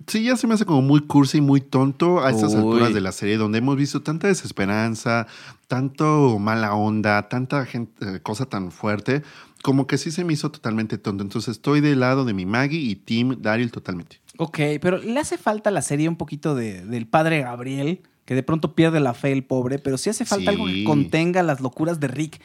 Sí, 0.07 0.23
ya 0.23 0.38
se 0.38 0.47
me 0.47 0.53
hace 0.53 0.65
como 0.65 0.81
muy 0.81 1.01
cursi 1.01 1.39
y 1.39 1.41
muy 1.41 1.62
tonto 1.62 2.23
a 2.23 2.29
estas 2.29 2.53
Uy. 2.53 2.57
alturas 2.57 2.93
de 2.93 3.01
la 3.01 3.12
serie, 3.12 3.38
donde 3.38 3.57
hemos 3.57 3.75
visto 3.75 4.01
tanta 4.01 4.27
desesperanza, 4.27 5.27
tanto 5.67 6.39
mala 6.39 6.73
onda, 6.73 7.27
tanta 7.29 7.65
gente, 7.65 8.15
eh, 8.15 8.19
cosa 8.21 8.45
tan 8.45 8.71
fuerte, 8.71 9.23
como 9.62 9.88
que 9.88 9.97
sí 9.97 10.12
se 10.12 10.23
me 10.23 10.33
hizo 10.33 10.51
totalmente 10.51 10.97
tonto. 10.97 11.23
Entonces 11.23 11.57
estoy 11.57 11.81
del 11.81 11.99
lado 11.99 12.25
de 12.25 12.33
mi 12.33 12.45
Maggie 12.45 12.79
y 12.79 12.95
Tim 12.95 13.41
Daryl 13.41 13.71
totalmente. 13.71 14.21
Ok, 14.38 14.59
pero 14.81 14.97
le 14.99 15.19
hace 15.19 15.38
falta 15.38 15.69
a 15.69 15.73
la 15.73 15.81
serie 15.81 16.07
un 16.07 16.15
poquito 16.15 16.55
de, 16.55 16.85
del 16.85 17.07
padre 17.07 17.41
Gabriel, 17.41 18.01
que 18.25 18.35
de 18.35 18.43
pronto 18.43 18.73
pierde 18.73 18.99
la 18.99 19.13
fe 19.13 19.31
el 19.31 19.43
pobre, 19.43 19.79
pero 19.79 19.97
sí 19.97 20.09
hace 20.09 20.23
falta 20.23 20.51
algo 20.51 20.65
que 20.65 20.83
contenga 20.83 21.43
las 21.43 21.59
locuras 21.59 21.99
de 21.99 22.07
Rick. 22.07 22.39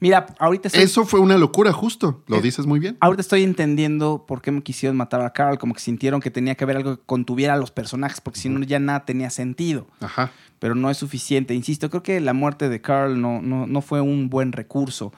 Mira, 0.00 0.26
ahorita 0.38 0.68
estoy, 0.68 0.82
Eso 0.82 1.04
fue 1.04 1.20
una 1.20 1.36
locura, 1.36 1.72
justo. 1.72 2.22
Lo 2.26 2.36
Eh, 2.38 2.40
dices 2.42 2.64
muy 2.66 2.80
bien. 2.80 2.96
ahorita 3.00 3.20
estoy 3.20 3.42
entendiendo 3.44 4.24
por 4.26 4.40
qué 4.40 4.50
me 4.50 4.62
quisieron 4.62 4.96
matar 4.96 5.20
a 5.20 5.32
Carl, 5.32 5.58
como 5.58 5.74
que 5.74 5.80
sintieron 5.80 6.20
que 6.20 6.30
tenía 6.30 6.54
que 6.54 6.64
haber 6.64 6.76
algo 6.78 6.96
que 6.96 7.02
contuviera 7.04 7.52
a 7.54 7.56
los 7.58 7.70
personajes, 7.70 8.20
porque 8.22 8.40
si 8.40 8.48
no 8.48 8.60
ya 8.64 8.78
nada 8.78 9.04
tenía 9.04 9.28
sentido. 9.30 9.86
Ajá. 10.00 10.30
Pero 10.58 10.74
no 10.74 10.90
es 10.90 10.96
suficiente. 10.96 11.54
Insisto, 11.54 11.90
creo 11.90 12.02
que 12.02 12.18
la 12.20 12.32
muerte 12.32 12.68
de 12.70 12.80
Carl 12.80 13.20
no, 13.20 13.42
no, 13.42 13.66
no 13.66 13.82
fue 13.82 14.00
un 14.00 14.30
buen 14.30 14.52
recurso. 14.52 15.12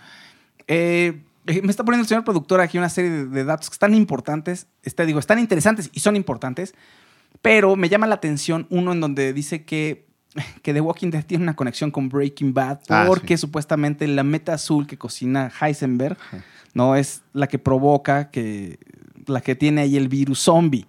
Eh, 0.66 1.20
eh, 1.46 1.60
me 1.62 1.70
está 1.70 1.84
poniendo 1.84 2.02
el 2.02 2.08
señor 2.08 2.24
productor 2.24 2.60
aquí 2.60 2.78
una 2.78 2.88
serie 2.88 3.10
de, 3.10 3.26
de 3.26 3.44
datos 3.44 3.68
que 3.70 3.74
están 3.74 3.94
importantes, 3.94 4.66
está, 4.82 5.04
digo, 5.04 5.18
están 5.18 5.38
interesantes 5.38 5.90
y 5.92 6.00
son 6.00 6.14
importantes, 6.16 6.74
pero 7.40 7.74
me 7.76 7.88
llama 7.88 8.06
la 8.06 8.14
atención 8.16 8.66
uno 8.70 8.92
en 8.92 9.00
donde 9.00 9.32
dice 9.32 9.64
que, 9.64 10.06
que 10.62 10.72
The 10.72 10.80
Walking 10.80 11.10
Dead 11.10 11.24
tiene 11.24 11.44
una 11.44 11.54
conexión 11.56 11.90
con 11.90 12.08
Breaking 12.08 12.54
Bad 12.54 12.80
Ah, 12.88 13.04
porque 13.06 13.36
sí. 13.36 13.40
supuestamente 13.42 14.06
la 14.08 14.22
meta 14.24 14.54
azul 14.54 14.86
que 14.86 14.96
cocina 14.96 15.52
Heisenberg 15.60 16.16
no 16.74 16.96
es 16.96 17.22
la 17.32 17.46
que 17.48 17.58
provoca 17.58 18.30
que 18.30 18.78
la 19.26 19.40
que 19.40 19.54
tiene 19.54 19.82
ahí 19.82 19.96
el 19.96 20.08
virus 20.08 20.40
zombie. 20.40 20.86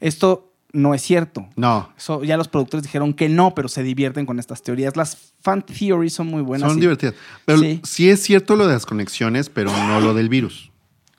Esto 0.00 0.46
no 0.72 0.94
es 0.94 1.02
cierto. 1.02 1.48
No. 1.56 1.92
Eso 1.98 2.22
ya 2.24 2.36
los 2.36 2.48
productores 2.48 2.82
dijeron 2.84 3.12
que 3.12 3.28
no, 3.28 3.54
pero 3.54 3.68
se 3.68 3.82
divierten 3.82 4.24
con 4.24 4.38
estas 4.38 4.62
teorías. 4.62 4.96
Las 4.96 5.32
fan 5.42 5.62
theories 5.62 6.12
son 6.14 6.28
muy 6.28 6.42
buenas. 6.42 6.68
Son 6.70 6.78
y- 6.78 6.80
divertidas. 6.80 7.14
Pero 7.44 7.58
Sí. 7.58 7.80
sí. 7.84 8.08
es 8.10 8.22
cierto 8.22 8.56
lo 8.56 8.66
de 8.66 8.74
las 8.74 8.86
conexiones, 8.86 9.50
pero 9.50 9.70
no 9.72 10.00
lo 10.00 10.14
del 10.14 10.28
virus. 10.28 10.69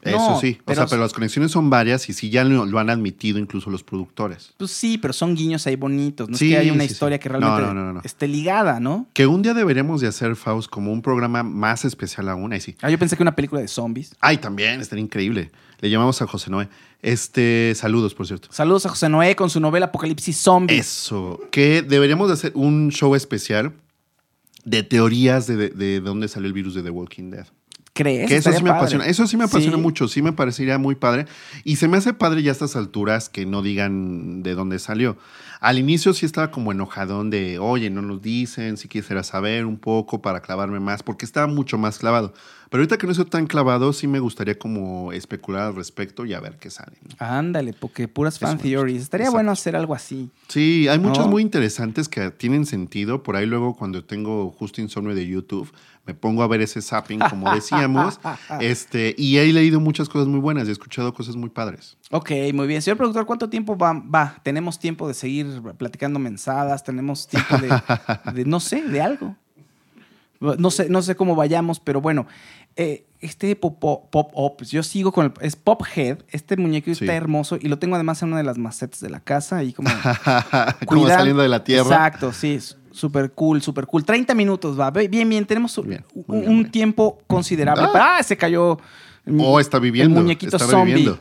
Eso 0.04 0.18
No, 0.18 0.40
sí. 0.40 0.58
O 0.62 0.64
pero- 0.66 0.76
sea, 0.82 0.88
pero 0.88 1.02
las 1.02 1.14
conexiones 1.14 1.52
son 1.52 1.70
varias 1.70 2.10
y 2.10 2.14
sí 2.14 2.30
ya 2.30 2.44
lo, 2.44 2.66
lo 2.66 2.80
han 2.80 2.90
admitido 2.90 3.38
incluso 3.38 3.70
los 3.70 3.84
productores. 3.84 4.54
Pues 4.58 4.72
sí, 4.72 4.98
pero 4.98 5.14
son 5.14 5.36
guiños 5.36 5.68
ahí 5.68 5.76
bonitos. 5.76 6.28
No 6.28 6.38
Sí, 6.38 6.48
es 6.48 6.56
que 6.56 6.58
haya 6.62 6.74
una 6.74 6.84
sí, 6.84 6.90
sí. 6.90 6.94
historia 6.94 7.20
que 7.20 7.30
realmente 7.30 7.62
no, 7.74 7.94
no, 7.94 8.02
esté 8.04 8.28
ligada, 8.28 8.80
¿no? 8.80 9.08
Que 9.14 9.28
un 9.28 9.42
día 9.44 9.54
deberemos 9.54 10.02
de 10.02 10.08
hacer 10.08 10.36
Faust 10.36 10.70
como 10.70 10.92
un 10.92 11.02
programa 11.02 11.44
más 11.44 11.86
especial 11.86 12.30
aún. 12.30 12.52
Ahí 12.54 12.62
sí. 12.62 12.76
Ah, 12.82 12.90
yo 12.90 12.98
pensé 12.98 13.16
que 13.16 13.22
una 13.24 13.36
película 13.36 13.62
de 13.62 13.68
zombies. 13.68 14.16
Ay, 14.20 14.38
también, 14.38 14.82
estaría 14.82 15.04
increíble. 15.04 15.52
Le 15.82 15.90
llamamos 15.90 16.22
a 16.22 16.28
José 16.28 16.50
Noé. 16.52 16.68
Este, 17.04 17.74
saludos, 17.76 18.14
por 18.14 18.28
cierto. 18.28 18.48
Saludos 18.52 18.86
a 18.86 18.90
José 18.90 19.10
Noé 19.10 19.36
con 19.36 19.50
su 19.50 19.60
novela 19.60 19.88
Apocalipsis 19.88 20.38
Zombie. 20.38 20.78
Eso. 20.78 21.40
Que 21.52 21.82
deberíamos 21.82 22.28
de 22.28 22.34
hacer 22.36 22.52
un 22.56 22.90
show 22.92 23.16
especial 23.16 23.74
de 24.66 24.84
teorías 24.84 25.48
de, 25.48 25.56
de, 25.58 25.70
de 25.70 26.00
dónde 26.02 26.28
salió 26.28 26.48
el 26.48 26.54
virus 26.54 26.76
de 26.76 26.84
The 26.84 26.92
Walking 26.92 27.32
Dead. 27.32 27.48
¿Crees? 27.94 28.30
Que 28.30 28.38
eso 28.38 28.52
sí 28.54 28.64
me 28.64 28.70
padre. 28.70 28.80
apasiona. 28.80 29.06
Eso 29.06 29.28
sí 29.28 29.36
me 29.36 29.44
apasiona 29.44 29.76
Sí. 29.76 29.82
mucho. 29.82 30.08
Sí 30.08 30.22
me 30.22 30.32
parecería 30.32 30.78
muy 30.78 30.96
padre. 30.96 31.26
Y 31.66 31.76
se 31.76 31.88
me 31.90 31.98
hace 31.98 32.14
padre 32.14 32.42
ya 32.42 32.52
a 32.52 32.54
estas 32.54 32.76
alturas 32.78 33.28
que 33.28 33.46
no 33.46 33.62
digan 33.62 34.44
de 34.44 34.56
dónde 34.56 34.80
salió. 34.80 35.18
Al 35.60 35.78
inicio 35.78 36.14
sí 36.14 36.26
estaba 36.26 36.52
como 36.52 36.72
enojadón 36.72 37.30
de, 37.30 37.60
oye, 37.60 37.90
no 37.90 38.02
nos 38.02 38.22
dicen, 38.22 38.78
si 38.78 38.88
quisiera 38.88 39.24
saber 39.24 39.66
un 39.66 39.78
poco 39.78 40.22
para 40.22 40.42
clavarme 40.42 40.80
más, 40.80 41.04
porque 41.04 41.26
estaba 41.26 41.48
mucho 41.48 41.78
más 41.78 42.00
clavado. 42.00 42.34
Pero 42.72 42.84
ahorita 42.84 42.98
que 42.98 43.06
no 43.06 43.12
estoy 43.12 43.26
tan 43.26 43.48
clavado, 43.48 43.92
sí 43.92 44.08
me 44.08 44.22
gustaría 44.22 44.58
como 44.58 45.12
especular 45.12 45.64
al 45.64 45.76
respecto 45.76 46.26
y 46.26 46.34
a 46.34 46.40
ver 46.40 46.56
qué 46.58 46.70
sale. 46.70 46.94
Ándale, 47.20 47.74
porque 47.74 48.08
puras 48.08 48.40
fan 48.40 48.58
theories. 48.58 49.02
Estaría 49.02 49.26
exacto. 49.26 49.36
bueno 49.36 49.52
hacer 49.52 49.76
algo 49.76 49.94
así. 49.94 50.30
Sí, 50.48 50.88
hay 50.88 50.98
muchas 50.98 51.26
¿No? 51.26 51.32
muy 51.32 51.42
interesantes 51.42 52.08
que 52.08 52.32
tienen 52.32 52.66
sentido. 52.66 53.24
Por 53.24 53.36
ahí 53.36 53.46
luego 53.46 53.76
cuando 53.76 54.06
tengo 54.06 54.52
justo 54.52 54.80
insomnio 54.80 55.14
de 55.14 55.28
YouTube, 55.28 55.70
me 56.06 56.14
pongo 56.14 56.44
a 56.44 56.48
ver 56.48 56.62
ese 56.62 56.82
zapping, 56.82 57.20
como 57.30 57.54
decíamos. 57.54 58.22
este, 58.62 59.16
y 59.18 59.36
he 59.36 59.52
leído 59.52 59.82
muchas 59.82 60.08
cosas 60.08 60.30
muy 60.30 60.40
buenas 60.40 60.66
y 60.66 60.70
he 60.70 60.72
escuchado 60.72 61.14
cosas 61.14 61.36
muy 61.36 61.50
padres. 61.50 61.98
Ok, 62.10 62.32
muy 62.54 62.68
bien. 62.68 62.82
Señor 62.82 62.96
productor, 62.96 63.26
¿cuánto 63.26 63.50
tiempo 63.50 63.78
va? 63.78 63.92
va? 63.92 64.40
¿Tenemos 64.44 64.80
tiempo 64.80 65.10
de 65.10 65.14
seguir 65.14 65.62
platicando 65.78 66.20
mensadas? 66.20 66.86
¿Tenemos 66.86 67.28
tiempo 67.28 67.58
de, 67.58 67.68
de 68.34 68.46
no 68.46 68.62
sé, 68.62 68.82
de 68.82 69.02
algo? 69.02 69.36
No 70.40 70.72
sé, 70.72 70.90
no 70.90 71.04
sé 71.04 71.16
cómo 71.16 71.36
vayamos, 71.36 71.80
pero 71.80 72.02
bueno. 72.02 72.26
Eh, 72.76 73.06
este 73.20 73.56
pop-up, 73.56 74.10
pop 74.10 74.62
yo 74.64 74.82
sigo 74.84 75.12
con 75.12 75.26
el... 75.28 75.34
Es 75.42 75.56
Pophead. 75.56 76.20
Este 76.30 76.58
muñeco 76.58 76.86
Sí. 76.96 77.04
está 77.06 77.14
hermoso 77.14 77.58
y 77.62 77.68
lo 77.68 77.78
tengo 77.78 77.96
además 77.96 78.22
en 78.24 78.30
una 78.30 78.38
de 78.38 78.44
las 78.44 78.58
macetas 78.58 79.00
de 79.00 79.10
la 79.10 79.20
casa. 79.20 79.58
Ahí 79.58 79.74
como... 79.74 79.90
como 80.88 81.08
saliendo 81.08 81.42
de 81.44 81.50
la 81.50 81.64
tierra. 81.64 81.84
Exacto, 81.84 82.34
sí. 82.34 82.60
Súper 82.92 83.32
cool, 83.32 83.62
súper 83.62 83.86
cool. 83.86 84.04
30 84.04 84.34
minutos 84.36 84.78
va. 84.80 84.90
Bien, 84.92 85.30
bien. 85.30 85.46
Tenemos 85.46 85.78
un, 85.78 85.88
Bien, 85.90 86.06
muy 86.14 86.24
un- 86.28 86.36
bien, 86.40 86.50
un 86.50 86.56
muy 86.56 86.64
bien. 86.64 86.72
tiempo 86.72 87.20
considerable. 87.28 87.84
Ah. 87.94 88.18
¡Ah! 88.20 88.24
Se 88.24 88.36
cayó. 88.36 88.80
el 89.26 89.38
Oh, 89.40 89.60
está 89.60 89.78
viviendo, 89.80 90.18
El 90.18 90.24
muñequito 90.24 90.58
está 90.58 90.68
zombie. 90.68 90.94
reviviendo. 90.96 91.20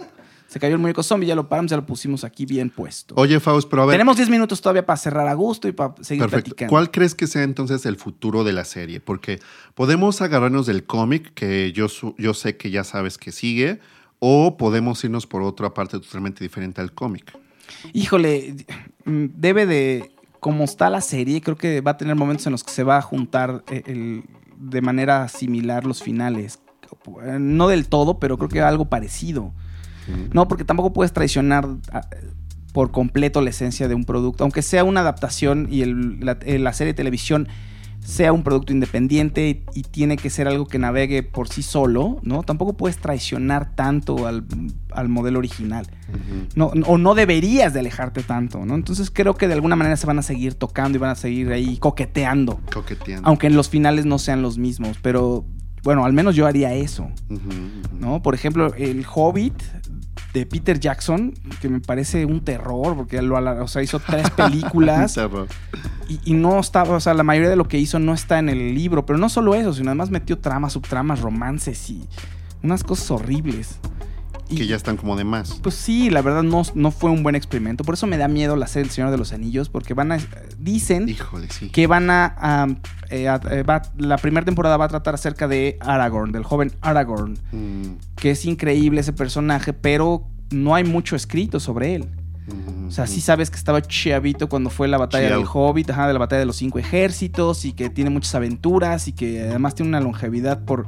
Se 0.51 0.59
cayó 0.59 0.75
el 0.75 0.81
muñeco 0.81 1.05
zombie, 1.05 1.29
ya 1.29 1.37
lo 1.37 1.49
paramos, 1.49 1.71
ya 1.71 1.77
lo 1.77 1.87
pusimos 1.87 2.25
aquí 2.25 2.45
bien 2.45 2.71
puesto. 2.71 3.15
Oye, 3.17 3.39
Faust, 3.39 3.69
pero 3.71 3.83
a 3.83 3.87
ver. 3.87 3.95
Tenemos 3.95 4.17
10 4.17 4.29
minutos 4.31 4.61
todavía 4.61 4.85
para 4.85 4.97
cerrar 4.97 5.29
a 5.29 5.35
gusto 5.35 5.69
y 5.69 5.73
para 5.73 5.95
seguir 6.01 6.23
Perfecto. 6.25 6.45
platicando. 6.47 6.71
¿Cuál 6.71 6.91
crees 6.91 7.15
que 7.15 7.29
sea 7.29 7.45
entonces 7.45 7.87
el 7.87 7.95
futuro 7.97 8.43
de 8.43 8.53
la 8.53 8.65
serie? 8.65 8.99
Porque 8.99 9.39
podemos 9.77 10.21
agarrarnos 10.23 10.67
del 10.67 10.83
cómic, 10.85 11.33
que 11.35 11.71
yo, 11.71 11.87
yo 12.19 12.35
sé 12.35 12.57
que 12.57 12.73
ya 12.73 12.83
sabes 12.83 13.17
que 13.17 13.31
sigue, 13.31 13.79
o 14.19 14.57
podemos 14.57 15.05
irnos 15.05 15.25
por 15.29 15.43
otra 15.43 15.73
parte 15.73 16.01
totalmente 16.01 16.43
diferente 16.43 16.81
al 16.81 16.93
cómic. 16.95 17.33
Híjole, 17.93 18.57
mm, 19.05 19.27
debe 19.37 19.67
de. 19.67 20.11
Como 20.41 20.65
está 20.65 20.91
la 20.91 21.01
serie, 21.03 21.43
creo 21.43 21.57
que 21.57 21.81
va 21.83 21.93
a 21.93 21.97
tener 21.97 22.17
momentos 22.17 22.47
en 22.47 22.53
los 22.53 22.65
que 22.65 22.73
se 22.73 22.83
va 22.83 22.97
a 22.97 23.03
juntar 23.03 23.63
eh, 23.71 23.83
el- 23.87 24.25
de 24.57 24.81
manera 24.81 25.29
similar 25.29 25.85
los 25.87 26.03
finales. 26.03 26.59
No 27.39 27.69
del 27.69 27.87
todo, 27.89 28.19
pero 28.19 28.37
creo 28.37 28.49
que 28.49 28.61
algo 28.61 28.87
parecido. 28.87 29.53
No, 30.33 30.49
porque 30.49 30.65
tampoco 30.65 30.93
puedes 30.93 31.13
traicionar 31.13 31.67
ah, 31.93 32.03
por 32.73 32.91
completo 32.91 33.41
la 33.41 33.51
esencia 33.51 33.89
de 33.89 33.95
un 33.95 34.05
producto, 34.05 34.45
aunque 34.45 34.63
sea 34.63 34.85
una 34.85 35.01
adaptación 35.01 35.67
y 35.71 35.83
el- 35.83 36.21
la, 36.25 36.39
la 36.45 36.73
serie 36.73 36.93
de 36.93 36.97
televisión 36.97 37.49
sea 38.03 38.33
un 38.33 38.43
producto 38.43 38.73
independiente 38.73 39.49
y, 39.51 39.79
y 39.79 39.83
tiene 39.83 40.17
que 40.17 40.31
ser 40.31 40.49
algo 40.49 40.67
que 40.67 40.79
navegue 40.79 41.23
por 41.23 41.49
sí 41.49 41.63
solo, 41.63 42.17
¿no? 42.23 42.43
Tampoco 42.43 42.73
puedes 42.75 42.97
traicionar 42.97 43.75
tanto 43.75 44.27
al, 44.27 44.45
al 44.93 45.09
modelo 45.11 45.39
original. 45.39 45.87
No, 46.57 46.69
o 46.87 46.97
no 46.97 47.15
deberías 47.15 47.75
de 47.75 47.81
alejarte 47.81 48.23
tanto, 48.23 48.65
¿no? 48.65 48.75
Entonces 48.75 49.11
creo 49.11 49.35
que 49.35 49.49
de 49.49 49.55
alguna 49.55 49.77
manera 49.77 49.97
se 49.99 50.07
van 50.07 50.19
a 50.19 50.23
seguir 50.23 50.55
tocando 50.55 50.97
y 50.97 50.99
van 51.01 51.11
a 51.11 51.15
seguir 51.15 51.53
ahí 51.53 51.77
coqueteando. 51.77 52.59
Coqueteando. 52.73 53.29
Aunque 53.29 53.49
en 53.49 53.55
los 53.55 53.69
finales 53.69 54.07
no 54.07 54.19
sean 54.19 54.41
los 54.41 54.57
mismos, 54.57 54.97
pero 55.03 55.45
bueno, 55.83 56.05
al 56.07 56.15
menos 56.15 56.35
yo 56.35 56.47
haría 56.47 56.73
eso. 56.73 57.11
¿no? 58.01 58.23
Por 58.23 58.35
ejemplo, 58.35 58.73
El 58.75 59.05
Hobbit 59.15 59.55
de 60.33 60.47
Peter 60.47 60.79
Jackson, 60.79 61.35
que 61.61 61.69
me 61.69 61.81
parece 61.81 62.25
un 62.25 62.41
terror, 62.41 62.97
porque 62.97 63.21
lo, 63.21 63.37
o 63.37 63.69
sea, 63.69 63.83
hizo 63.83 63.99
tres 63.99 64.31
películas 64.37 65.19
y, 66.09 66.21
y 66.25 66.35
no 66.35 66.59
estaba, 66.59 66.97
o 66.97 67.01
sea, 67.01 67.15
la 67.15 67.23
mayoría 67.23 67.51
de 67.51 67.57
lo 67.57 67.69
que 67.69 67.79
hizo 67.79 67.99
no 67.99 68.15
está 68.15 68.39
en 68.39 68.49
el 68.49 68.75
libro, 68.75 69.07
pero 69.07 69.19
no 69.19 69.29
solo 69.29 69.55
eso, 69.55 69.73
sino 69.73 69.91
además 69.91 70.11
metió 70.11 70.39
tramas, 70.39 70.75
subtramas, 70.75 71.21
romances 71.21 71.91
y 71.91 72.07
unas 72.63 72.85
cosas 72.85 73.11
horribles. 73.11 73.79
Y- 74.51 74.57
Que 74.57 74.67
ya 74.67 74.77
están 74.77 74.97
como 74.97 75.17
de 75.17 75.25
más. 75.25 75.55
pues 75.63 75.75
sí, 75.77 76.11
la 76.11 76.23
verdad 76.23 76.43
no, 76.43 76.63
no 76.75 76.91
fue 76.91 77.11
un 77.11 77.23
buen 77.23 77.35
experimento. 77.37 77.85
Por 77.85 77.95
eso 77.95 78.07
me 78.07 78.17
da 78.19 78.27
miedo 78.29 78.57
la 78.57 78.67
serie 78.67 78.85
El 78.87 78.91
Señor 78.91 79.11
de 79.11 79.17
los 79.19 79.33
Anillos, 79.33 79.69
porque 79.69 79.95
van 79.95 80.13
a. 80.13 80.19
Dicen 80.59 81.09
Híjole, 81.09 81.49
sí. 81.51 81.71
que 81.71 81.87
van 81.87 82.11
a. 82.11 82.35
a- 82.37 82.67
eh, 83.11 83.29
a- 83.29 83.41
eh, 83.51 83.63
va- 83.63 83.83
la 83.97 84.17
primera 84.19 84.45
temporada 84.45 84.77
va 84.77 84.85
a 84.87 84.89
tratar 84.89 85.15
acerca 85.15 85.49
de 85.49 85.77
Aragorn, 85.81 86.33
del 86.33 86.45
joven 86.45 86.73
Aragorn, 86.81 87.39
Mm, 87.53 87.97
que 88.17 88.33
es 88.33 88.45
increíble 88.45 89.01
ese 89.01 89.13
personaje, 89.13 89.73
pero 89.73 90.27
no 90.51 90.75
hay 90.75 90.85
mucho 90.85 91.15
escrito 91.17 91.61
sobre 91.61 91.95
él. 91.95 92.09
mm, 92.49 92.89
O 92.89 92.91
sea, 92.91 93.07
sí 93.07 93.21
sabes 93.21 93.51
que 93.51 93.57
estaba 93.57 93.81
chavito 93.83 94.49
cuando 94.49 94.71
fue 94.71 94.89
la 94.89 94.99
batalla 94.99 95.29
Chiao. 95.29 95.39
del 95.39 95.49
Hobbit, 95.53 95.91
ajá, 95.91 96.09
de 96.09 96.13
la 96.13 96.19
batalla 96.19 96.41
de 96.41 96.47
los 96.47 96.57
cinco 96.57 96.81
ejércitos, 96.81 97.65
y 97.65 97.73
que 97.73 97.89
tiene 97.91 98.11
muchas 98.11 98.35
aventuras, 98.35 99.07
y 99.07 99.13
que 99.13 99.43
además 99.43 99.77
tiene 99.77 99.91
una 99.91 100.01
longevidad 100.01 100.65
por. 100.65 100.87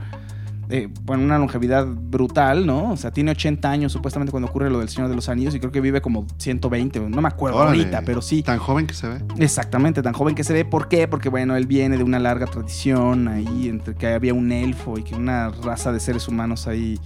Eh, 0.72 0.88
bueno, 1.02 1.22
una 1.22 1.38
longevidad 1.38 1.86
brutal, 1.86 2.64
¿no? 2.66 2.92
O 2.92 2.96
sea, 2.96 3.10
tiene 3.10 3.30
80 3.32 3.70
años 3.70 3.92
supuestamente 3.92 4.30
cuando 4.30 4.48
ocurre 4.48 4.70
lo 4.70 4.78
del 4.78 4.88
Señor 4.88 5.10
de 5.10 5.14
los 5.14 5.28
Anillos, 5.28 5.54
y 5.54 5.60
creo 5.60 5.70
que 5.70 5.82
vive 5.82 6.00
como 6.00 6.26
120, 6.38 7.00
no 7.00 7.20
me 7.20 7.28
acuerdo 7.28 7.58
Órale. 7.58 7.78
ahorita, 7.78 8.02
pero 8.06 8.22
sí. 8.22 8.42
Tan 8.42 8.58
joven 8.58 8.86
que 8.86 8.94
se 8.94 9.06
ve. 9.06 9.18
Exactamente, 9.38 10.02
tan 10.02 10.14
joven 10.14 10.34
que 10.34 10.44
se 10.44 10.54
ve. 10.54 10.64
¿Por 10.64 10.88
qué? 10.88 11.06
Porque, 11.08 11.28
bueno, 11.28 11.56
él 11.56 11.66
viene 11.66 11.98
de 11.98 12.04
una 12.04 12.18
larga 12.18 12.46
tradición 12.46 13.28
ahí, 13.28 13.68
entre 13.68 13.94
que 13.94 14.06
había 14.06 14.32
un 14.32 14.50
elfo 14.50 14.98
y 14.98 15.02
que 15.02 15.14
una 15.14 15.50
raza 15.50 15.92
de 15.92 16.00
seres 16.00 16.26
humanos 16.26 16.66
ahí 16.66 16.98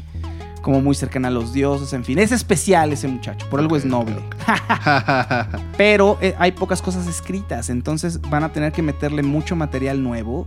como 0.63 0.81
muy 0.81 0.95
cercana 0.95 1.29
a 1.29 1.31
los 1.31 1.53
dioses, 1.53 1.93
en 1.93 2.05
fin. 2.05 2.19
Es 2.19 2.33
especial 2.33 2.93
ese 2.93 3.09
muchacho, 3.09 3.49
por 3.51 3.59
algo 3.59 3.77
es 3.77 3.85
noble. 3.85 4.17
Pero 5.77 6.19
eh, 6.21 6.35
hay 6.39 6.53
pocas 6.53 6.83
cosas 6.83 7.07
escritas, 7.07 7.69
entonces 7.71 8.21
van 8.21 8.45
a 8.45 8.53
tener 8.53 8.73
que 8.73 8.83
meterle 8.83 9.23
mucho 9.23 9.57
material 9.57 10.03
nuevo. 10.03 10.47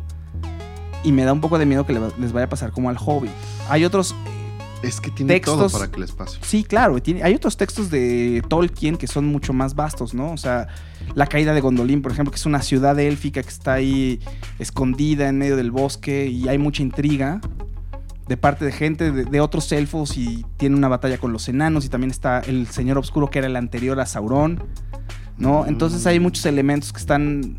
Y 1.03 1.11
me 1.11 1.23
da 1.23 1.31
un 1.33 1.41
poco 1.41 1.57
de 1.57 1.65
miedo 1.65 1.85
que 1.85 1.93
les 2.19 2.31
vaya 2.33 2.45
a 2.45 2.49
pasar 2.49 2.71
como 2.71 2.89
al 2.89 2.97
Hobbit. 2.99 3.31
Hay 3.69 3.85
otros 3.85 4.13
es 4.81 5.01
que 5.01 5.11
tiene 5.11 5.33
Textos- 5.33 5.57
todo 5.57 5.69
para 5.69 5.91
que 5.91 5.99
les 5.99 6.11
pase. 6.13 6.37
Sí, 6.41 6.63
claro. 6.63 7.01
tiene- 7.01 7.21
hay 7.23 7.33
otros 7.35 7.57
textos 7.57 7.89
de 7.89 8.41
Tolkien 8.47 8.95
que 8.95 9.07
son 9.07 9.25
mucho 9.27 9.51
más 9.51 9.75
vastos, 9.75 10.13
¿no? 10.13 10.31
O 10.31 10.37
sea, 10.37 10.67
La 11.15 11.25
caída 11.27 11.53
de 11.53 11.59
Gondolin, 11.61 12.01
por 12.01 12.11
ejemplo, 12.11 12.31
que 12.31 12.37
es 12.37 12.45
una 12.45 12.61
ciudad 12.61 12.97
élfica 12.99 13.41
que 13.43 13.49
está 13.49 13.73
ahí 13.73 14.19
escondida 14.59 15.27
en 15.27 15.37
medio 15.37 15.55
del 15.57 15.71
bosque 15.71 16.27
y 16.27 16.47
hay 16.47 16.57
mucha 16.57 16.81
intriga 16.83 17.41
de 18.27 18.37
parte 18.37 18.63
de 18.63 18.71
gente 18.71 19.11
de, 19.11 19.25
de 19.25 19.41
otros 19.41 19.71
elfos 19.71 20.15
y 20.15 20.45
tiene 20.57 20.75
una 20.75 20.87
batalla 20.87 21.17
con 21.17 21.33
los 21.33 21.49
enanos 21.49 21.83
y 21.85 21.89
también 21.89 22.11
está 22.11 22.39
el 22.41 22.67
Señor 22.67 22.97
Oscuro 22.99 23.29
que 23.29 23.39
era 23.39 23.47
el 23.47 23.55
anterior 23.55 23.99
a 23.99 24.05
Sauron, 24.05 24.63
¿no? 25.37 25.65
Entonces 25.65 26.05
hay 26.05 26.19
muchos 26.19 26.45
elementos 26.45 26.93
que 26.93 26.99
están 26.99 27.57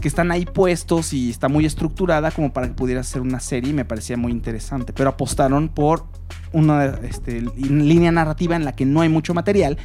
que 0.00 0.08
están 0.08 0.30
ahí 0.30 0.44
puestos 0.44 1.12
y 1.12 1.30
está 1.30 1.48
muy 1.48 1.64
estructurada 1.64 2.30
como 2.30 2.52
para 2.52 2.68
que 2.68 2.74
pudiera 2.74 3.02
ser 3.02 3.22
una 3.22 3.40
serie 3.40 3.70
y 3.70 3.74
me 3.74 3.84
parecía 3.84 4.16
muy 4.16 4.32
interesante. 4.32 4.92
Pero 4.92 5.10
apostaron 5.10 5.68
por 5.68 6.06
una 6.52 6.86
este, 7.02 7.40
línea 7.56 8.12
narrativa 8.12 8.56
en 8.56 8.64
la 8.64 8.72
que 8.72 8.84
no 8.84 9.00
hay 9.00 9.08
mucho 9.08 9.34
material 9.34 9.78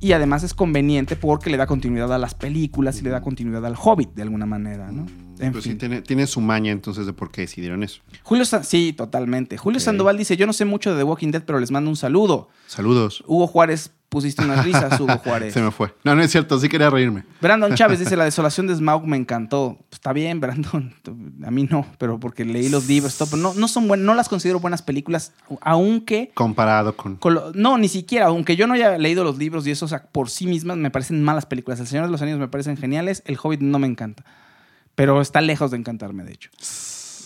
y 0.00 0.12
además 0.12 0.42
es 0.42 0.54
conveniente 0.54 1.16
porque 1.16 1.50
le 1.50 1.56
da 1.56 1.66
continuidad 1.66 2.12
a 2.12 2.18
las 2.18 2.34
películas 2.34 2.98
y 3.00 3.02
le 3.02 3.10
da 3.10 3.20
continuidad 3.20 3.64
al 3.66 3.76
Hobbit 3.76 4.14
de 4.14 4.22
alguna 4.22 4.46
manera, 4.46 4.90
¿no? 4.90 5.06
En 5.40 5.52
Pues 5.52 5.64
fin. 5.64 5.72
sí, 5.74 5.78
tiene, 5.78 6.02
tiene 6.02 6.26
su 6.26 6.40
maña 6.40 6.70
entonces 6.72 7.06
de 7.06 7.12
por 7.12 7.30
qué 7.30 7.42
decidieron 7.42 7.82
eso. 7.82 8.00
Julio 8.22 8.44
Sa- 8.44 8.62
sí, 8.64 8.92
totalmente. 8.92 9.56
Julio. 9.56 9.80
Sandoval 9.80 10.16
dice, 10.18 10.36
yo 10.36 10.46
no 10.46 10.52
sé 10.52 10.64
mucho 10.64 10.90
de 10.92 10.98
The 10.98 11.04
Walking 11.04 11.30
Dead, 11.30 11.42
pero 11.44 11.58
les 11.60 11.70
mando 11.70 11.90
un 11.90 11.96
saludo. 11.96 12.48
Saludos. 12.66 13.24
Hugo 13.26 13.46
Juárez, 13.46 13.90
pusiste 14.08 14.44
unas 14.44 14.64
risas, 14.64 14.98
Hugo 15.00 15.16
Juárez. 15.24 15.54
Se 15.54 15.62
me 15.62 15.70
fue. 15.70 15.94
No, 16.04 16.14
no 16.14 16.22
es 16.22 16.30
cierto, 16.30 16.58
sí 16.58 16.68
quería 16.68 16.90
reírme. 16.90 17.24
Brandon 17.40 17.74
Chávez 17.74 17.98
dice, 18.00 18.16
la 18.16 18.24
desolación 18.24 18.66
de 18.66 18.74
Smaug 18.76 19.06
me 19.06 19.16
encantó. 19.16 19.76
Pues, 19.88 19.92
está 19.94 20.12
bien, 20.12 20.40
Brandon. 20.40 20.92
A 21.44 21.50
mí 21.50 21.66
no, 21.70 21.86
pero 21.98 22.20
porque 22.20 22.44
leí 22.44 22.68
los 22.68 22.86
libros. 22.86 23.16
todo, 23.16 23.28
pero 23.30 23.42
no, 23.42 23.54
no 23.54 23.66
son 23.68 23.88
buenas, 23.88 24.04
no 24.06 24.14
las 24.14 24.28
considero 24.28 24.60
buenas 24.60 24.82
películas, 24.82 25.32
aunque... 25.62 26.30
Comparado 26.34 26.96
con. 26.96 27.16
con 27.16 27.34
lo- 27.34 27.52
no, 27.54 27.78
ni 27.78 27.88
siquiera, 27.88 28.26
aunque 28.26 28.56
yo 28.56 28.66
no 28.66 28.74
haya 28.74 28.98
leído 28.98 29.24
los 29.24 29.38
libros 29.38 29.66
y 29.66 29.70
eso, 29.70 29.84
o 29.84 29.88
sea, 29.88 30.02
por 30.04 30.28
sí 30.30 30.46
mismas 30.46 30.76
me 30.76 30.90
parecen 30.90 31.22
malas 31.22 31.46
películas. 31.46 31.80
El 31.80 31.86
Señor 31.86 32.06
de 32.06 32.10
los 32.12 32.20
Anillos 32.22 32.40
me 32.40 32.48
parecen 32.48 32.76
geniales, 32.76 33.22
El 33.26 33.38
Hobbit 33.42 33.60
no 33.60 33.78
me 33.78 33.86
encanta. 33.86 34.24
Pero 35.00 35.22
está 35.22 35.40
lejos 35.40 35.70
de 35.70 35.78
encantarme, 35.78 36.24
de 36.24 36.32
hecho. 36.32 36.50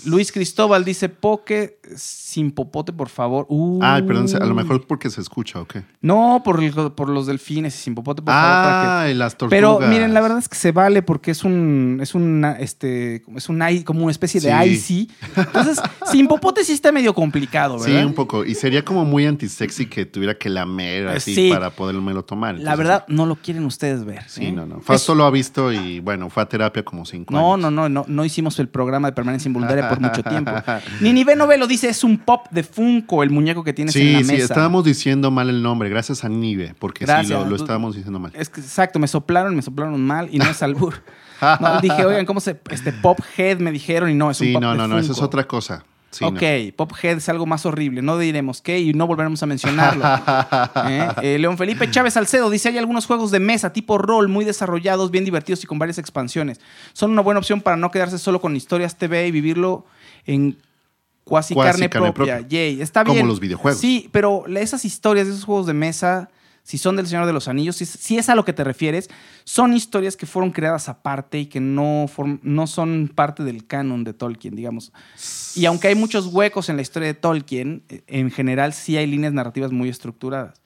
Luis 0.06 0.32
Cristóbal 0.32 0.84
dice, 0.84 1.08
Poke 1.08 1.78
sin 1.96 2.50
popote, 2.50 2.92
por 2.92 3.08
favor. 3.08 3.46
Ay, 3.82 4.02
perdón, 4.02 4.26
a 4.40 4.44
lo 4.46 4.54
mejor 4.54 4.86
porque 4.86 5.10
se 5.10 5.20
escucha, 5.20 5.60
¿o 5.60 5.66
qué? 5.66 5.84
No, 6.00 6.42
por, 6.44 6.62
el- 6.62 6.72
por 6.92 7.08
los 7.08 7.26
delfines 7.26 7.74
y 7.74 7.78
sin 7.82 7.94
popote, 7.94 8.22
por 8.22 8.32
favor. 8.32 8.48
para 8.64 8.82
que- 8.82 8.88
Ah, 9.08 9.10
y 9.10 9.14
las 9.14 9.36
tortugas. 9.36 9.50
Pero 9.56 9.80
miren, 9.88 10.14
la 10.14 10.20
verdad 10.20 10.38
es 10.38 10.48
que 10.48 10.56
se 10.56 10.72
vale 10.72 11.02
porque 11.02 11.30
es 11.30 11.44
un, 11.44 11.98
es 12.02 12.14
una, 12.14 12.52
este, 12.52 13.22
es 13.36 13.48
un, 13.48 13.62
como 13.84 14.02
una 14.04 14.10
especie 14.12 14.40
de 14.40 14.50
Sí. 14.64 14.70
icy. 14.70 15.10
Entonces, 15.36 15.80
sin 16.10 16.26
popote 16.26 16.64
sí 16.64 16.72
está 16.72 16.90
medio 16.92 17.14
complicado, 17.14 17.78
¿verdad? 17.78 18.00
Sí, 18.00 18.04
un 18.04 18.14
poco. 18.14 18.44
Y 18.44 18.54
sería 18.54 18.84
como 18.84 19.04
muy 19.04 19.26
antisexy 19.26 19.86
que 19.86 20.06
tuviera 20.06 20.36
que 20.36 20.48
lamer 20.48 21.08
así 21.08 21.34
Sí. 21.34 21.50
para 21.52 21.70
podérmelo 21.70 22.24
tomar. 22.24 22.58
La 22.58 22.76
verdad, 22.76 23.04
no 23.08 23.26
lo 23.26 23.36
quieren 23.36 23.64
ustedes 23.64 24.04
ver. 24.04 24.22
Sí, 24.28 24.46
¿eh? 24.46 24.52
no, 24.52 24.66
no. 24.66 24.80
Fausto 24.80 25.14
lo 25.14 25.24
ha 25.24 25.30
visto 25.30 25.72
y 25.72 26.00
bueno, 26.00 26.30
fue 26.30 26.42
a 26.42 26.46
terapia 26.46 26.84
como 26.84 27.04
cinco 27.04 27.32
No, 27.34 27.54
años. 27.54 27.70
no, 27.70 27.70
no, 27.70 27.88
no, 27.88 28.04
no 28.08 28.24
hicimos 28.24 28.58
el 28.58 28.68
programa 28.68 29.08
de 29.08 29.12
permanencia 29.12 29.48
involuntaria 29.48 29.88
por 29.94 30.00
mucho 30.11 30.22
tiempo. 30.22 30.52
Ninive 31.00 31.37
Novelo 31.37 31.66
dice 31.66 31.88
es 31.88 32.04
un 32.04 32.18
pop 32.18 32.46
de 32.50 32.62
Funko, 32.62 33.22
el 33.22 33.30
muñeco 33.30 33.64
que 33.64 33.72
tienes 33.72 33.94
en 33.96 34.02
Sí, 34.02 34.12
la 34.12 34.18
sí, 34.20 34.24
mesa. 34.26 34.44
estábamos 34.44 34.85
diciendo 34.85 35.30
mal 35.30 35.48
el 35.48 35.62
nombre, 35.62 35.88
gracias 35.88 36.24
a 36.24 36.28
Nive, 36.28 36.74
porque 36.78 37.04
sí, 37.04 37.12
Gracias. 37.12 37.38
lo, 37.40 37.48
lo 37.48 37.57
estábamos 37.57 37.94
diciendo 37.94 38.18
mal. 38.18 38.33
Es 38.35 38.48
que, 38.48 38.61
exacto, 38.61 38.98
me 38.98 39.09
soplaron, 39.09 39.54
me 39.57 39.62
soplaron 39.62 40.00
mal 40.04 40.28
y 40.30 40.38
no 40.38 40.44
es 40.50 40.62
albur. 40.62 40.94
No, 41.61 41.78
dije, 41.83 42.04
oigan, 42.07 42.24
¿cómo 42.24 42.40
se. 42.40 42.59
Este 42.70 42.90
Pop 42.90 43.18
Head 43.37 43.59
me 43.59 43.70
dijeron 43.70 44.09
y 44.09 44.14
no, 44.14 44.30
es 44.30 44.40
un 44.40 44.46
Sí, 44.46 44.52
pop 44.54 44.62
no, 44.62 44.70
de 44.70 44.78
no, 44.78 44.88
no, 44.88 44.98
eso 44.98 45.12
es 45.12 45.20
otra 45.20 45.44
cosa. 45.46 45.85
Sí, 46.14 46.24
ok, 46.24 46.74
Pop 46.77 46.92
Head 47.03 47.16
es 47.18 47.29
algo 47.29 47.44
más 47.46 47.66
horrible. 47.66 48.03
No 48.03 48.16
diremos 48.18 48.61
qué 48.62 48.79
y 48.79 48.92
no 48.94 49.07
volveremos 49.07 49.42
a 49.42 49.46
mencionarlo. 49.46 50.05
¿Eh? 50.88 51.09
Eh, 51.22 51.38
León 51.38 51.59
Felipe 51.59 51.90
Chávez 51.90 52.14
Salcedo 52.14 52.50
dice: 52.50 52.68
hay 52.68 52.79
algunos 52.79 53.07
juegos 53.07 53.31
de 53.31 53.40
mesa 53.40 53.72
tipo 53.72 53.98
rol 53.98 54.29
muy 54.29 54.44
desarrollados, 54.44 55.11
bien 55.11 55.24
divertidos 55.24 55.62
y 55.64 55.66
con 55.66 55.79
varias 55.79 55.98
expansiones. 55.98 56.61
Son 56.92 57.11
una 57.11 57.22
buena 57.22 57.38
opción 57.38 57.61
para 57.61 57.77
no 57.77 57.90
quedarse 57.90 58.18
solo 58.18 58.40
con 58.40 58.55
historias 58.57 58.96
TV 58.96 59.27
y 59.27 59.31
vivirlo 59.31 59.85
en 60.27 60.57
cuasi 61.24 61.55
Cuasi 61.55 61.72
carne, 61.72 61.88
carne 61.88 62.12
propia. 62.12 62.37
propia. 62.38 62.48
Yay, 62.48 62.81
está 62.83 63.03
Como 63.03 63.14
bien. 63.14 63.27
los 63.29 63.40
videojuegos. 63.40 63.81
Sí, 63.81 64.09
pero 64.12 64.44
esas 64.46 64.85
historias 64.85 65.27
de 65.27 65.33
esos 65.33 65.44
juegos 65.44 65.66
de 65.66 65.72
mesa, 65.74 66.29
si 66.64 66.79
son 66.79 66.96
del 66.96 67.07
Señor 67.07 67.27
de 67.27 67.33
los 67.35 67.46
Anillos, 67.46 67.77
si, 67.77 68.16
es 68.16 68.29
a 68.31 68.35
lo 68.35 68.44
que 68.44 68.55
te 68.55 68.64
refieres, 68.64 69.11
son 69.44 69.74
historias 69.74 70.16
que 70.16 70.24
fueron 70.24 70.50
creadas 70.50 70.88
aparte 70.88 71.38
y 71.38 71.46
que 71.46 71.61
no, 71.61 72.07
no 72.42 72.66
son 72.66 73.12
parte 73.14 73.44
del 73.44 73.66
canon 73.66 74.03
de 74.03 74.14
Tolkien, 74.14 74.57
digamos. 74.57 74.90
Y 75.55 75.66
aunque 75.66 75.88
hay 75.88 75.95
muchos 75.95 76.26
huecos 76.26 76.70
en 76.70 76.76
la 76.76 76.82
historia 76.82 77.09
de 77.09 77.14
Tolkien, 77.14 77.84
eh, 77.91 78.03
en 78.07 78.30
general 78.30 78.72
sí 78.72 78.97
hay 78.97 79.07
líneas 79.07 79.34
narrativas 79.34 79.72
muy 79.72 79.91
estructuradas. 79.91 80.63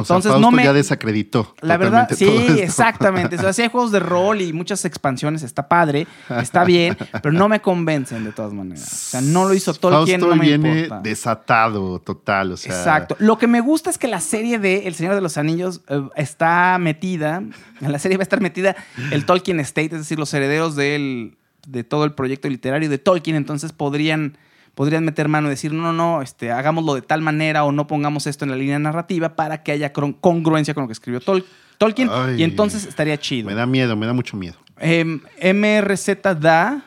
O 0.00 0.04
sea, 0.04 0.16
Entonces, 0.16 0.32
Fausto 0.32 0.50
no 0.50 0.56
me- 0.56 0.64
ya 0.64 0.72
desacreditó. 0.72 1.54
La 1.60 1.76
verdad, 1.76 2.08
sí, 2.16 2.26
exactamente. 2.60 3.36
O 3.36 3.40
sea, 3.40 3.52
sí 3.52 3.62
hay 3.62 3.68
juegos 3.68 3.90
de 3.92 4.00
rol 4.00 4.40
y 4.40 4.52
muchas 4.52 4.84
expansiones, 4.84 5.42
está 5.42 5.68
padre, 5.68 6.06
está 6.40 6.64
bien, 6.64 6.96
pero 7.22 7.32
no 7.32 7.48
me 7.48 7.60
convencen 7.60 8.24
de 8.24 8.32
todas 8.32 8.52
maneras. 8.52 8.84
O 8.84 9.10
sea, 9.10 9.20
no 9.20 9.46
lo 9.48 9.54
hizo 9.54 9.74
Tolkien, 9.74 10.20
Fausto 10.20 10.34
no 10.36 10.40
me 10.40 10.46
viene 10.48 10.82
importa. 10.82 11.02
desatado, 11.02 12.00
total. 12.00 12.52
O 12.52 12.56
sea, 12.56 12.72
Exacto. 12.76 13.16
Lo 13.18 13.38
que 13.38 13.46
me 13.46 13.60
gusta 13.60 13.90
es 13.90 13.98
que 13.98 14.08
la 14.08 14.20
serie 14.20 14.58
de 14.58 14.86
El 14.86 14.94
Señor 14.94 15.14
de 15.14 15.20
los 15.20 15.36
Anillos 15.36 15.80
eh, 15.88 16.00
está 16.16 16.78
metida, 16.78 17.42
en 17.80 17.92
la 17.92 17.98
serie 17.98 18.16
va 18.16 18.22
a 18.22 18.24
estar 18.24 18.40
metida 18.40 18.76
el 19.10 19.24
Tolkien 19.26 19.60
Estate, 19.60 19.86
es 19.86 19.92
decir, 20.02 20.18
los 20.18 20.32
herederos 20.32 20.76
del- 20.76 21.36
de 21.66 21.84
todo 21.84 22.04
el 22.04 22.12
proyecto 22.12 22.48
literario 22.48 22.88
de 22.88 22.98
Tolkien, 22.98 23.36
entonces 23.36 23.72
podrían, 23.72 24.38
podrían 24.74 25.04
meter 25.04 25.28
mano 25.28 25.48
y 25.48 25.50
decir, 25.50 25.72
no, 25.72 25.82
no, 25.82 25.92
no, 25.92 26.22
este, 26.22 26.50
hagámoslo 26.52 26.94
de 26.94 27.02
tal 27.02 27.20
manera 27.22 27.64
o 27.64 27.72
no 27.72 27.86
pongamos 27.86 28.26
esto 28.26 28.44
en 28.44 28.50
la 28.50 28.56
línea 28.56 28.78
narrativa 28.78 29.34
para 29.36 29.62
que 29.62 29.72
haya 29.72 29.92
congruencia 29.92 30.74
con 30.74 30.82
lo 30.82 30.88
que 30.88 30.92
escribió 30.92 31.20
Tol- 31.20 31.44
Tolkien 31.78 32.08
Ay. 32.12 32.40
y 32.40 32.42
entonces 32.44 32.84
estaría 32.86 33.18
chido. 33.18 33.46
Me 33.48 33.54
da 33.54 33.66
miedo, 33.66 33.96
me 33.96 34.06
da 34.06 34.12
mucho 34.12 34.36
miedo. 34.36 34.56
Em, 34.78 35.20
MRZ 35.42 36.08
da. 36.38 36.82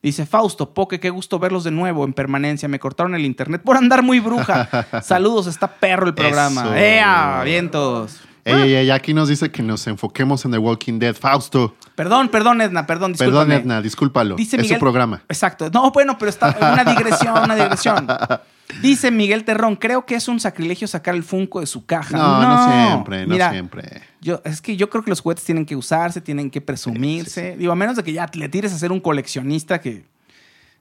Dice 0.00 0.26
Fausto, 0.26 0.72
Poke, 0.74 1.00
qué 1.00 1.10
gusto 1.10 1.40
verlos 1.40 1.64
de 1.64 1.72
nuevo 1.72 2.04
en 2.04 2.12
permanencia. 2.12 2.68
Me 2.68 2.78
cortaron 2.78 3.14
el 3.16 3.24
internet 3.24 3.62
por 3.64 3.76
andar 3.76 4.02
muy 4.04 4.20
bruja. 4.20 4.68
Saludos, 5.02 5.48
está 5.48 5.66
perro 5.66 6.06
el 6.06 6.14
programa. 6.14 6.62
Eso. 6.62 6.74
¡Ea! 6.76 7.42
Vientos. 7.44 8.20
Ey, 8.48 8.74
ey, 8.74 8.90
aquí 8.90 9.14
nos 9.14 9.28
dice 9.28 9.50
que 9.50 9.62
nos 9.62 9.86
enfoquemos 9.86 10.44
en 10.44 10.52
The 10.52 10.58
Walking 10.58 10.98
Dead. 10.98 11.14
Fausto, 11.14 11.76
Perdón, 11.94 12.28
perdón, 12.28 12.60
Edna, 12.60 12.86
perdón, 12.86 13.12
discúlpame. 13.12 13.46
perdón, 13.46 13.62
Edna, 13.62 13.82
discúlpalo. 13.82 14.36
Dice 14.36 14.56
es 14.60 14.68
su 14.68 14.78
programa. 14.78 15.22
Exacto. 15.28 15.68
No, 15.72 15.90
bueno, 15.90 16.16
pero 16.16 16.30
está 16.30 16.56
una 16.60 16.84
digresión, 16.84 17.36
una 17.42 17.56
digresión. 17.56 18.06
Dice 18.82 19.10
Miguel 19.10 19.44
Terrón, 19.44 19.76
creo 19.76 20.04
que 20.04 20.14
es 20.14 20.28
un 20.28 20.38
sacrilegio 20.40 20.86
sacar 20.86 21.14
el 21.14 21.24
Funko 21.24 21.60
de 21.60 21.66
su 21.66 21.86
caja. 21.86 22.16
No, 22.16 22.42
no, 22.42 22.86
siempre, 22.86 23.26
no 23.26 23.32
Mira, 23.32 23.50
siempre. 23.50 24.02
Yo, 24.20 24.40
es 24.44 24.60
que 24.60 24.76
yo 24.76 24.90
creo 24.90 25.02
que 25.02 25.10
los 25.10 25.20
juguetes 25.20 25.44
tienen 25.44 25.64
que 25.64 25.74
usarse, 25.74 26.20
tienen 26.20 26.50
que 26.50 26.60
presumirse. 26.60 27.56
Digo, 27.56 27.72
a 27.72 27.74
menos 27.74 27.96
de 27.96 28.04
que 28.04 28.12
ya 28.12 28.30
le 28.32 28.48
tires 28.48 28.72
a 28.72 28.78
ser 28.78 28.92
un 28.92 29.00
coleccionista 29.00 29.80
que, 29.80 30.04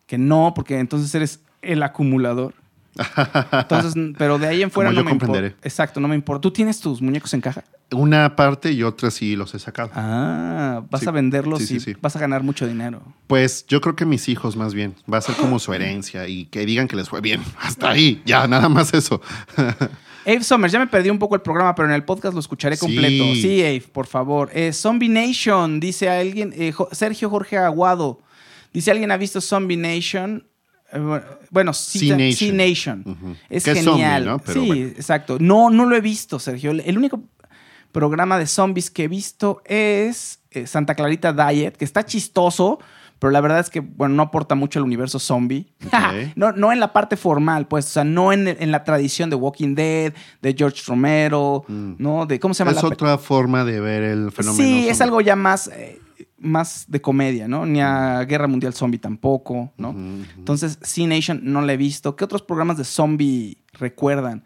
que 0.05 0.18
no, 0.18 0.53
porque 0.53 0.80
entonces 0.80 1.13
eres 1.15 1.39
el 1.61 1.82
acumulador. 1.82 2.53
Entonces, 3.51 3.93
pero 4.17 4.37
de 4.39 4.47
ahí 4.47 4.61
en 4.63 4.71
fuera 4.71 4.89
Como 4.89 4.95
no 4.95 5.01
yo 5.01 5.05
me 5.05 5.11
importa. 5.11 5.33
comprenderé. 5.33 5.55
Exacto, 5.63 5.99
no 5.99 6.07
me 6.07 6.15
importa. 6.15 6.41
¿Tú 6.41 6.51
tienes 6.51 6.79
tus 6.79 7.01
muñecos 7.01 7.33
en 7.33 7.41
caja? 7.41 7.63
Una 7.91 8.35
parte 8.35 8.71
y 8.71 8.83
otra 8.83 9.11
sí 9.11 9.35
los 9.35 9.53
he 9.55 9.59
sacado. 9.59 9.89
Ah, 9.93 10.81
vas 10.89 11.01
Sí. 11.01 11.07
a 11.07 11.11
venderlos 11.11 11.59
Sí, 11.63 11.79
sí, 11.79 11.91
y 11.91 11.93
vas 12.01 12.15
a 12.15 12.19
ganar 12.19 12.43
mucho 12.43 12.67
dinero. 12.67 13.01
Pues 13.27 13.65
yo 13.67 13.79
creo 13.79 13.95
que 13.95 14.05
mis 14.05 14.27
hijos 14.27 14.55
más 14.57 14.73
bien. 14.73 14.95
Va 15.11 15.19
a 15.19 15.21
ser 15.21 15.35
como 15.35 15.57
su 15.59 15.73
herencia 15.73 16.27
y 16.27 16.45
que 16.47 16.65
digan 16.65 16.87
que 16.87 16.95
les 16.97 17.07
fue 17.09 17.21
bien. 17.21 17.41
Hasta 17.61 17.91
ahí, 17.91 18.21
ya, 18.25 18.47
nada 18.47 18.67
más 18.69 18.93
eso. 18.93 19.21
Abe 20.25 20.43
Summers, 20.43 20.73
ya 20.73 20.79
me 20.79 20.87
perdí 20.87 21.09
un 21.09 21.19
poco 21.19 21.35
el 21.35 21.41
programa, 21.41 21.73
pero 21.73 21.87
en 21.87 21.95
el 21.95 22.03
podcast 22.03 22.33
lo 22.33 22.41
escucharé 22.41 22.77
completo. 22.77 23.23
Sí, 23.35 23.61
Abe, 23.61 23.81
por 23.93 24.07
favor. 24.07 24.49
Eh, 24.53 24.73
Zombie 24.73 25.07
Nation, 25.07 25.79
dice 25.79 26.09
alguien, 26.09 26.53
eh, 26.57 26.73
Sergio 26.91 27.29
Jorge 27.29 27.57
Aguado. 27.57 28.19
Dice 28.73 28.91
alguien 28.91 29.11
ha 29.11 29.17
visto 29.17 29.39
Zombie 29.39 29.77
Nation. 29.77 30.43
Eh, 30.93 30.99
bueno, 31.49 31.71
ta- 31.73 32.17
Nation. 32.53 33.38
Es 33.49 33.63
Que 33.63 33.71
es 33.71 33.77
genial. 33.83 34.23
zombie, 34.23 34.25
¿no? 34.25 34.39
Pero 34.39 34.61
sí, 34.61 34.67
bueno. 34.67 34.85
exacto. 34.88 35.38
No, 35.39 35.69
no 35.69 35.85
lo 35.85 35.95
he 35.95 36.01
visto, 36.01 36.39
Sergio. 36.39 36.71
El 36.71 36.97
único 36.97 37.21
programa 37.91 38.38
de 38.38 38.47
zombies 38.47 38.91
que 38.91 39.05
he 39.05 39.07
visto 39.07 39.61
es 39.65 40.39
eh, 40.51 40.67
Santa 40.67 40.95
Clarita 40.95 41.33
Diet, 41.33 41.75
que 41.77 41.85
está 41.85 42.05
chistoso, 42.05 42.79
pero 43.19 43.31
la 43.31 43.41
verdad 43.41 43.59
es 43.59 43.69
que, 43.71 43.79
bueno, 43.79 44.13
no 44.15 44.23
aporta 44.23 44.53
mucho 44.53 44.77
al 44.79 44.85
universo 44.85 45.17
zombie. 45.19 45.73
no, 46.35 46.51
no 46.51 46.71
en 46.71 46.79
la 46.79 46.93
parte 46.93 47.17
formal, 47.17 47.67
pues, 47.67 47.85
o 47.85 47.89
sea, 47.89 48.03
no 48.03 48.31
en, 48.31 48.47
en 48.47 48.71
la 48.71 48.83
tradición 48.83 49.29
de 49.29 49.35
Walking 49.35 49.73
Dead, 49.73 50.13
de 50.41 50.55
George 50.55 50.83
Romero, 50.85 51.65
¿no? 51.67 52.25
De, 52.27 52.39
¿Cómo 52.39 52.53
se 52.53 52.59
llama 52.59 52.71
Mm. 52.73 52.77
Es 52.77 52.83
la 52.83 52.89
otra 52.89 53.17
forma 53.17 53.65
de 53.65 53.79
ver 53.79 54.03
el 54.03 54.31
fenómeno. 54.31 54.63
Sí, 54.63 54.88
es 54.88 55.01
algo 55.01 55.19
ya 55.21 55.35
más, 55.35 55.67
eh, 55.69 55.99
más 56.39 56.85
de 56.88 57.01
comedia, 57.01 57.47
¿no? 57.47 57.65
Ni 57.65 57.81
a 57.81 58.23
Guerra 58.25 58.47
Mundial 58.47 58.73
Zombie 58.73 58.99
tampoco, 58.99 59.71
¿no? 59.77 59.95
Entonces, 60.38 60.77
Sea 60.81 61.07
Nation 61.07 61.41
no 61.43 61.61
la 61.61 61.73
he 61.73 61.77
visto. 61.77 62.15
¿Qué 62.15 62.23
otros 62.23 62.41
programas 62.41 62.77
de 62.77 62.83
zombie 62.83 63.57
recuerdan? 63.73 64.43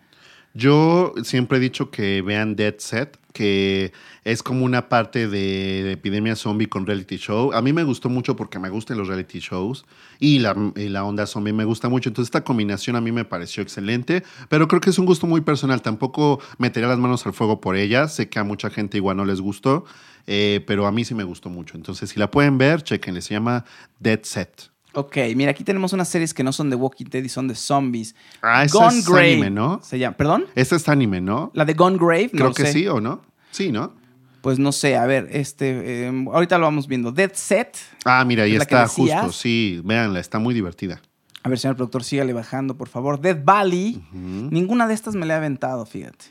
Yo 0.54 1.14
siempre 1.24 1.58
he 1.58 1.62
dicho 1.62 1.92
que 1.92 2.22
vean 2.22 2.58
Dead 2.58 2.76
Set, 2.78 3.18
que 3.32 3.94
es 4.26 4.44
como 4.44 4.66
una 4.66 4.90
parte 4.90 5.30
de, 5.30 5.84
de 5.84 5.92
epidemia 5.94 6.36
zombie 6.36 6.68
con 6.68 6.86
reality 6.86 7.16
show. 7.16 7.54
A 7.54 7.62
mí 7.62 7.72
me 7.72 7.84
gustó 7.84 8.10
mucho 8.10 8.36
porque 8.36 8.60
me 8.60 8.70
gustan 8.70 8.98
los 8.98 9.08
reality 9.08 9.40
shows 9.40 9.86
y 10.20 10.40
la, 10.40 10.56
y 10.76 10.90
la 10.90 11.06
onda 11.06 11.26
zombie 11.26 11.54
me 11.54 11.64
gusta 11.64 11.88
mucho. 11.88 12.10
Entonces 12.10 12.28
esta 12.28 12.44
combinación 12.44 12.98
a 12.98 13.02
mí 13.02 13.14
me 13.14 13.24
pareció 13.24 13.64
excelente, 13.64 14.24
pero 14.50 14.68
creo 14.68 14.82
que 14.82 14.90
es 14.90 15.00
un 15.00 15.06
gusto 15.06 15.26
muy 15.26 15.40
personal. 15.40 15.82
Tampoco 15.82 16.42
metería 16.58 16.90
las 16.90 17.00
manos 17.00 17.26
al 17.26 17.34
fuego 17.34 17.62
por 17.62 17.78
ella. 17.78 18.10
Sé 18.10 18.28
que 18.28 18.40
a 18.40 18.44
mucha 18.44 18.70
gente 18.70 18.98
igual 18.98 19.16
no 19.16 19.24
les 19.24 19.40
gustó, 19.40 19.86
eh, 20.28 20.64
pero 20.68 20.86
a 20.88 20.92
mí 20.92 21.04
sí 21.06 21.14
me 21.16 21.24
gustó 21.24 21.50
mucho. 21.50 21.76
Entonces 21.78 22.10
si 22.10 22.20
la 22.20 22.30
pueden 22.32 22.58
ver, 22.58 22.84
chequenle. 22.84 23.22
Se 23.22 23.34
llama 23.34 23.66
Dead 24.00 24.20
Set. 24.24 24.70
Ok, 24.94 25.18
mira, 25.36 25.52
aquí 25.52 25.64
tenemos 25.64 25.94
unas 25.94 26.10
series 26.10 26.34
que 26.34 26.44
no 26.44 26.52
son 26.52 26.70
de 26.70 26.76
Walking 26.76 27.06
Dead 27.06 27.24
y 27.24 27.30
son 27.30 27.48
de 27.48 27.56
zombies. 27.56 28.14
Ah, 28.42 28.66
Gone 28.70 28.98
es 29.00 29.08
Grave. 29.08 29.32
anime, 29.34 29.50
¿no? 29.50 29.80
Se 29.82 29.98
llama, 29.98 30.18
¿Perdón? 30.18 30.46
Este 30.54 30.76
es 30.76 30.90
anime, 30.90 31.22
¿no? 31.22 31.50
La 31.54 31.64
de 31.64 31.74
Gone 31.74 31.98
Grave, 31.98 32.24
no 32.26 32.30
Creo 32.32 32.48
lo 32.50 32.54
que 32.54 32.66
sé. 32.66 32.74
sí, 32.74 32.88
¿o 32.88 33.00
no? 33.00 33.22
Sí, 33.52 33.72
¿no? 33.72 33.94
Pues 34.42 34.60
no 34.60 34.72
sé, 34.72 34.98
a 34.98 35.06
ver, 35.06 35.30
este, 35.32 36.08
eh, 36.08 36.26
ahorita 36.34 36.58
lo 36.58 36.66
vamos 36.66 36.88
viendo. 36.88 37.12
Dead 37.12 37.32
Set. 37.34 37.78
Ah, 38.04 38.26
mira, 38.26 38.44
ahí 38.44 38.54
¿Es 38.54 38.60
la 38.60 38.66
que 38.66 38.76
está, 38.76 38.88
justo. 38.88 39.32
Sí, 39.32 39.80
véanla, 39.86 40.20
está 40.20 40.40
muy 40.40 40.54
divertida. 40.54 41.02
A 41.44 41.50
ver, 41.50 41.58
señor 41.58 41.76
productor, 41.78 42.04
sígale 42.04 42.34
bajando, 42.34 42.76
por 42.76 42.90
favor. 42.90 43.22
Dead 43.22 43.40
Valley. 43.42 44.04
Ninguna 44.12 44.88
de 44.88 44.94
estas 44.94 45.16
me 45.16 45.26
la 45.26 45.36
he 45.36 45.38
aventado, 45.38 45.86
fíjate. 45.86 46.26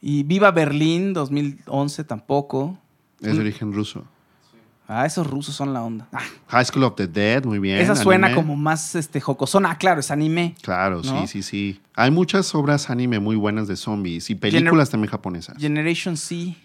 Y 0.00 0.22
Viva 0.22 0.50
Berlín 0.52 1.12
2011 1.14 2.04
tampoco. 2.04 2.78
Es 3.22 3.34
de 3.36 3.40
origen 3.40 3.72
ruso. 3.72 4.04
Ah, 4.88 5.06
esos 5.06 5.26
rusos 5.26 5.54
son 5.54 5.72
la 5.72 5.82
onda. 5.82 6.06
Ah, 6.12 6.20
High 6.48 6.64
School 6.66 6.84
of 6.84 6.96
the 6.96 7.06
Dead, 7.06 7.44
muy 7.44 7.58
bien. 7.60 7.78
esa 7.78 7.94
suena 7.96 8.26
anime. 8.26 8.42
como 8.42 8.56
más 8.56 8.94
este, 8.94 9.20
jocosona. 9.20 9.70
Ah, 9.70 9.78
claro, 9.78 10.00
es 10.00 10.10
anime. 10.10 10.54
Claro, 10.60 11.00
¿no? 11.02 11.20
sí, 11.22 11.26
sí, 11.28 11.42
sí. 11.42 11.80
Hay 11.94 12.10
muchas 12.10 12.54
obras 12.54 12.90
anime 12.90 13.18
muy 13.20 13.36
buenas 13.36 13.68
de 13.68 13.76
zombies 13.76 14.28
y 14.28 14.34
películas 14.34 14.90
también 14.90 15.10
japonesas. 15.10 15.56
Generation 15.58 16.16
C. 16.16 16.56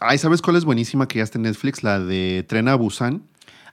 Ay, 0.00 0.18
¿sabes 0.18 0.40
cuál 0.42 0.56
es 0.56 0.64
buenísima 0.64 1.06
que 1.06 1.18
ya 1.18 1.24
está 1.24 1.38
en 1.38 1.42
Netflix? 1.42 1.82
La 1.84 2.00
de 2.00 2.44
Tren 2.48 2.66
a 2.66 2.74
Busan, 2.74 3.18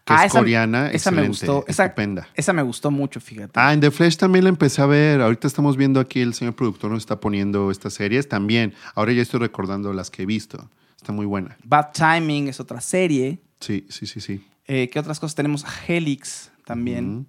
que 0.05 0.13
Ah, 0.13 0.26
es 0.26 0.32
esa- 0.32 0.39
coreana, 0.39 0.91
esa 0.91 1.09
me 1.11 1.26
gustó. 1.28 1.63
Esa- 1.67 1.86
estupenda. 1.86 2.28
Esa 2.36 2.51
me 2.53 2.61
gustó 2.61 2.91
mucho, 2.91 3.20
fíjate. 3.22 3.53
Ah, 3.55 3.74
en 3.74 3.80
The 3.80 3.89
Flash 3.89 4.17
también 4.17 4.43
la 4.43 4.49
empecé 4.49 4.82
a 4.82 4.86
ver. 4.86 5.22
Ahorita 5.22 5.47
estamos 5.47 5.78
viendo 5.78 5.99
aquí, 6.01 6.20
el 6.20 6.34
señor 6.36 6.53
productor 6.55 6.91
nos 6.91 6.99
está 6.99 7.20
poniendo 7.20 7.72
estas 7.72 7.93
series 7.93 8.28
también. 8.28 8.74
Ahora 8.93 9.13
ya 9.13 9.22
estoy 9.22 9.39
recordando 9.39 9.93
las 9.93 10.11
que 10.11 10.24
he 10.24 10.26
visto. 10.28 10.70
Está 11.00 11.14
muy 11.14 11.26
buena. 11.26 11.56
Bad 11.64 11.93
Timing 11.93 12.50
es 12.50 12.60
otra 12.60 12.82
serie. 12.82 13.39
Sí, 13.62 13.86
sí, 13.88 14.06
sí, 14.06 14.20
sí. 14.20 14.45
Eh, 14.68 14.89
¿Qué 14.91 15.00
otras 15.00 15.18
cosas 15.18 15.34
tenemos? 15.34 15.66
Helix 15.88 16.52
también. 16.66 17.26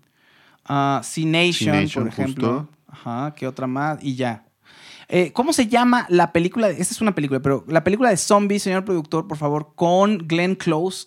Ah, 0.65 1.01
C 1.05 1.25
Nation, 1.25 1.73
C-Nation, 1.73 2.05
por 2.05 2.13
ejemplo. 2.13 2.49
justo. 2.49 2.79
Ajá, 2.89 3.33
¿qué 3.37 3.47
otra 3.47 3.69
más? 3.69 4.03
Y 4.03 4.17
ya. 4.17 4.45
Eh, 5.09 5.31
¿Cómo 5.33 5.53
se 5.53 5.69
llama 5.69 6.05
la 6.09 6.33
película? 6.33 6.69
Esta 6.69 6.95
es 6.95 7.01
una 7.01 7.15
película, 7.15 7.39
pero 7.41 7.65
la 7.69 7.85
película 7.85 8.11
de 8.11 8.17
zombies, 8.17 8.65
señor 8.65 8.85
productor, 8.85 9.29
por 9.29 9.39
favor, 9.39 9.73
con 9.77 10.19
Glenn 10.19 10.57
Close, 10.57 11.07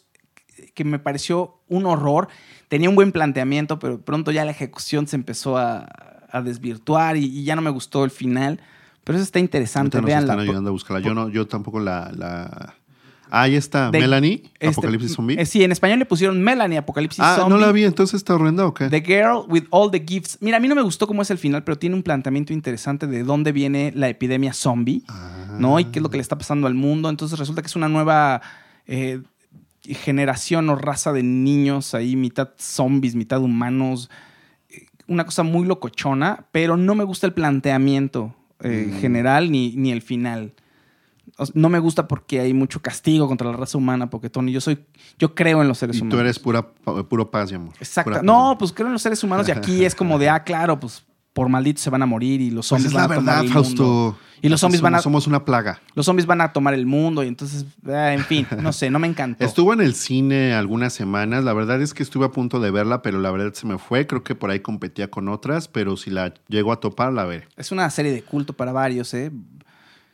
que 0.74 0.86
me 0.86 1.00
pareció 1.00 1.60
un 1.68 1.86
horror. 1.86 2.30
Tenía 2.70 2.88
un 2.88 2.96
buen 2.96 3.12
planteamiento, 3.12 3.78
pero 3.78 4.00
pronto 4.00 4.32
ya 4.32 4.46
la 4.46 4.52
ejecución 4.52 5.06
se 5.06 5.18
empezó 5.18 5.58
a, 5.58 5.90
a 6.32 6.42
desvirtuar 6.42 7.18
y, 7.18 7.26
y 7.26 7.44
ya 7.44 7.58
no 7.58 7.62
me 7.62 7.72
gustó 7.72 8.06
el 8.06 8.12
final. 8.12 8.62
Pero 9.04 9.18
eso 9.18 9.24
está 9.24 9.40
interesante, 9.40 10.00
nos 10.00 10.10
están 10.10 10.40
ayudando 10.40 10.70
a 10.70 10.72
buscarla. 10.72 11.06
Yo 11.06 11.14
no, 11.14 11.30
yo 11.30 11.46
tampoco 11.48 11.80
la, 11.80 12.12
la... 12.16 12.76
Ah, 13.30 13.42
ahí 13.42 13.56
está. 13.56 13.90
De- 13.90 14.00
Melanie, 14.00 14.44
este, 14.60 14.68
Apocalipsis 14.68 15.14
Zombie. 15.16 15.42
eh, 15.42 15.46
sí, 15.46 15.64
en 15.64 15.72
español 15.72 16.00
le 16.00 16.06
pusieron 16.06 16.40
Melanie, 16.42 16.78
Apocalipsis 16.78 17.20
ah, 17.22 17.36
Zombie. 17.38 17.56
¿no 17.56 17.66
la 17.66 17.72
vi? 17.72 17.84
¿Entonces 17.84 18.16
está 18.16 18.36
horrenda 18.36 18.66
o 18.66 18.74
qué? 18.74 18.90
The 18.90 19.02
Girl 19.02 19.46
with 19.48 19.64
All 19.72 19.90
the 19.92 20.04
Gifts. 20.08 20.38
Mira, 20.40 20.58
a 20.58 20.60
mí 20.60 20.68
no 20.68 20.76
me 20.76 20.84
gustó 20.84 21.08
cómo 21.08 21.22
es 21.24 21.32
el 21.32 21.38
final, 21.40 21.64
pero 21.64 21.78
tiene 21.78 21.96
un 21.96 22.04
planteamiento 22.04 22.54
interesante 22.54 23.08
de 23.08 23.24
dónde 23.24 23.52
viene 23.52 23.92
la 23.96 24.08
epidemia 24.08 24.54
zombie, 24.54 25.04
¿no? 25.58 25.80
Y 25.80 25.86
qué 25.86 26.00
es 26.00 26.04
lo 26.04 26.10
que 26.10 26.18
le 26.18 26.22
está 26.22 26.38
pasando 26.38 26.68
al 26.68 26.76
mundo. 26.76 27.10
Entonces 27.10 27.40
resulta 27.40 27.62
que 27.62 27.68
es 27.68 27.76
una 27.76 27.90
nueva 27.90 28.42
eh, 28.86 29.22
generación 29.82 30.70
o 30.70 30.76
raza 30.76 31.12
de 31.12 31.24
niños 31.24 31.94
ahí, 31.96 32.16
mitad 32.16 32.50
zombies, 32.58 33.16
mitad 33.16 33.42
humanos. 33.42 34.10
Eh, 34.70 34.86
Una 35.08 35.26
cosa 35.26 35.44
muy 35.44 35.66
locochona, 35.68 36.46
pero 36.52 36.78
no 36.78 36.94
me 36.96 37.04
gusta 37.04 37.26
el 37.28 37.34
planteamiento 37.34 38.36
eh, 38.64 38.98
general 39.00 39.52
ni, 39.52 39.76
ni 39.76 39.92
el 39.92 40.02
final. 40.02 40.54
O 41.38 41.46
sea, 41.46 41.54
no 41.56 41.70
me 41.70 41.80
gusta 41.80 42.08
porque 42.08 42.40
hay 42.42 42.54
mucho 42.54 42.82
castigo 42.82 43.28
contra 43.28 43.50
la 43.50 43.58
raza 43.58 43.78
humana, 43.78 44.10
porque 44.10 44.30
Tony, 44.30 44.52
yo 44.52 44.62
soy, 44.62 44.84
yo 45.18 45.34
creo 45.36 45.62
en 45.62 45.68
los 45.68 45.78
seres 45.78 45.98
Y 45.98 46.02
humanos. 46.02 46.16
tú 46.16 46.20
eres 46.22 46.40
pura, 46.40 46.68
puro 47.10 47.32
paz 47.32 47.52
y 47.52 47.56
amor. 47.56 47.74
Exacto. 47.80 48.12
Paz 48.12 48.24
No, 48.24 48.56
pues 48.60 48.72
creo 48.72 48.88
en 48.88 48.94
los 48.94 49.02
seres 49.02 49.24
humanos 49.24 49.48
y 49.48 49.52
aquí 49.52 49.86
es 49.86 49.96
como 49.96 50.20
de, 50.20 50.30
ah, 50.30 50.44
claro, 50.44 50.80
pues 50.80 51.04
por 51.34 51.50
malditos 51.50 51.82
se 51.84 51.90
van 51.90 52.02
a 52.02 52.06
morir 52.06 52.42
y 52.42 52.50
los 52.52 52.68
Pues 52.70 52.82
zombies 52.84 52.88
es 52.88 52.94
la 52.94 53.02
van 53.08 53.12
a 53.12 53.16
tomar 53.16 53.36
verdad, 53.36 53.46
el 53.46 53.52
Fausto. 53.54 53.84
mundo. 53.84 54.18
Y 54.42 54.50
los 54.50 54.60
zombies 54.60 54.82
van 54.82 54.94
a 54.94 55.00
somos- 55.02 55.26
una 55.26 55.46
plaga. 55.46 55.80
los 55.96 56.06
zombies 56.06 56.26
van 56.26 56.42
a 56.42 56.52
tomar 56.52 56.74
el 56.74 56.86
mundo 56.86 57.24
y 57.24 57.30
entonces, 57.30 57.66
ah, 57.88 58.14
en 58.14 58.26
fin, 58.26 58.46
no 58.62 58.74
sé, 58.74 58.90
no 58.90 59.00
me 59.00 59.08
encantó. 59.14 59.44
Estuvo 59.46 59.72
en 59.74 59.80
el 59.80 59.96
cine 59.96 60.54
algunas 60.54 60.92
semanas. 60.94 61.46
La 61.46 61.54
verdad 61.54 61.82
es 61.82 61.94
que 61.94 62.04
estuve 62.04 62.26
a 62.26 62.32
punto 62.32 62.60
de 62.60 62.70
verla, 62.70 63.02
pero 63.02 63.20
la 63.22 63.32
verdad 63.32 63.54
se 63.54 63.66
me 63.66 63.78
fue. 63.78 64.06
Creo 64.06 64.22
que 64.22 64.36
por 64.36 64.50
ahí 64.52 64.60
competía 64.60 65.10
con 65.10 65.30
otras, 65.30 65.70
pero 65.70 65.96
si 65.96 66.10
la 66.12 66.34
llego 66.50 66.74
a 66.74 66.82
topar, 66.82 67.14
la 67.14 67.24
veré. 67.24 67.48
Es 67.56 67.72
una 67.72 67.90
serie 67.90 68.12
de 68.12 68.22
culto 68.22 68.52
para 68.52 68.74
varios, 68.74 69.14
¿eh? 69.14 69.32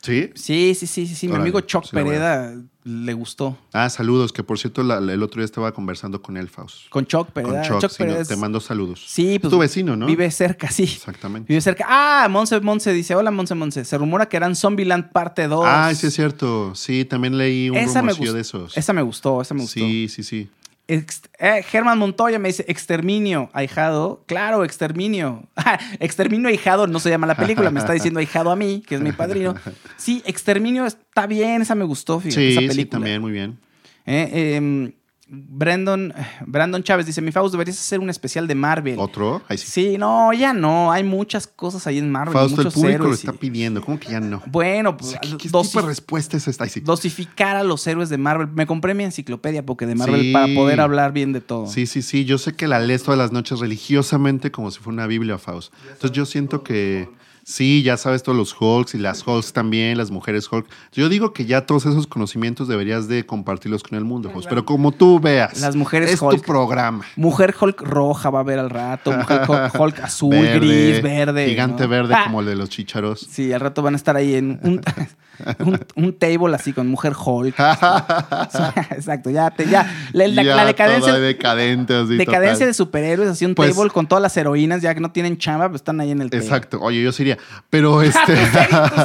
¿Sí? 0.01 0.29
Sí, 0.35 0.73
sí, 0.75 0.87
sí, 0.87 1.07
sí. 1.07 1.15
sí. 1.15 1.27
Mi 1.27 1.33
Órale, 1.33 1.43
amigo 1.43 1.61
Choc 1.61 1.83
sí 1.83 1.89
a 1.91 1.91
Pereda 2.03 2.53
le 2.85 3.13
gustó. 3.13 3.57
Ah, 3.73 3.89
saludos, 3.89 4.31
que 4.31 4.41
por 4.43 4.57
cierto 4.57 4.81
la- 4.81 4.99
la- 5.01 5.13
el 5.13 5.21
otro 5.21 5.41
día 5.41 5.45
estaba 5.45 5.73
conversando 5.73 6.21
con 6.21 6.37
él, 6.37 6.47
Faust. 6.49 6.87
Con 6.89 7.05
Choc 7.05 7.31
Pereda. 7.31 7.67
Con 7.67 7.79
Choc, 7.81 7.95
Pereda 7.97 8.21
es- 8.21 8.27
te 8.29 8.35
mando 8.37 8.59
saludos. 8.61 9.03
Sí, 9.07 9.35
Es 9.35 9.41
pues. 9.41 9.51
tu 9.51 9.59
vecino, 9.59 9.95
¿no? 9.97 10.05
Vive 10.05 10.31
cerca, 10.31 10.71
sí. 10.71 10.83
Exactamente. 10.83 11.47
Vive 11.49 11.59
cerca. 11.61 11.85
Ah, 11.87 12.27
Monse 12.29 12.59
Monse 12.61 12.93
dice: 12.93 13.13
Hola, 13.13 13.29
Monse 13.29 13.53
Monse. 13.55 13.83
Se 13.85 13.97
rumora 13.97 14.27
que 14.29 14.37
eran 14.37 14.55
Zombieland 14.55 15.11
parte 15.11 15.47
2. 15.47 15.65
Ah, 15.67 15.91
sí 15.93 16.07
es 16.07 16.13
cierto. 16.13 16.73
Sí, 16.75 17.03
también 17.05 17.37
leí 17.37 17.69
un 17.69 17.75
rumorcillo 17.77 18.33
de 18.33 18.41
esos. 18.41 18.77
esa 18.77 18.93
me 18.93 19.01
gustó, 19.01 19.41
esa 19.41 19.53
me 19.53 19.61
gustó. 19.61 19.79
Sí, 19.81 20.07
sí, 20.09 20.23
sí. 20.23 20.49
Eh, 20.89 21.63
Germán 21.63 21.99
Montoya 21.99 22.39
me 22.39 22.49
dice 22.49 22.65
exterminio, 22.67 23.51
ahijado. 23.53 24.23
Claro, 24.25 24.65
exterminio. 24.65 25.43
exterminio, 25.99 26.49
ahijado 26.49 26.87
no 26.87 26.99
se 26.99 27.11
llama 27.11 27.27
la 27.27 27.35
película, 27.35 27.69
me 27.69 27.79
está 27.79 27.93
diciendo 27.93 28.19
ahijado 28.19 28.49
a 28.49 28.55
mí, 28.55 28.83
que 28.87 28.95
es 28.95 29.01
mi 29.01 29.11
padrino. 29.11 29.53
Sí, 29.97 30.23
exterminio 30.25 30.85
está 30.85 31.27
bien, 31.27 31.61
esa 31.61 31.75
me 31.75 31.85
gustó, 31.85 32.19
fíjate, 32.19 32.41
Sí, 32.41 32.51
esa 32.53 32.61
sí, 32.61 32.67
película. 32.67 32.99
también, 32.99 33.21
muy 33.21 33.31
bien. 33.31 33.59
Eh, 34.07 34.55
em, 34.55 34.91
Brandon, 35.31 36.11
Brandon 36.47 36.81
Chávez 36.81 37.05
dice, 37.05 37.21
mi 37.21 37.31
Faust, 37.31 37.53
deberías 37.53 37.79
hacer 37.79 37.99
un 37.99 38.09
especial 38.09 38.47
de 38.47 38.55
Marvel. 38.55 38.97
¿Otro? 38.97 39.41
Ahí 39.47 39.57
sí. 39.59 39.67
Sí, 39.67 39.97
no, 39.99 40.33
ya 40.33 40.53
no. 40.53 40.91
Hay 40.91 41.03
muchas 41.03 41.45
cosas 41.45 41.85
ahí 41.85 41.99
en 41.99 42.09
Marvel. 42.11 42.33
Fausto, 42.33 42.61
el 42.61 42.65
muchos 42.65 42.73
público 42.73 42.97
lo 42.97 43.03
héroes 43.05 43.19
está 43.19 43.33
y- 43.33 43.37
pidiendo. 43.37 43.81
¿Cómo 43.81 43.99
que 43.99 44.09
ya 44.09 44.19
no? 44.19 44.41
Bueno, 44.47 44.97
pues, 44.97 45.15
¿Qué, 45.21 45.37
qué 45.37 45.49
dosi- 45.49 45.67
tipo 45.67 45.81
de 45.81 45.87
respuesta 45.87 46.35
es 46.37 46.47
esta? 46.47 46.67
Sí. 46.67 46.79
dosificar 46.79 47.55
a 47.57 47.63
los 47.63 47.85
héroes 47.85 48.09
de 48.09 48.17
Marvel. 48.17 48.47
Me 48.47 48.65
compré 48.65 48.93
mi 48.95 49.03
enciclopedia 49.03 49.63
porque 49.65 49.85
de 49.85 49.95
Marvel 49.95 50.21
Sí. 50.21 50.33
para 50.33 50.47
poder 50.55 50.81
hablar 50.81 51.13
bien 51.13 51.31
de 51.31 51.41
todo. 51.41 51.67
Sí, 51.67 51.85
sí, 51.85 52.01
sí. 52.01 52.25
Yo 52.25 52.37
sé 52.39 52.53
que 52.53 52.67
la 52.67 52.79
lees 52.79 53.03
todas 53.03 53.17
las 53.17 53.31
noches 53.31 53.59
religiosamente 53.59 54.51
como 54.51 54.71
si 54.71 54.79
fuera 54.79 54.93
una 54.95 55.07
Biblia, 55.07 55.37
Faust. 55.37 55.71
Entonces 55.91 56.11
yo 56.11 56.25
siento 56.25 56.63
que 56.63 57.07
sí, 57.49 57.81
ya 57.83 57.97
sabes 57.97 58.21
todos 58.23 58.37
los 58.37 58.55
Hulks 58.59 58.93
y 58.95 58.99
las 58.99 59.25
Hulks 59.25 59.53
también, 59.53 59.97
las 59.97 60.11
mujeres 60.11 60.47
Hulk. 60.51 60.67
Yo 60.91 61.09
digo 61.09 61.33
que 61.33 61.45
ya 61.45 61.65
todos 61.65 61.85
esos 61.87 62.05
conocimientos 62.07 62.67
deberías 62.67 63.07
de 63.07 63.25
compartirlos 63.25 63.81
con 63.83 63.97
el 63.97 64.05
mundo. 64.05 64.31
Pero 64.47 64.65
como 64.65 64.91
tú 64.91 65.19
veas. 65.19 65.59
Las 65.61 65.75
mujeres 65.75 66.11
es 66.11 66.21
Hulk. 66.21 66.37
tu 66.37 66.41
programa. 66.43 67.03
Mujer 67.15 67.55
Hulk 67.59 67.81
roja 67.81 68.29
va 68.29 68.41
a 68.41 68.43
ver 68.43 68.59
al 68.59 68.69
rato. 68.69 69.11
Mujer 69.11 69.41
Hulk, 69.47 69.73
Hulk 69.79 69.99
azul, 70.01 70.29
Verde, 70.29 70.59
gris, 70.59 71.01
verde. 71.01 71.47
Gigante 71.49 71.83
¿no? 71.83 71.89
verde 71.89 72.13
Ah, 72.15 72.23
como 72.25 72.41
el 72.41 72.45
de 72.45 72.55
los 72.55 72.69
chícharos. 72.69 73.19
Sí, 73.29 73.51
al 73.51 73.59
rato 73.61 73.81
van 73.81 73.95
a 73.95 73.97
estar 73.97 74.15
ahí 74.15 74.35
en 74.35 74.59
un, 74.63 74.81
un, 75.65 75.79
un 75.95 76.13
table 76.13 76.55
así 76.55 76.71
con 76.73 76.87
mujer 76.87 77.13
Hulk. 77.17 77.55
Exacto, 78.91 79.29
ya, 79.29 79.49
te, 79.51 79.67
ya. 79.67 79.91
La, 80.13 80.27
la- 80.27 80.43
Ya 80.43 80.55
la 80.55 80.65
decadencia, 80.65 81.11
todo 81.13 81.21
decadente, 81.21 81.95
así, 81.95 82.15
decadencia 82.17 82.53
total. 82.53 82.67
de 82.67 82.73
superhéroes, 82.73 83.29
así 83.29 83.45
un 83.45 83.55
Pues- 83.55 83.75
table 83.75 83.89
con 83.89 84.07
todas 84.07 84.21
las 84.21 84.35
heroínas, 84.37 84.81
ya 84.81 84.93
que 84.93 84.99
no 85.01 85.11
tienen 85.11 85.37
chamba, 85.37 85.69
pues 85.69 85.79
están 85.81 85.99
ahí 85.99 86.11
en 86.11 86.21
el 86.21 86.29
table. 86.29 86.45
Exacto. 86.45 86.79
Oye, 86.81 87.01
yo 87.01 87.11
sería. 87.11 87.37
Pero 87.69 88.01
este. 88.03 88.35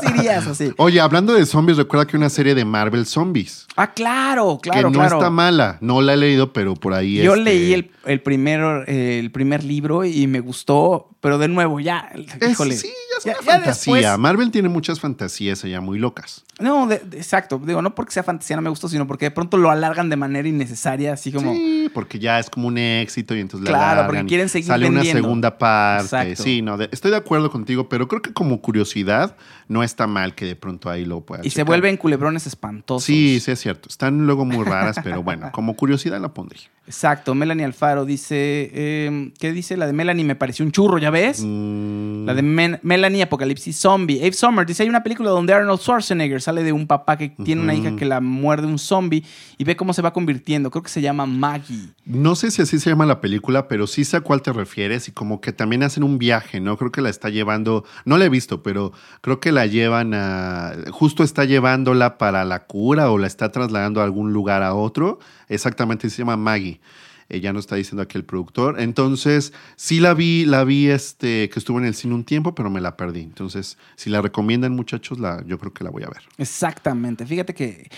Serías 0.02 0.46
así. 0.46 0.72
Oye, 0.78 1.00
hablando 1.00 1.34
de 1.34 1.44
zombies, 1.46 1.76
recuerda 1.78 2.06
que 2.06 2.16
hay 2.16 2.18
una 2.20 2.30
serie 2.30 2.54
de 2.54 2.64
Marvel 2.64 3.06
Zombies. 3.06 3.66
Ah, 3.76 3.92
claro, 3.92 4.58
claro, 4.62 4.88
que 4.88 4.92
no 4.96 5.00
claro. 5.00 5.16
está 5.18 5.30
mala. 5.30 5.78
No 5.80 6.00
la 6.00 6.14
he 6.14 6.16
leído, 6.16 6.52
pero 6.52 6.74
por 6.74 6.94
ahí 6.94 7.16
Yo 7.16 7.34
este, 7.34 7.44
leí 7.44 7.72
el, 7.74 7.90
el, 8.06 8.20
primero, 8.22 8.84
el 8.86 9.30
primer 9.30 9.64
libro 9.64 10.04
y 10.04 10.26
me 10.26 10.40
gustó, 10.40 11.10
pero 11.20 11.38
de 11.38 11.48
nuevo, 11.48 11.80
ya, 11.80 12.10
Es- 12.40 12.50
híjole. 12.50 12.76
sí, 12.76 12.90
ya 13.14 13.18
es 13.18 13.24
Ya- 13.24 13.32
una 13.32 13.40
ya 13.40 13.52
fantasía. 13.58 13.94
después- 13.94 14.18
Marvel 14.18 14.50
tiene 14.50 14.68
muchas 14.68 15.00
fantasías 15.00 15.64
allá 15.64 15.80
muy 15.80 15.98
locas. 15.98 16.44
No, 16.60 16.86
de- 16.86 16.98
de- 17.00 17.16
exacto. 17.18 17.60
Digo, 17.64 17.82
no 17.82 17.94
porque 17.94 18.12
sea 18.12 18.22
fantasía 18.22 18.56
no 18.56 18.62
me 18.62 18.70
gustó, 18.70 18.88
sino 18.88 19.06
porque 19.06 19.26
de 19.26 19.30
pronto 19.32 19.56
lo 19.56 19.70
alargan 19.70 20.08
de 20.08 20.16
manera 20.16 20.46
innecesaria, 20.48 21.12
así 21.14 21.32
como. 21.32 21.52
Sí, 21.54 21.90
porque 21.92 22.18
ya 22.18 22.38
es 22.38 22.48
como 22.50 22.68
un 22.68 22.78
éxito 22.78 23.34
y 23.34 23.40
entonces 23.40 23.68
Claro, 23.68 23.78
la 23.84 23.90
alargan 23.92 24.06
porque 24.06 24.22
y 24.22 24.28
quieren 24.28 24.48
seguir 24.48 24.66
Sale 24.68 24.88
una 24.88 25.04
segunda 25.04 25.58
parte. 25.58 26.04
Exacto. 26.04 26.42
Sí, 26.44 26.62
no, 26.62 26.76
de- 26.76 26.88
estoy 26.92 27.10
de 27.10 27.16
acuerdo 27.16 27.50
contigo, 27.50 27.88
pero 27.88 28.06
creo 28.08 28.22
que 28.22 28.32
como 28.32 28.60
curiosidad 28.60 29.36
no 29.68 29.82
está 29.82 30.06
mal 30.06 30.34
que 30.34 30.44
de 30.44 30.56
pronto 30.56 30.90
ahí 30.90 31.04
lo 31.04 31.20
puedas 31.22 31.44
Y 31.46 31.50
se 31.50 31.62
vuelven 31.64 31.96
culebrones 31.96 32.46
espantosos. 32.46 33.04
Sí, 33.04 33.40
sí 33.40 33.50
es 33.50 33.60
cierto. 33.60 33.88
Están 33.88 34.26
luego 34.26 34.44
muy 34.44 34.64
raras, 34.64 34.96
pero 35.02 35.22
bueno, 35.22 35.50
como 35.52 35.74
curiosidad 35.74 36.20
la 36.20 36.32
pondría. 36.34 36.62
Exacto. 36.86 37.34
Melanie 37.34 37.64
Alfaro 37.64 38.04
dice. 38.04 38.70
eh, 38.74 39.32
¿Qué 39.38 39.52
dice? 39.52 39.76
La 39.76 39.86
de 39.86 39.92
Melanie 39.94 40.24
me 40.24 40.34
pareció 40.36 40.64
un 40.66 40.70
churro, 40.72 40.98
¿ya 40.98 41.10
ves? 41.10 41.40
Mm, 41.42 42.26
La 42.26 42.34
de 42.34 42.42
Men- 42.42 42.78
Melanie 42.82 43.03
Apocalipsis 43.22 43.76
Zombie. 43.76 44.20
Abe 44.20 44.32
Summer 44.32 44.66
dice: 44.66 44.82
hay 44.82 44.88
una 44.88 45.02
película 45.02 45.30
donde 45.30 45.52
Arnold 45.52 45.80
Schwarzenegger 45.80 46.40
sale 46.40 46.62
de 46.62 46.72
un 46.72 46.86
papá 46.86 47.16
que 47.16 47.30
tiene 47.44 47.62
una 47.62 47.74
hija 47.74 47.96
que 47.96 48.04
la 48.04 48.20
muerde 48.20 48.66
un 48.66 48.78
zombie 48.78 49.24
y 49.58 49.64
ve 49.64 49.76
cómo 49.76 49.92
se 49.92 50.02
va 50.02 50.12
convirtiendo. 50.12 50.70
Creo 50.70 50.82
que 50.82 50.88
se 50.88 51.00
llama 51.00 51.26
Maggie. 51.26 51.88
No 52.04 52.34
sé 52.34 52.50
si 52.50 52.62
así 52.62 52.78
se 52.78 52.90
llama 52.90 53.06
la 53.06 53.20
película, 53.20 53.68
pero 53.68 53.86
sí 53.86 54.04
sé 54.04 54.16
a 54.16 54.20
cuál 54.20 54.42
te 54.42 54.52
refieres 54.52 55.08
y 55.08 55.12
como 55.12 55.40
que 55.40 55.52
también 55.52 55.82
hacen 55.82 56.02
un 56.02 56.18
viaje, 56.18 56.60
¿no? 56.60 56.76
Creo 56.76 56.92
que 56.92 57.00
la 57.00 57.10
está 57.10 57.28
llevando, 57.28 57.84
no 58.04 58.18
la 58.18 58.24
he 58.24 58.28
visto, 58.28 58.62
pero 58.62 58.92
creo 59.20 59.40
que 59.40 59.52
la 59.52 59.66
llevan 59.66 60.14
a, 60.14 60.72
justo 60.90 61.22
está 61.22 61.44
llevándola 61.44 62.18
para 62.18 62.44
la 62.44 62.66
cura 62.66 63.10
o 63.10 63.18
la 63.18 63.26
está 63.26 63.50
trasladando 63.50 64.00
a 64.00 64.04
algún 64.04 64.32
lugar 64.32 64.62
a 64.62 64.74
otro. 64.74 65.18
Exactamente, 65.48 66.10
se 66.10 66.18
llama 66.18 66.36
Maggie. 66.36 66.80
Eh, 67.28 67.40
ya 67.40 67.52
nos 67.52 67.64
está 67.64 67.76
diciendo 67.76 68.02
aquí 68.02 68.18
el 68.18 68.24
productor. 68.24 68.80
Entonces, 68.80 69.52
sí 69.76 70.00
la 70.00 70.14
vi, 70.14 70.44
la 70.44 70.64
vi 70.64 70.88
este, 70.88 71.48
que 71.48 71.58
estuvo 71.58 71.78
en 71.78 71.84
el 71.86 71.94
cine 71.94 72.14
un 72.14 72.24
tiempo, 72.24 72.54
pero 72.54 72.70
me 72.70 72.80
la 72.80 72.96
perdí. 72.96 73.22
Entonces, 73.22 73.78
si 73.96 74.10
la 74.10 74.20
recomiendan, 74.20 74.72
muchachos, 74.72 75.18
la, 75.18 75.42
yo 75.46 75.58
creo 75.58 75.72
que 75.72 75.84
la 75.84 75.90
voy 75.90 76.02
a 76.02 76.08
ver. 76.08 76.22
Exactamente. 76.38 77.26
Fíjate 77.26 77.54
que 77.54 77.88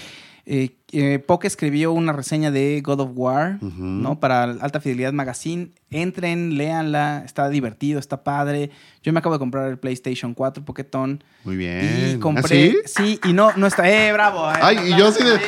eh, 0.49 0.77
eh, 0.93 1.19
Poke 1.19 1.49
escribió 1.49 1.91
una 1.91 2.13
reseña 2.13 2.53
de 2.53 2.81
God 2.81 3.01
of 3.01 3.11
War, 3.15 3.59
¿no? 3.61 4.21
Para 4.21 4.45
Alta 4.45 4.81
Fidelidad 4.81 5.13
Magazine. 5.13 5.71
Entren, 5.91 6.57
léanla, 6.57 7.23
está 7.25 7.49
divertido, 7.49 7.99
está 7.99 8.23
padre. 8.23 8.71
Yo 9.03 9.13
me 9.13 9.19
acabo 9.19 9.35
de 9.35 9.41
comprar 9.41 9.69
el 9.69 9.77
PlayStation 9.77 10.35
4 10.35 10.65
Pokéton. 10.65 11.25
Muy 11.43 11.57
bien. 11.57 12.15
Y 12.15 12.19
compré. 12.21 12.77
¿Ah, 12.77 12.87
sí? 12.87 13.19
sí? 13.19 13.21
y 13.25 13.33
no, 13.33 13.51
no 13.57 13.67
está. 13.67 13.91
¡Eh, 13.91 14.13
bravo! 14.13 14.49
eh, 14.49 14.59
Ay, 14.63 14.79
y 14.93 14.97
yo 14.97 15.09
así 15.09 15.25
de, 15.25 15.41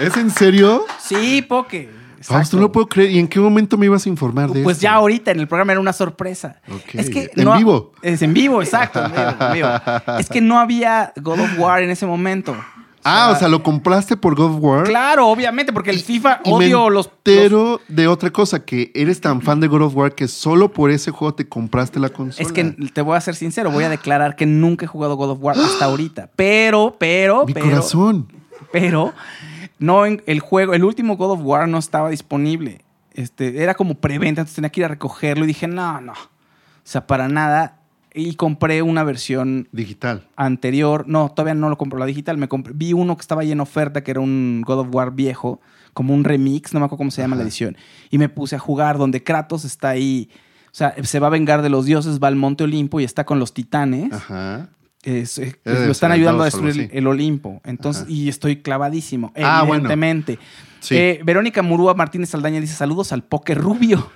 ¿es 0.00 0.16
en 0.16 0.30
serio? 0.30 0.86
Sí, 0.98 1.42
Poke. 1.42 1.97
Fausto, 2.20 2.56
no 2.56 2.62
lo 2.62 2.72
puedo 2.72 2.88
creer. 2.88 3.10
¿Y 3.12 3.18
en 3.18 3.28
qué 3.28 3.38
momento 3.40 3.76
me 3.78 3.86
ibas 3.86 4.04
a 4.06 4.08
informar 4.08 4.50
de 4.50 4.62
Pues 4.62 4.76
esto? 4.78 4.84
ya 4.84 4.94
ahorita 4.94 5.30
en 5.30 5.40
el 5.40 5.48
programa 5.48 5.72
era 5.72 5.80
una 5.80 5.92
sorpresa. 5.92 6.60
Es 6.92 7.10
que 7.10 7.30
¿En 7.36 7.44
no- 7.44 7.56
vivo? 7.56 7.92
Es 8.02 8.22
en 8.22 8.34
vivo, 8.34 8.60
exacto. 8.62 9.04
en 9.04 9.12
vivo, 9.12 9.34
en 9.40 9.52
vivo. 9.52 9.68
Es 10.18 10.28
que 10.28 10.40
no 10.40 10.58
había 10.58 11.12
God 11.20 11.40
of 11.40 11.58
War 11.58 11.82
en 11.82 11.90
ese 11.90 12.06
momento. 12.06 12.56
Ah, 13.04 13.32
o 13.34 13.38
sea, 13.38 13.48
lo 13.48 13.62
compraste 13.62 14.16
por 14.18 14.34
God 14.34 14.56
of 14.56 14.62
War. 14.62 14.84
Claro, 14.84 15.28
obviamente, 15.28 15.72
porque 15.72 15.88
el 15.90 16.00
FIFA 16.00 16.40
Y 16.44 16.50
odio 16.50 16.58
me 16.88 16.90
los, 16.90 17.06
los- 17.06 17.10
entero 17.24 17.80
de 17.88 18.06
otra 18.08 18.30
cosa, 18.30 18.64
que 18.64 18.90
eres 18.94 19.20
tan 19.20 19.40
fan 19.40 19.60
de 19.60 19.68
God 19.68 19.82
of 19.82 19.96
War 19.96 20.14
que 20.14 20.28
solo 20.28 20.72
por 20.72 20.90
ese 20.90 21.10
juego 21.10 21.32
te 21.32 21.48
compraste 21.48 22.00
la 22.00 22.10
consola. 22.10 22.46
Es 22.46 22.52
que 22.52 22.64
te 22.64 23.00
voy 23.00 23.16
a 23.16 23.20
ser 23.22 23.34
sincero, 23.36 23.70
voy 23.70 23.84
a 23.84 23.88
declarar 23.88 24.36
que 24.36 24.44
nunca 24.44 24.84
he 24.84 24.88
jugado 24.88 25.14
God 25.16 25.30
of 25.30 25.38
War 25.40 25.56
hasta 25.56 25.86
ahorita. 25.86 26.28
Pero, 26.36 26.96
pero, 26.98 27.46
Mi 27.46 27.54
pero. 27.54 27.66
corazón. 27.66 28.30
Pero, 28.72 29.14
no, 29.78 30.06
en- 30.06 30.22
el 30.26 30.40
juego, 30.40 30.74
el 30.74 30.84
último 30.84 31.16
God 31.16 31.32
of 31.32 31.40
War 31.42 31.68
no 31.68 31.78
estaba 31.78 32.10
disponible. 32.10 32.82
Este, 33.12 33.62
era 33.62 33.74
como 33.74 33.94
preventa, 33.96 34.40
entonces 34.42 34.54
tenía 34.56 34.70
que 34.70 34.80
ir 34.80 34.84
a 34.84 34.88
recogerlo 34.88 35.44
y 35.44 35.48
dije, 35.48 35.66
no, 35.66 36.00
no. 36.00 36.12
O 36.12 36.16
sea, 36.84 37.06
para 37.06 37.28
nada. 37.28 37.74
Y 38.14 38.34
compré 38.34 38.80
una 38.82 39.04
versión 39.04 39.68
Digital. 39.70 40.26
anterior. 40.36 41.04
No, 41.06 41.28
todavía 41.28 41.54
no 41.54 41.68
lo 41.68 41.76
compro 41.76 41.98
la 41.98 42.06
digital. 42.06 42.38
Me 42.38 42.48
compré, 42.48 42.72
vi 42.74 42.92
uno 42.92 43.16
que 43.16 43.20
estaba 43.20 43.42
ahí 43.42 43.52
en 43.52 43.60
oferta, 43.60 44.02
que 44.02 44.10
era 44.10 44.20
un 44.20 44.62
God 44.66 44.78
of 44.80 44.88
War 44.94 45.12
viejo, 45.12 45.60
como 45.92 46.14
un 46.14 46.24
remix, 46.24 46.72
no 46.72 46.80
me 46.80 46.86
acuerdo 46.86 46.98
cómo 46.98 47.10
se 47.10 47.22
llama 47.22 47.36
la 47.36 47.42
edición. 47.42 47.76
Y 48.10 48.18
me 48.18 48.28
puse 48.28 48.56
a 48.56 48.58
jugar 48.58 48.98
donde 48.98 49.22
Kratos 49.22 49.64
está 49.64 49.90
ahí. 49.90 50.30
O 50.66 50.74
sea, 50.78 50.94
se 51.02 51.18
va 51.20 51.26
a 51.26 51.30
vengar 51.30 51.60
de 51.62 51.68
los 51.70 51.84
dioses, 51.86 52.18
va 52.22 52.28
al 52.28 52.36
Monte 52.36 52.64
Olimpo 52.64 52.98
y 53.00 53.04
está 53.04 53.24
con 53.24 53.38
los 53.38 53.52
titanes. 53.52 54.12
Ajá. 54.12 54.68
Es- 55.02 55.38
lo 55.64 55.92
están 55.92 56.12
ayudando 56.12 56.42
a 56.42 56.46
destruir 56.46 56.90
el 56.92 57.06
Olimpo. 57.06 57.60
Entonces, 57.64 58.04
y 58.08 58.28
estoy 58.28 58.56
clavadísimo, 58.62 59.32
Ah, 59.36 59.60
bueno. 59.62 59.74
evidentemente. 59.84 60.38
Sí. 60.80 60.96
Eh, 60.96 61.20
Verónica 61.24 61.62
Murúa 61.62 61.94
Martínez 61.94 62.30
Saldaña 62.30 62.60
dice: 62.60 62.74
Saludos 62.74 63.12
al 63.12 63.22
Poke 63.24 63.54
Rubio. 63.54 64.10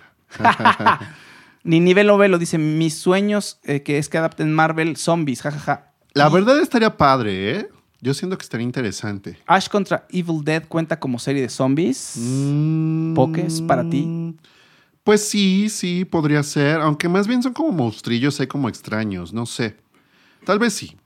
Ni 1.65 1.79
nivel 1.81 2.07
novelo 2.09 2.39
dice: 2.39 2.59
Mis 2.59 2.95
sueños 2.95 3.59
eh, 3.65 3.83
que 3.83 3.99
es 3.99 4.09
que 4.09 4.19
adapten 4.19 4.53
Marvel 4.53 4.97
zombies, 4.97 5.43
jajaja. 5.43 5.93
La 6.15 6.29
verdad 6.29 6.59
estaría 6.61 6.97
padre, 6.97 7.51
¿eh? 7.59 7.69
Yo 8.01 8.15
siento 8.15 8.37
que 8.37 8.43
estaría 8.43 8.65
interesante. 8.65 9.39
Ash 9.47 9.69
contra 9.69 10.07
Evil 10.11 10.43
Dead 10.45 10.65
cuenta 10.67 10.99
como 10.99 11.19
serie 11.21 11.43
de 11.43 11.49
zombies. 11.49 12.15
Mm, 12.17 13.15
Pokés 13.15 13.63
para 13.63 13.89
ti. 13.89 14.35
Pues 15.05 15.29
sí, 15.29 15.69
sí, 15.69 16.05
podría 16.05 16.43
ser. 16.43 16.81
Aunque 16.81 17.09
más 17.09 17.29
bien 17.29 17.43
son 17.43 17.53
como 17.53 17.71
monstrillos, 17.71 18.41
hay 18.41 18.49
como 18.49 18.69
extraños, 18.69 19.33
no 19.33 19.47
sé. 19.47 19.77
Tal 20.45 20.59
vez 20.59 20.73
sí. 20.75 20.97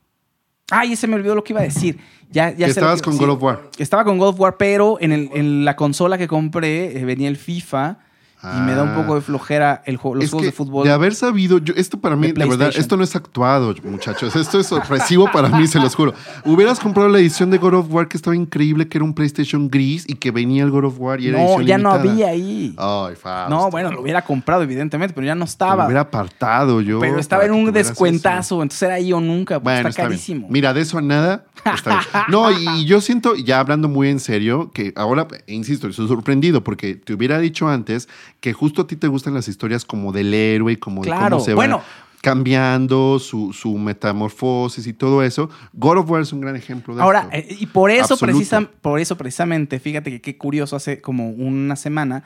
Ay, 0.71 0.97
se 0.97 1.07
me 1.07 1.15
olvidó 1.15 1.35
lo 1.35 1.45
que 1.45 1.53
iba 1.53 1.61
a 1.61 1.65
decir. 1.65 1.99
Ya, 2.31 2.51
ya 2.51 2.67
sé 2.67 2.71
estabas 2.73 3.01
con. 3.03 3.17
God 3.17 3.31
of 3.31 3.43
War. 3.43 3.71
Estaba 3.79 4.05
con 4.05 4.19
God 4.19 4.29
of 4.31 4.41
War, 4.41 4.57
pero 4.57 4.99
en, 5.01 5.13
el- 5.13 5.31
en 5.33 5.65
la 5.65 5.77
consola 5.77 6.19
que 6.19 6.27
compré 6.27 6.99
eh, 6.99 7.05
venía 7.05 7.29
el 7.29 7.37
FIFA 7.37 7.99
Y 8.43 8.61
me 8.61 8.75
da 8.75 8.83
un 8.85 8.95
poco 8.95 9.15
de 9.17 9.23
flojera 9.23 9.83
el 9.87 9.97
juego, 9.97 10.17
los 10.17 10.25
Es 10.25 10.31
juegos 10.31 10.43
que 10.43 10.47
de 10.47 10.53
fútbol. 10.53 10.85
De 10.87 10.93
haber 10.93 11.15
sabido, 11.15 11.59
yo, 11.59 11.75
esto 11.77 11.99
para 12.01 12.15
mí, 12.17 12.29
De 12.29 12.35
de 12.35 12.47
verdad, 12.49 12.71
esto 12.77 12.97
no 12.97 13.03
es 13.03 13.17
actuado, 13.17 13.75
muchachos. 13.83 14.37
Esto 14.37 14.61
es 14.61 14.67
sorpresivo 14.67 15.29
para 15.33 15.49
mí, 15.49 15.67
se 15.67 15.81
los 15.81 15.95
juro. 15.97 16.15
Hubieras 16.45 16.79
comprado 16.79 17.09
la 17.09 17.19
edición 17.19 17.51
de 17.51 17.59
God 17.59 17.75
of 17.75 17.87
War 17.91 18.07
que 18.09 18.17
estaba 18.17 18.37
increíble, 18.37 18.89
que 18.89 18.99
era 18.99 19.05
un 19.05 19.15
PlayStation 19.15 19.69
gris 19.69 20.05
y 20.09 20.15
que 20.15 20.31
venía 20.31 20.63
el 20.65 20.71
God 20.71 20.85
of 20.85 21.01
War 21.01 21.21
y 21.21 21.29
era 21.29 21.39
no, 21.39 21.45
edición 21.45 21.67
ya 21.67 21.79
no 21.79 21.91
limitada. 21.97 22.13
había 22.13 22.29
ahí. 22.29 22.75
Ay, 22.79 23.15
Fausto. 23.17 23.51
no, 23.51 23.71
bueno, 23.71 23.91
lo 23.91 24.03
hubiera 24.03 24.23
comprado, 24.23 24.63
evidentemente, 24.63 25.15
pero 25.15 25.27
ya 25.27 25.35
no 25.35 25.41
Lo 25.41 25.45
estaba. 25.47 25.85
hubiera 25.87 26.03
apartado 26.03 26.81
yo. 26.83 27.01
pero 27.01 27.19
estaba 27.19 27.45
en 27.47 27.53
un 27.53 27.73
descuentazo, 27.73 28.63
entonces 28.63 28.83
era 28.83 28.95
ahí 28.95 29.13
o 29.13 29.21
nunca, 29.21 29.55
eso. 29.55 29.63
Bueno, 29.65 29.79
está 29.79 29.89
está 29.89 30.03
bien. 30.03 30.11
carísimo. 30.11 30.47
Mira, 30.51 30.73
de 30.75 30.83
eso 30.83 30.99
a 30.99 31.03
nada. 31.03 31.47
está 31.75 31.91
bien. 31.91 32.25
No, 32.29 32.51
y 32.53 32.85
yo 32.85 33.01
siento, 33.01 33.35
ya 33.35 33.61
hablando 33.61 33.89
muy 33.89 34.09
en 34.09 34.21
serio, 34.21 34.71
que 34.73 34.93
ahora, 34.95 35.27
insisto, 35.47 35.89
estoy 35.89 36.07
sorprendido 36.09 36.63
porque 36.63 36.95
te 36.95 37.15
hubiera 37.15 37.39
dicho 37.39 37.69
antes 37.69 38.09
que 38.41 38.53
justo 38.53 38.83
a 38.83 38.87
ti 38.87 38.97
te 38.97 39.09
gustan 39.09 39.35
las 39.35 39.49
historias 39.49 39.85
como 39.85 40.13
del 40.13 40.33
héroe 40.35 40.73
y 40.73 40.77
como 40.77 41.03
de 41.05 41.11
cómo 41.11 41.41
se 41.41 41.55
bueno. 41.55 41.79
va 41.79 41.85
cambiando 42.23 43.19
su, 43.21 43.53
su 43.53 43.79
metamorfosis 43.79 44.87
y 44.89 44.93
todo 44.93 45.23
eso. 45.23 45.49
God 45.75 45.99
of 45.99 46.11
War 46.11 46.23
es 46.23 46.33
un 46.33 46.41
gran 46.41 46.57
ejemplo 46.57 46.95
de 46.97 47.03
Ahora, 47.03 47.29
esto. 47.33 47.53
eh, 47.55 47.57
y 47.61 47.67
por 47.67 47.91
eso, 47.91 48.17
precisa- 48.17 48.69
por 48.81 48.99
eso 48.99 49.17
precisamente, 49.17 49.79
fíjate 49.79 50.11
que 50.11 50.21
qué 50.21 50.37
curioso, 50.37 50.75
hace 50.75 51.01
como 51.01 51.31
una 51.31 51.77
semana, 51.77 52.25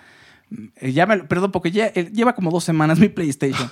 eh, 0.77 0.93
ya 0.93 1.05
me, 1.07 1.19
perdón, 1.25 1.53
porque 1.53 1.71
ya, 1.71 1.87
eh, 1.95 2.11
lleva 2.15 2.35
como 2.35 2.51
dos 2.51 2.65
semanas 2.65 2.99
mi 2.99 3.09
PlayStation, 3.11 3.71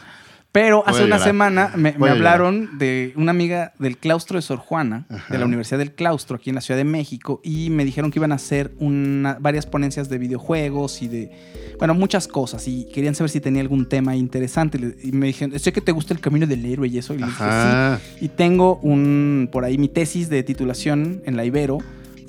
pero 0.51 0.79
Voy 0.79 0.85
hace 0.87 1.05
una 1.05 1.19
semana 1.19 1.73
me, 1.77 1.95
hablaron 2.09 2.79
de 2.79 3.13
una 3.17 3.33
amiga 3.33 3.73
del 3.79 3.99
claustro 3.99 4.39
de 4.39 4.43
Sor 4.43 4.59
Juana, 4.59 5.07
Ajá. 5.11 5.33
de 5.33 5.39
la 5.39 5.45
Universidad 5.45 5.79
del 5.79 5.93
Claustro, 5.93 6.37
aquí 6.37 6.51
en 6.51 6.55
la 6.55 6.63
Ciudad 6.63 6.79
de 6.79 6.85
México, 6.85 7.41
y 7.45 7.71
me 7.71 7.85
dijeron 7.85 8.11
que 8.11 8.19
iban 8.19 8.33
a 8.33 8.37
hacer 8.37 8.73
una, 8.79 9.37
varias 9.41 9.67
ponencias 9.67 10.09
de 10.09 10.19
videojuegos 10.19 11.03
y 11.03 11.09
de, 11.09 11.31
bueno, 11.79 11.95
muchas 11.95 12.29
cosas, 12.29 12.67
y 12.67 12.87
querían 12.93 13.15
saber 13.15 13.31
si 13.31 13.41
tenía 13.41 13.61
algún 13.61 13.89
tema 13.89 14.17
interesante, 14.17 14.97
y 15.03 15.13
me 15.13 15.27
dijeron, 15.27 15.59
sé 15.59 15.73
que 15.73 15.81
te 15.81 15.93
gusta 15.93 16.15
el 16.15 16.21
camino 16.21 16.47
del 16.47 16.65
héroe 16.65 16.89
y 16.89 16.99
eso, 16.99 17.15
y 17.15 17.19
les 17.19 17.27
dije, 17.29 17.39
sí, 17.39 17.45
Ajá. 17.45 18.01
y 18.21 18.29
tengo 18.29 18.77
un, 18.77 19.51
por 19.53 19.65
ahí, 19.65 19.77
mi 19.77 19.89
tesis 19.89 20.29
de 20.31 20.43
titulación 20.43 21.23
en 21.27 21.37
la 21.37 21.45
Ibero 21.45 21.79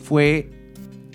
fue 0.03 0.49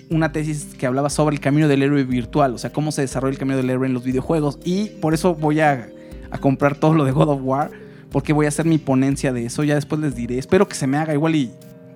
una 0.09 0.31
tesis 0.31 0.75
que 0.77 0.85
hablaba 0.85 1.09
sobre 1.09 1.35
el 1.35 1.41
camino 1.41 1.67
del 1.67 1.83
héroe 1.83 2.03
virtual, 2.03 2.53
o 2.53 2.57
sea, 2.57 2.71
cómo 2.71 2.91
se 2.91 3.01
desarrolla 3.01 3.33
el 3.33 3.39
camino 3.39 3.57
del 3.57 3.69
héroe 3.69 3.87
en 3.87 3.93
los 3.93 4.03
videojuegos. 4.03 4.59
Y 4.63 4.89
por 5.01 5.13
eso 5.13 5.35
voy 5.35 5.59
a, 5.59 5.89
a 6.31 6.37
comprar 6.37 6.75
todo 6.75 6.93
lo 6.93 7.05
de 7.05 7.11
God 7.11 7.29
of 7.29 7.39
War, 7.43 7.71
porque 8.11 8.33
voy 8.33 8.45
a 8.45 8.49
hacer 8.49 8.65
mi 8.65 8.77
ponencia 8.77 9.33
de 9.33 9.45
eso. 9.45 9.63
Ya 9.63 9.75
después 9.75 9.99
les 10.01 10.15
diré. 10.15 10.37
Espero 10.37 10.67
que 10.67 10.75
se 10.75 10.87
me 10.87 10.97
haga 10.97 11.13
igual 11.13 11.35
y 11.35 11.51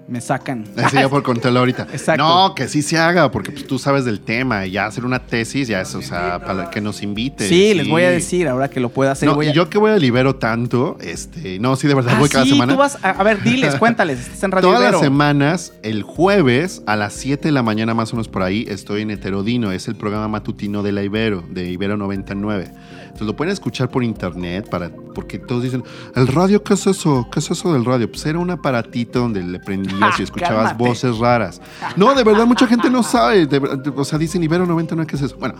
me 0.09 0.21
sacan. 0.21 0.65
Ese 0.75 0.95
ya 0.95 1.07
por 1.07 1.21
contarlo 1.21 1.59
ahorita. 1.59 1.87
Exacto. 1.91 2.23
No, 2.23 2.55
que 2.55 2.67
sí 2.67 2.81
se 2.81 2.97
haga, 2.97 3.29
porque 3.29 3.51
pues, 3.51 3.67
tú 3.67 3.77
sabes 3.77 4.05
del 4.05 4.19
tema. 4.19 4.65
Y 4.65 4.71
ya 4.71 4.87
hacer 4.87 5.05
una 5.05 5.19
tesis, 5.19 5.67
ya 5.67 5.81
es, 5.81 5.93
o 5.93 6.01
sea, 6.01 6.39
para 6.43 6.71
que 6.71 6.81
nos 6.81 7.03
invite. 7.03 7.47
Sí, 7.47 7.75
les 7.75 7.87
voy 7.87 8.01
a 8.01 8.09
decir 8.09 8.47
ahora 8.47 8.69
que 8.69 8.79
lo 8.79 8.89
pueda 8.89 9.11
hacer. 9.11 9.29
No, 9.29 9.35
voy 9.35 9.49
y 9.49 9.53
yo 9.53 9.69
que 9.69 9.77
voy 9.77 9.91
a 9.91 9.97
libero 9.97 10.35
tanto, 10.37 10.97
este, 10.99 11.59
no, 11.59 11.75
sí, 11.75 11.87
de 11.87 11.93
verdad 11.93 12.13
Ah, 12.15 12.19
voy 12.19 12.27
cada 12.29 12.43
sí, 12.43 12.51
semana. 12.51 12.73
tú 12.73 12.79
vas 12.79 12.97
a, 13.03 13.11
a 13.11 13.23
ver, 13.23 13.43
diles, 13.43 13.75
cuéntales, 13.79 14.19
estás 14.19 14.43
en 14.43 14.51
Radio 14.51 14.69
Todas 14.69 14.81
Ibero. 14.81 14.97
las 14.97 15.01
semanas, 15.01 15.73
el 15.83 16.01
jueves 16.01 16.81
a 16.87 16.95
las 16.95 17.13
7 17.13 17.47
de 17.47 17.51
la 17.51 17.61
mañana, 17.61 17.93
más 17.93 18.11
o 18.11 18.15
menos 18.15 18.27
por 18.29 18.41
ahí, 18.41 18.65
estoy 18.67 19.03
en 19.03 19.11
Heterodino. 19.11 19.71
Es 19.71 19.87
el 19.87 19.95
programa 19.95 20.27
matutino 20.27 20.81
de 20.81 20.91
la 20.91 21.03
Ibero, 21.03 21.43
de 21.51 21.69
Ibero 21.69 21.97
99. 21.97 22.71
Entonces 23.09 23.27
lo 23.27 23.35
pueden 23.35 23.51
escuchar 23.53 23.89
por 23.89 24.03
internet, 24.03 24.69
para, 24.69 24.89
porque 25.13 25.37
todos 25.39 25.63
dicen, 25.63 25.83
¿el 26.15 26.27
radio 26.27 26.63
qué 26.63 26.73
es 26.75 26.87
eso? 26.87 27.27
¿Qué 27.31 27.39
es 27.39 27.51
eso 27.51 27.73
del 27.73 27.83
radio? 27.85 28.09
Pues 28.09 28.25
era 28.25 28.39
un 28.39 28.49
aparatito 28.49 29.19
donde 29.19 29.43
le 29.43 29.59
prendías 29.59 30.19
y 30.19 30.23
escuchabas 30.23 30.69
Cálmate. 30.71 30.83
voces 30.89 31.17
raras. 31.17 31.61
No, 31.95 32.13
de 32.15 32.23
verdad, 32.23 32.45
mucha 32.45 32.65
gente 32.67 32.89
no 32.89 33.03
sabe. 33.03 33.45
de 33.45 33.57
o 33.95 34.03
sea, 34.05 34.17
dicen 34.17 34.41
Ibero 34.43 34.65
99, 34.65 35.07
¿qué 35.09 35.15
es 35.15 35.21
eso? 35.23 35.37
Bueno, 35.37 35.55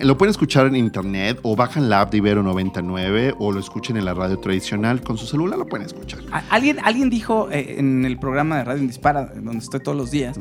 lo 0.00 0.16
pueden 0.18 0.30
escuchar 0.30 0.66
en 0.66 0.76
internet 0.76 1.38
o 1.42 1.54
bajan 1.56 1.88
la 1.88 2.02
app 2.02 2.10
de 2.10 2.18
Ibero 2.18 2.42
99 2.42 3.34
o 3.38 3.52
lo 3.52 3.60
escuchen 3.60 3.96
en 3.96 4.04
la 4.04 4.14
radio 4.14 4.38
tradicional. 4.38 5.00
Con 5.02 5.16
su 5.16 5.26
celular 5.26 5.58
lo 5.58 5.66
pueden 5.66 5.86
escuchar. 5.86 6.20
Alguien, 6.50 6.78
alguien 6.82 7.08
dijo 7.10 7.48
eh, 7.50 7.76
en 7.78 8.04
el 8.04 8.18
programa 8.18 8.56
de 8.58 8.64
Radio 8.64 8.80
en 8.80 8.88
Dispara, 8.88 9.26
donde 9.34 9.58
estoy 9.58 9.80
todos 9.80 9.96
los 9.96 10.10
días, 10.10 10.38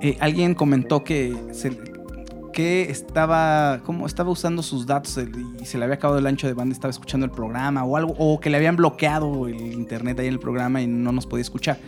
eh, 0.00 0.16
alguien 0.20 0.54
comentó 0.54 1.02
que 1.04 1.34
se- 1.52 1.91
que 2.52 2.90
estaba 2.90 3.80
como 3.84 4.06
estaba 4.06 4.30
usando 4.30 4.62
sus 4.62 4.86
datos 4.86 5.18
y 5.60 5.64
se 5.64 5.78
le 5.78 5.84
había 5.84 5.96
acabado 5.96 6.18
el 6.18 6.26
ancho 6.26 6.46
de 6.46 6.54
banda, 6.54 6.72
estaba 6.72 6.90
escuchando 6.90 7.26
el 7.26 7.32
programa 7.32 7.84
o 7.84 7.96
algo, 7.96 8.14
o 8.18 8.38
que 8.40 8.50
le 8.50 8.56
habían 8.56 8.76
bloqueado 8.76 9.48
el 9.48 9.72
internet 9.72 10.20
ahí 10.20 10.26
en 10.26 10.34
el 10.34 10.40
programa 10.40 10.82
y 10.82 10.86
no 10.86 11.12
nos 11.12 11.26
podía 11.26 11.42
escuchar. 11.42 11.78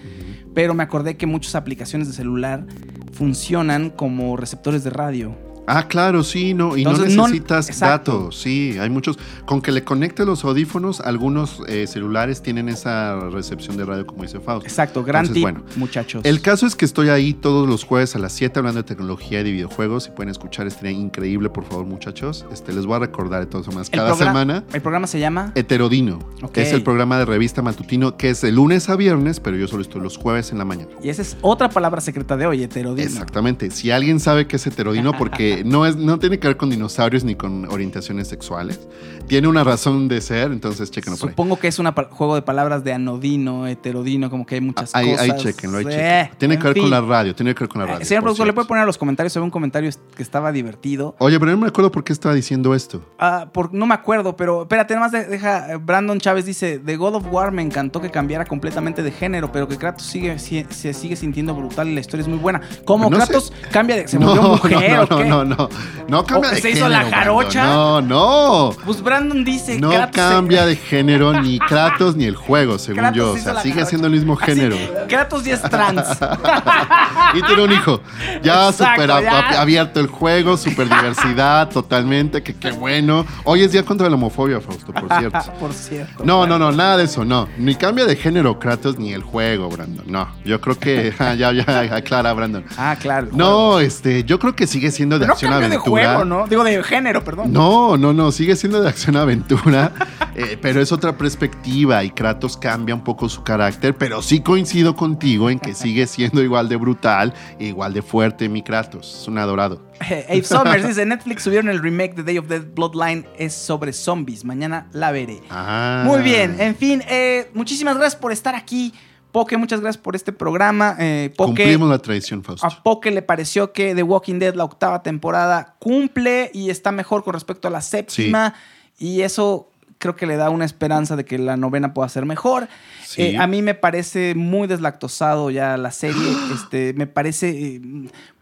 Pero 0.54 0.74
me 0.74 0.82
acordé 0.82 1.16
que 1.16 1.26
muchas 1.26 1.54
aplicaciones 1.54 2.08
de 2.08 2.14
celular 2.14 2.66
funcionan 3.12 3.90
como 3.90 4.36
receptores 4.36 4.84
de 4.84 4.90
radio. 4.90 5.36
Ah, 5.66 5.88
claro, 5.88 6.22
sí, 6.22 6.54
no, 6.54 6.76
y 6.76 6.82
Entonces, 6.82 7.16
no 7.16 7.22
necesitas 7.22 7.78
datos, 7.78 8.40
sí, 8.40 8.76
hay 8.78 8.90
muchos. 8.90 9.18
Con 9.46 9.62
que 9.62 9.72
le 9.72 9.82
conectes 9.84 10.26
los 10.26 10.44
audífonos, 10.44 11.00
algunos 11.00 11.62
eh, 11.68 11.86
celulares 11.86 12.42
tienen 12.42 12.68
esa 12.68 13.18
recepción 13.30 13.76
de 13.76 13.84
radio, 13.84 14.06
como 14.06 14.22
dice 14.22 14.40
Fausto. 14.40 14.66
Exacto, 14.66 15.02
gran 15.02 15.26
Entonces, 15.26 15.34
tip, 15.34 15.42
bueno, 15.42 15.62
muchachos. 15.76 16.22
El 16.24 16.40
caso 16.40 16.66
es 16.66 16.76
que 16.76 16.84
estoy 16.84 17.08
ahí 17.08 17.32
todos 17.32 17.68
los 17.68 17.84
jueves 17.84 18.14
a 18.14 18.18
las 18.18 18.32
7 18.32 18.58
hablando 18.58 18.82
de 18.82 18.86
tecnología 18.86 19.40
y 19.40 19.44
de 19.44 19.52
videojuegos. 19.52 20.04
Si 20.04 20.10
pueden 20.10 20.30
escuchar, 20.30 20.66
estaría 20.66 20.92
increíble, 20.92 21.48
por 21.50 21.64
favor, 21.64 21.86
muchachos. 21.86 22.44
Este, 22.52 22.72
les 22.72 22.86
voy 22.86 22.96
a 22.96 22.98
recordar 23.00 23.40
de 23.40 23.46
todas 23.46 23.66
formas, 23.66 23.90
cada 23.90 24.14
semana. 24.14 24.64
El 24.72 24.82
programa 24.82 25.06
se 25.06 25.18
llama 25.18 25.52
Heterodino, 25.54 26.18
que 26.52 26.62
es 26.62 26.72
el 26.72 26.82
programa 26.82 27.18
de 27.18 27.24
revista 27.24 27.62
matutino 27.62 28.16
que 28.16 28.30
es 28.30 28.40
de 28.40 28.52
lunes 28.52 28.88
a 28.88 28.96
viernes, 28.96 29.40
pero 29.40 29.56
yo 29.56 29.66
solo 29.68 29.82
estoy 29.82 30.00
los 30.00 30.16
jueves 30.16 30.52
en 30.52 30.58
la 30.58 30.64
mañana. 30.64 30.90
y 31.02 31.08
esa 31.08 31.22
es 31.22 31.36
otra 31.40 31.68
palabra 31.68 32.00
secreta 32.00 32.36
de 32.36 32.46
hoy, 32.46 32.62
heterodino. 32.62 33.06
Exactamente. 33.06 33.70
Si 33.70 33.90
alguien 33.90 34.20
sabe 34.20 34.46
que 34.46 34.56
es 34.56 34.66
heterodino, 34.66 35.12
porque 35.16 35.53
no, 35.64 35.86
es, 35.86 35.96
no 35.96 36.18
tiene 36.18 36.38
que 36.38 36.48
ver 36.48 36.56
con 36.56 36.70
dinosaurios 36.70 37.22
ni 37.24 37.34
con 37.34 37.66
orientaciones 37.70 38.28
sexuales, 38.28 38.80
tiene 39.26 39.46
una 39.48 39.62
razón 39.64 40.08
de 40.08 40.20
ser, 40.20 40.50
entonces 40.52 40.90
chequenlo 40.90 41.18
por 41.18 41.28
ahí. 41.28 41.32
Supongo 41.32 41.58
que 41.58 41.68
es 41.68 41.78
un 41.78 41.86
juego 42.10 42.34
de 42.34 42.42
palabras 42.42 42.82
de 42.84 42.92
anodino, 42.94 43.66
heterodino, 43.66 44.30
como 44.30 44.44
que 44.46 44.56
hay 44.56 44.60
muchas 44.60 44.94
Ahí, 44.94 45.10
cosas. 45.12 45.20
ahí 45.30 45.36
chequenlo, 45.38 45.78
ahí 45.78 45.84
Eh, 45.84 45.90
chequenlo. 45.90 46.36
Tiene 46.38 46.54
en 46.54 46.60
que 46.60 46.66
ver 46.66 46.74
fin. 46.74 46.82
con 46.82 46.90
la 46.90 47.00
radio, 47.00 47.34
tiene 47.34 47.54
que 47.54 47.60
ver 47.60 47.68
con 47.68 47.80
la 47.82 47.86
radio. 47.86 48.00
Eh, 48.02 48.04
señor 48.04 48.22
productor, 48.22 48.46
¿le 48.46 48.52
puede 48.52 48.66
poner 48.68 48.82
a 48.82 48.86
los 48.86 48.98
comentarios? 48.98 49.36
Había 49.36 49.44
un 49.44 49.50
comentario 49.50 49.90
que 50.16 50.22
estaba 50.22 50.50
divertido. 50.52 51.14
Oye, 51.18 51.38
pero 51.38 51.52
no 51.52 51.58
me 51.58 51.68
acuerdo 51.68 51.90
por 51.92 52.04
qué 52.04 52.12
estaba 52.12 52.34
diciendo 52.34 52.74
esto. 52.74 53.04
Ah, 53.18 53.48
por- 53.52 53.72
no 53.72 53.86
me 53.86 53.94
acuerdo, 53.94 54.36
pero 54.36 54.62
espérate, 54.62 54.94
nada 54.94 55.06
más 55.06 55.12
de- 55.12 55.26
deja. 55.26 55.72
eh, 55.72 55.76
Brandon 55.76 56.18
Chávez 56.18 56.44
dice: 56.46 56.78
The 56.78 56.96
God 56.96 57.16
of 57.16 57.26
War 57.30 57.52
me 57.52 57.62
encantó 57.62 58.00
que 58.00 58.10
cambiara 58.10 58.44
completamente 58.44 59.02
de 59.02 59.10
género, 59.10 59.50
pero 59.52 59.68
que 59.68 59.76
Kratos 59.76 60.06
sigue, 60.06 60.38
si- 60.38 60.66
se 60.70 60.92
sigue 60.94 61.16
sintiendo 61.16 61.54
brutal 61.54 61.88
y 61.88 61.94
la 61.94 62.00
historia 62.00 62.22
es 62.22 62.28
muy 62.28 62.38
buena. 62.38 62.60
¿Cómo 62.84 63.10
No 63.10 63.20
sé. 63.20 63.26
Kratos 63.26 63.52
cambia 63.70 63.96
de. 63.96 64.08
¿Se 64.08 64.18
no, 64.18 64.26
volvió 64.26 64.42
mujer 64.50 64.96
no, 64.96 65.02
o 65.04 65.18
qué? 65.18 65.24
no, 65.24 65.43
no, 65.44 65.56
no, 65.56 65.68
no 66.08 66.24
cambia 66.24 66.50
¿O 66.50 66.54
de 66.54 66.60
se 66.60 66.70
hizo 66.70 66.88
la 66.88 66.98
género, 67.00 67.16
jarocha? 67.16 67.62
Brandon. 67.64 68.08
No, 68.08 68.70
no. 68.70 68.76
Pues 68.84 69.02
Brandon 69.02 69.44
dice: 69.44 69.78
No 69.80 69.90
Kratos 69.90 70.14
se- 70.14 70.20
cambia 70.32 70.66
de 70.66 70.76
género 70.76 71.40
ni 71.40 71.58
Kratos 71.68 72.16
ni 72.16 72.24
el 72.24 72.36
juego, 72.36 72.78
según 72.78 73.00
Kratos 73.00 73.16
yo. 73.16 73.32
O 73.32 73.36
sea, 73.38 73.60
sigue 73.60 73.74
jarocha. 73.74 73.90
siendo 73.90 74.06
el 74.08 74.12
mismo 74.14 74.34
Así, 74.40 74.44
género. 74.46 74.76
Kratos 75.08 75.44
ya 75.44 75.54
es 75.54 75.62
trans. 75.62 76.06
y 77.34 77.42
tiene 77.42 77.64
un 77.64 77.72
hijo. 77.72 78.00
Ya 78.42 78.72
súper 78.72 79.10
abierto 79.10 80.00
el 80.00 80.06
juego, 80.06 80.56
súper 80.56 80.88
diversidad, 80.88 81.68
totalmente, 81.68 82.42
que 82.42 82.54
qué 82.54 82.70
bueno. 82.72 83.24
Hoy 83.44 83.62
es 83.62 83.72
día 83.72 83.82
contra 83.84 84.08
la 84.08 84.14
homofobia, 84.14 84.60
Fausto, 84.60 84.92
por 84.92 85.08
cierto. 85.18 85.38
por 85.60 85.72
cierto. 85.72 86.24
No, 86.24 86.46
no, 86.46 86.58
no, 86.58 86.72
nada 86.72 86.96
de 86.96 87.04
eso, 87.04 87.24
no. 87.24 87.48
Ni 87.58 87.74
cambia 87.74 88.04
de 88.06 88.16
género 88.16 88.58
Kratos 88.58 88.98
ni 88.98 89.12
el 89.12 89.22
juego, 89.22 89.68
Brandon. 89.68 90.04
No, 90.06 90.28
yo 90.44 90.60
creo 90.60 90.78
que 90.78 91.12
ah, 91.18 91.34
ya, 91.34 91.52
ya 91.52 91.64
aclara, 91.94 92.32
Brandon. 92.32 92.64
Ah, 92.76 92.96
claro. 93.00 93.28
No, 93.32 93.80
este, 93.80 94.24
yo 94.24 94.38
creo 94.38 94.54
que 94.54 94.66
sigue 94.66 94.90
siendo 94.90 95.18
de 95.18 95.26
no 95.42 95.54
acción 95.54 95.70
de 95.70 95.76
juego, 95.76 96.24
¿no? 96.24 96.46
Digo, 96.46 96.64
de 96.64 96.82
género, 96.82 97.24
perdón. 97.24 97.52
No, 97.52 97.96
no, 97.96 98.12
no, 98.12 98.32
sigue 98.32 98.56
siendo 98.56 98.80
de 98.80 98.88
acción 98.88 99.16
aventura, 99.16 99.92
eh, 100.34 100.58
pero 100.60 100.80
es 100.80 100.92
otra 100.92 101.16
perspectiva 101.16 102.02
y 102.04 102.10
Kratos 102.10 102.56
cambia 102.56 102.94
un 102.94 103.04
poco 103.04 103.28
su 103.28 103.42
carácter, 103.42 103.96
pero 103.96 104.22
sí 104.22 104.40
coincido 104.40 104.96
contigo 104.96 105.50
en 105.50 105.58
que 105.58 105.74
sigue 105.74 106.06
siendo 106.06 106.42
igual 106.42 106.68
de 106.68 106.76
brutal 106.76 107.34
e 107.58 107.66
igual 107.66 107.92
de 107.94 108.02
fuerte 108.02 108.48
mi 108.48 108.62
Kratos, 108.62 109.20
es 109.20 109.28
un 109.28 109.38
adorado. 109.38 109.82
Eh, 110.10 110.26
Abe 110.28 110.42
Summers 110.44 110.86
dice: 110.86 111.06
Netflix 111.06 111.42
subieron 111.42 111.68
el 111.68 111.80
remake 111.80 112.14
de 112.14 112.22
Day 112.22 112.38
of 112.38 112.48
the 112.48 112.60
Dead 112.60 112.74
Bloodline, 112.74 113.26
es 113.38 113.54
sobre 113.54 113.92
zombies. 113.92 114.44
Mañana 114.44 114.86
la 114.92 115.12
veré. 115.12 115.42
Ah. 115.50 116.02
Muy 116.06 116.22
bien, 116.22 116.56
en 116.58 116.76
fin, 116.76 117.02
eh, 117.08 117.50
muchísimas 117.54 117.96
gracias 117.96 118.20
por 118.20 118.32
estar 118.32 118.54
aquí. 118.54 118.92
Poke, 119.34 119.56
muchas 119.58 119.80
gracias 119.80 120.00
por 120.00 120.14
este 120.14 120.32
programa. 120.32 120.94
Eh, 121.00 121.32
Poke, 121.36 121.64
Cumplimos 121.64 121.88
la 121.90 121.98
tradición, 121.98 122.44
Fausto. 122.44 122.64
a 122.64 122.70
Poke 122.84 123.10
le 123.10 123.20
pareció 123.20 123.72
que 123.72 123.92
The 123.92 124.04
Walking 124.04 124.38
Dead, 124.38 124.54
la 124.54 124.62
octava 124.62 125.02
temporada, 125.02 125.74
cumple 125.80 126.52
y 126.54 126.70
está 126.70 126.92
mejor 126.92 127.24
con 127.24 127.34
respecto 127.34 127.66
a 127.66 127.70
la 127.72 127.80
séptima. 127.80 128.54
Y 128.96 129.22
eso 129.22 129.68
creo 129.98 130.14
que 130.14 130.26
le 130.26 130.36
da 130.36 130.50
una 130.50 130.64
esperanza 130.64 131.16
de 131.16 131.24
que 131.24 131.36
la 131.38 131.56
novena 131.56 131.92
pueda 131.94 132.08
ser 132.08 132.26
mejor. 132.26 132.68
Sí. 133.04 133.22
Eh, 133.22 133.38
a 133.38 133.48
mí 133.48 133.60
me 133.60 133.74
parece 133.74 134.36
muy 134.36 134.68
deslactosado 134.68 135.50
ya 135.50 135.76
la 135.78 135.90
serie. 135.90 136.14
este, 136.54 136.92
me 136.94 137.08
parece 137.08 137.48
eh, 137.50 137.80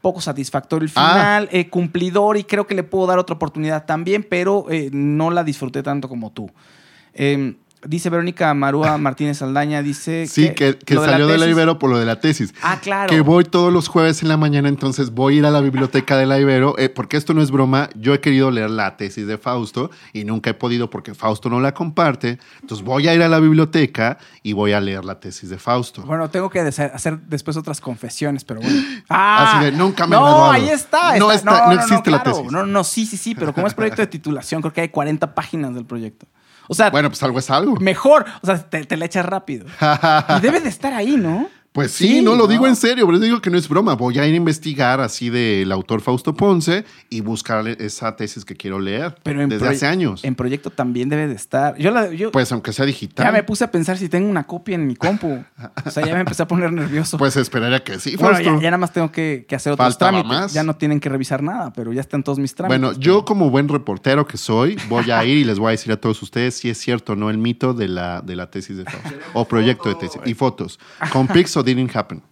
poco 0.03 0.20
satisfactorio 0.20 0.84
el 0.84 0.93
Ah. 0.95 1.12
final, 1.14 1.49
eh, 1.53 1.70
cumplidor 1.70 2.36
y 2.36 2.45
creo 2.45 2.66
que 2.66 2.74
le 2.74 2.82
puedo 2.82 3.07
dar 3.07 3.18
otra 3.18 3.34
oportunidad 3.36 3.86
también, 3.86 4.26
pero 4.28 4.66
no 4.93 5.30
la 5.30 5.43
disfruté 5.43 5.82
tanto 5.82 6.07
como 6.07 6.32
tú. 6.32 6.51
Dice 7.85 8.11
Verónica 8.11 8.53
Marúa 8.55 8.97
Martínez 8.99 9.43
Aldaña, 9.43 9.83
dice 9.83 10.26
Sí, 10.26 10.55
que, 10.55 10.78
que 10.78 10.95
lo 10.95 11.05
salió 11.05 11.26
de 11.26 11.37
la 11.39 11.47
Ibero 11.47 11.78
por 11.78 11.91
lo 11.91 11.99
de 11.99 12.07
la 12.07 12.20
tesis. 12.20 12.55
Ah, 12.62 12.78
claro. 12.80 13.09
Que 13.11 13.20
voy 13.20 13.45
todos 13.45 13.72
los 13.72 13.89
jueves 13.89 14.22
en 14.22 14.28
la 14.28 14.37
mañana, 14.37 14.68
entonces 14.68 15.11
voy 15.11 15.35
a 15.35 15.39
ir 15.39 15.47
a 15.47 15.51
la 15.51 15.61
biblioteca 15.61 16.16
de 16.16 16.26
la 16.26 16.39
Ibero, 16.39 16.78
eh, 16.78 16.89
porque 16.89 17.16
esto 17.16 17.35
no 17.35 17.43
es 17.43 17.51
broma. 17.51 17.89
Yo 17.97 18.14
he 18.14 18.20
querido 18.20 18.51
leer 18.51 18.70
la 18.70 18.97
tesis 18.97 19.26
de 19.26 19.37
Fausto 19.39 19.91
y 20.12 20.24
nunca 20.24 20.51
he 20.51 20.55
podido 20.55 20.91
porque 20.91 21.14
Fausto 21.14 21.49
no 21.51 21.61
la 21.61 21.74
comparte. 21.74 22.39
Entonces 22.61 22.85
voy 22.85 23.09
a 23.09 23.14
ir 23.14 23.22
a 23.22 23.28
la 23.28 23.41
biblioteca 23.41 24.18
y 24.43 24.53
voy 24.53 24.72
a 24.72 24.80
leer 24.80 25.05
la 25.05 25.18
tesis 25.18 25.51
de 25.51 25.59
Fausto. 25.59 26.03
Bueno, 26.03 26.30
tengo 26.30 26.51
que 26.51 26.61
hacer 26.61 27.18
después 27.26 27.57
otras 27.57 27.80
confesiones, 27.80 28.45
pero 28.45 28.61
bueno. 28.61 28.80
Ah, 29.09 29.57
Así 29.59 29.64
de, 29.66 29.72
nunca 29.72 30.07
me 30.07 30.14
No, 30.16 30.22
graduado. 30.22 30.51
ahí 30.53 30.68
está. 30.68 31.16
No 31.18 31.33
está- 31.33 31.66
no 31.66 31.72
existe 31.72 32.11
la 32.11 32.22
claro. 32.22 32.39
tesis. 32.39 32.53
No, 32.53 32.64
no, 32.64 32.85
sí, 32.85 33.05
sí, 33.07 33.16
sí, 33.16 33.35
pero 33.35 33.53
como 33.53 33.66
es 33.66 33.74
proyecto 33.74 34.01
de 34.03 34.07
titulación, 34.18 34.62
creo 34.62 34.72
que 34.72 34.80
hay 34.83 34.89
40 34.89 35.35
páginas 35.35 35.74
del 35.74 35.85
proyecto. 35.85 36.26
O 36.73 36.75
sea, 36.75 36.89
Bueno, 36.91 37.11
pues 37.11 37.23
algo 37.23 37.39
es 37.39 37.51
algo. 37.51 37.77
mejor. 37.77 38.25
O 38.43 38.47
sea, 38.47 38.59
te, 38.59 38.85
te 38.85 38.97
la 38.97 39.05
echas 39.05 39.27
rápido. 39.27 39.66
Y 40.39 40.41
debe 40.41 40.61
de 40.61 40.70
estar 40.70 40.95
ahí, 40.95 41.16
¿no? 41.18 41.49
Pues 41.73 41.91
sí, 41.93 42.07
Sí, 42.09 42.23
no 42.23 42.35
lo 42.35 42.47
digo 42.47 42.66
en 42.66 42.77
serio, 42.77 43.07
pero 43.07 43.18
digo 43.18 43.41
que 43.41 43.49
no 43.49 43.57
es 43.57 43.66
broma. 43.68 43.95
Voy 43.95 44.18
a 44.18 44.27
ir 44.27 44.35
a 44.35 44.37
investigar 44.37 45.01
así 45.01 45.31
del 45.31 45.73
autor 45.73 46.03
Fausto 46.03 46.35
Ponce 46.35 46.85
y 47.09 47.20
buscar 47.23 47.66
esa 47.66 48.14
tesis 48.14 48.45
que 48.45 48.55
quiero 48.55 48.79
leer 48.79 49.16
Pero 49.23 49.41
en 49.41 49.49
desde 49.49 49.68
hace 49.68 49.87
años. 49.87 50.23
En 50.25 50.35
proyecto 50.35 50.68
también 50.70 51.09
debe 51.09 51.29
de 51.29 51.35
estar. 51.35 51.77
Yo, 51.79 51.91
la, 51.91 52.12
yo 52.12 52.31
Pues 52.31 52.53
aunque 52.53 52.73
sea 52.75 52.85
digital. 52.85 53.25
ya 53.25 53.33
me 53.33 53.43
puse 53.43 53.64
a 53.64 53.70
pensar 53.70 53.97
si 53.97 54.09
tengo 54.11 54.29
una 54.29 54.45
copia 54.45 54.75
en 54.75 54.87
mi 54.87 54.97
compu. 54.97 55.43
O 55.87 55.91
sea, 55.91 56.05
ya 56.05 56.12
me 56.14 56.20
empecé 56.20 56.43
a 56.43 56.47
poner 56.47 56.73
nervioso. 56.73 57.16
Pues 57.16 57.37
esperaría 57.37 57.83
que 57.83 57.99
sí, 57.99 58.16
bueno, 58.16 58.35
Fausto. 58.35 58.55
ya, 58.57 58.61
ya 58.61 58.70
nada 58.70 58.79
más 58.79 58.93
tengo 58.93 59.11
que, 59.11 59.47
que 59.49 59.55
hacer 59.57 59.73
otros 59.73 59.87
Faltaba 59.87 60.11
trámites. 60.11 60.39
más. 60.41 60.53
Ya 60.53 60.62
no 60.64 60.77
tienen 60.77 61.01
que 61.01 61.09
revisar 61.09 61.43
nada, 61.43 61.73
pero 61.73 61.93
ya 61.95 62.03
están 62.03 62.23
todos 62.23 62.39
mis 62.39 62.55
trámites. 62.55 62.81
Bueno, 62.81 62.99
yo 63.01 63.25
como 63.25 63.49
buen 63.49 63.68
reportero 63.68 64.27
que 64.27 64.37
soy, 64.37 64.77
voy 64.91 65.11
a 65.11 65.25
ir 65.25 65.39
y 65.39 65.45
les 65.45 65.59
voy 65.59 65.68
a 65.68 65.70
decir 65.70 65.91
a 65.93 65.97
todos 65.97 66.20
ustedes 66.23 66.55
si 66.55 66.68
es 66.68 66.77
cierto 66.79 67.14
o 67.14 67.16
no 67.16 67.31
el 67.31 67.39
mito 67.39 67.73
de 67.73 67.89
la, 67.89 68.20
de 68.20 68.37
la 68.37 68.51
tesis 68.51 68.77
de 68.77 68.85
Fausto. 68.85 69.11
O 69.33 69.47
proyecto 69.47 69.89
de 69.89 69.95
tesis. 69.95 70.20
Y 70.27 70.35
fotos. 70.35 70.79
Con 71.11 71.27
pics 71.33 71.57
didn't 71.63 71.95
happen. 71.95 72.23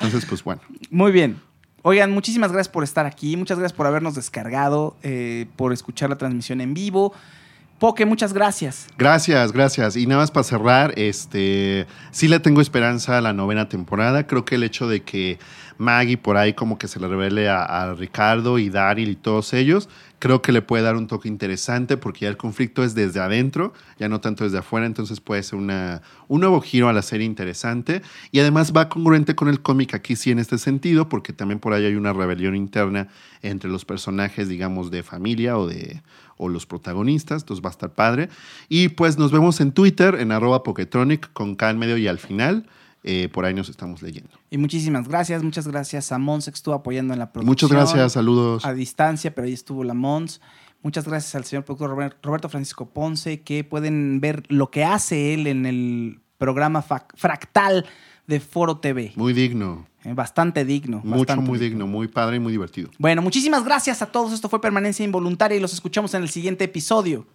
Entonces, 0.00 0.24
pues 0.26 0.42
bueno. 0.42 0.62
Muy 0.90 1.12
bien. 1.12 1.40
Oigan, 1.82 2.10
muchísimas 2.10 2.50
gracias 2.50 2.72
por 2.72 2.82
estar 2.82 3.06
aquí. 3.06 3.36
Muchas 3.36 3.58
gracias 3.58 3.76
por 3.76 3.86
habernos 3.86 4.14
descargado, 4.14 4.96
eh, 5.02 5.46
por 5.56 5.72
escuchar 5.72 6.10
la 6.10 6.18
transmisión 6.18 6.60
en 6.60 6.74
vivo. 6.74 7.12
Poke, 7.78 8.06
muchas 8.06 8.32
gracias. 8.32 8.86
Gracias, 8.96 9.52
gracias. 9.52 9.96
Y 9.96 10.06
nada 10.06 10.22
más 10.22 10.30
para 10.30 10.44
cerrar, 10.44 10.94
este, 10.96 11.86
sí 12.10 12.26
le 12.26 12.40
tengo 12.40 12.62
esperanza 12.62 13.18
a 13.18 13.20
la 13.20 13.34
novena 13.34 13.68
temporada. 13.68 14.26
Creo 14.26 14.46
que 14.46 14.54
el 14.54 14.62
hecho 14.62 14.88
de 14.88 15.02
que 15.02 15.38
Maggie 15.76 16.16
por 16.16 16.38
ahí 16.38 16.54
como 16.54 16.78
que 16.78 16.88
se 16.88 17.00
le 17.00 17.06
revele 17.06 17.50
a, 17.50 17.94
Ricardo 17.94 18.58
y 18.58 18.70
Daryl 18.70 19.10
y 19.10 19.16
todos 19.16 19.52
ellos, 19.52 19.88
creo 20.18 20.40
que 20.40 20.52
le 20.52 20.62
puede 20.62 20.82
dar 20.82 20.96
un 20.96 21.06
toque 21.06 21.28
interesante 21.28 21.98
porque 21.98 22.20
ya 22.20 22.28
el 22.28 22.38
conflicto 22.38 22.82
es 22.82 22.94
desde 22.94 23.20
adentro, 23.20 23.74
ya 23.98 24.08
no 24.08 24.20
tanto 24.20 24.44
desde 24.44 24.58
afuera, 24.58 24.86
entonces 24.86 25.20
puede 25.20 25.42
ser 25.42 25.58
una, 25.58 26.00
un 26.28 26.40
nuevo 26.40 26.60
giro 26.62 26.88
a 26.88 26.92
la 26.92 27.02
serie 27.02 27.26
interesante. 27.26 28.00
Y 28.32 28.40
además 28.40 28.72
va 28.74 28.88
congruente 28.88 29.34
con 29.34 29.48
el 29.48 29.60
cómic 29.60 29.94
aquí 29.94 30.16
sí 30.16 30.30
en 30.30 30.38
este 30.38 30.56
sentido, 30.56 31.08
porque 31.08 31.32
también 31.32 31.60
por 31.60 31.74
ahí 31.74 31.84
hay 31.84 31.94
una 31.94 32.14
rebelión 32.14 32.56
interna 32.56 33.08
entre 33.42 33.70
los 33.70 33.84
personajes, 33.84 34.48
digamos, 34.48 34.90
de 34.90 35.02
familia 35.02 35.58
o 35.58 35.66
de 35.66 36.02
o 36.36 36.48
los 36.48 36.66
protagonistas, 36.66 37.42
entonces 37.42 37.64
va 37.64 37.70
a 37.70 37.72
estar 37.72 37.90
padre. 37.94 38.28
Y 38.68 38.88
pues 38.88 39.18
nos 39.18 39.32
vemos 39.32 39.60
en 39.60 39.72
Twitter, 39.72 40.16
en 40.16 40.32
arroba 40.32 40.62
Poketronic, 40.62 41.32
con 41.32 41.54
K 41.56 41.70
en 41.70 41.78
medio 41.78 41.96
y 41.96 42.06
al 42.08 42.18
final. 42.18 42.66
Eh, 43.08 43.28
por 43.28 43.44
ahí 43.44 43.54
nos 43.54 43.68
estamos 43.68 44.02
leyendo. 44.02 44.30
Y 44.50 44.58
muchísimas 44.58 45.06
gracias. 45.06 45.42
Muchas 45.44 45.68
gracias 45.68 46.10
a 46.10 46.18
Mons 46.18 46.46
que 46.46 46.50
estuvo 46.50 46.74
apoyando 46.74 47.12
en 47.12 47.20
la 47.20 47.30
producción. 47.30 47.48
Muchas 47.50 47.70
gracias, 47.70 48.12
saludos. 48.14 48.64
A 48.66 48.74
distancia, 48.74 49.32
pero 49.32 49.46
ahí 49.46 49.52
estuvo 49.52 49.84
la 49.84 49.94
Mons. 49.94 50.40
Muchas 50.82 51.06
gracias 51.06 51.34
al 51.36 51.44
señor 51.44 51.64
productor 51.64 51.90
Robert- 51.90 52.16
Roberto 52.24 52.48
Francisco 52.48 52.86
Ponce, 52.86 53.42
que 53.42 53.62
pueden 53.62 54.20
ver 54.20 54.42
lo 54.48 54.70
que 54.72 54.82
hace 54.84 55.34
él 55.34 55.46
en 55.46 55.66
el 55.66 56.20
programa 56.38 56.82
Fractal 56.82 57.86
de 58.26 58.40
Foro 58.40 58.78
TV. 58.78 59.12
Muy 59.14 59.32
digno, 59.32 59.86
eh, 60.06 60.14
bastante 60.14 60.64
digno. 60.64 61.00
Mucho, 61.02 61.36
muy 61.40 61.58
digno. 61.58 61.88
muy 61.88 62.06
padre 62.06 62.36
y 62.36 62.38
muy 62.38 62.52
divertido. 62.52 62.90
Bueno, 62.96 63.22
muchísimas 63.22 63.64
gracias 63.64 64.02
a 64.02 64.06
todos. 64.06 64.32
Esto 64.32 64.48
fue 64.48 64.60
Permanencia 64.60 65.04
Involuntaria 65.04 65.56
y 65.56 65.60
los 65.60 65.72
escuchamos 65.72 66.14
en 66.14 66.22
el 66.22 66.28
siguiente 66.28 66.62
episodio. 66.62 67.26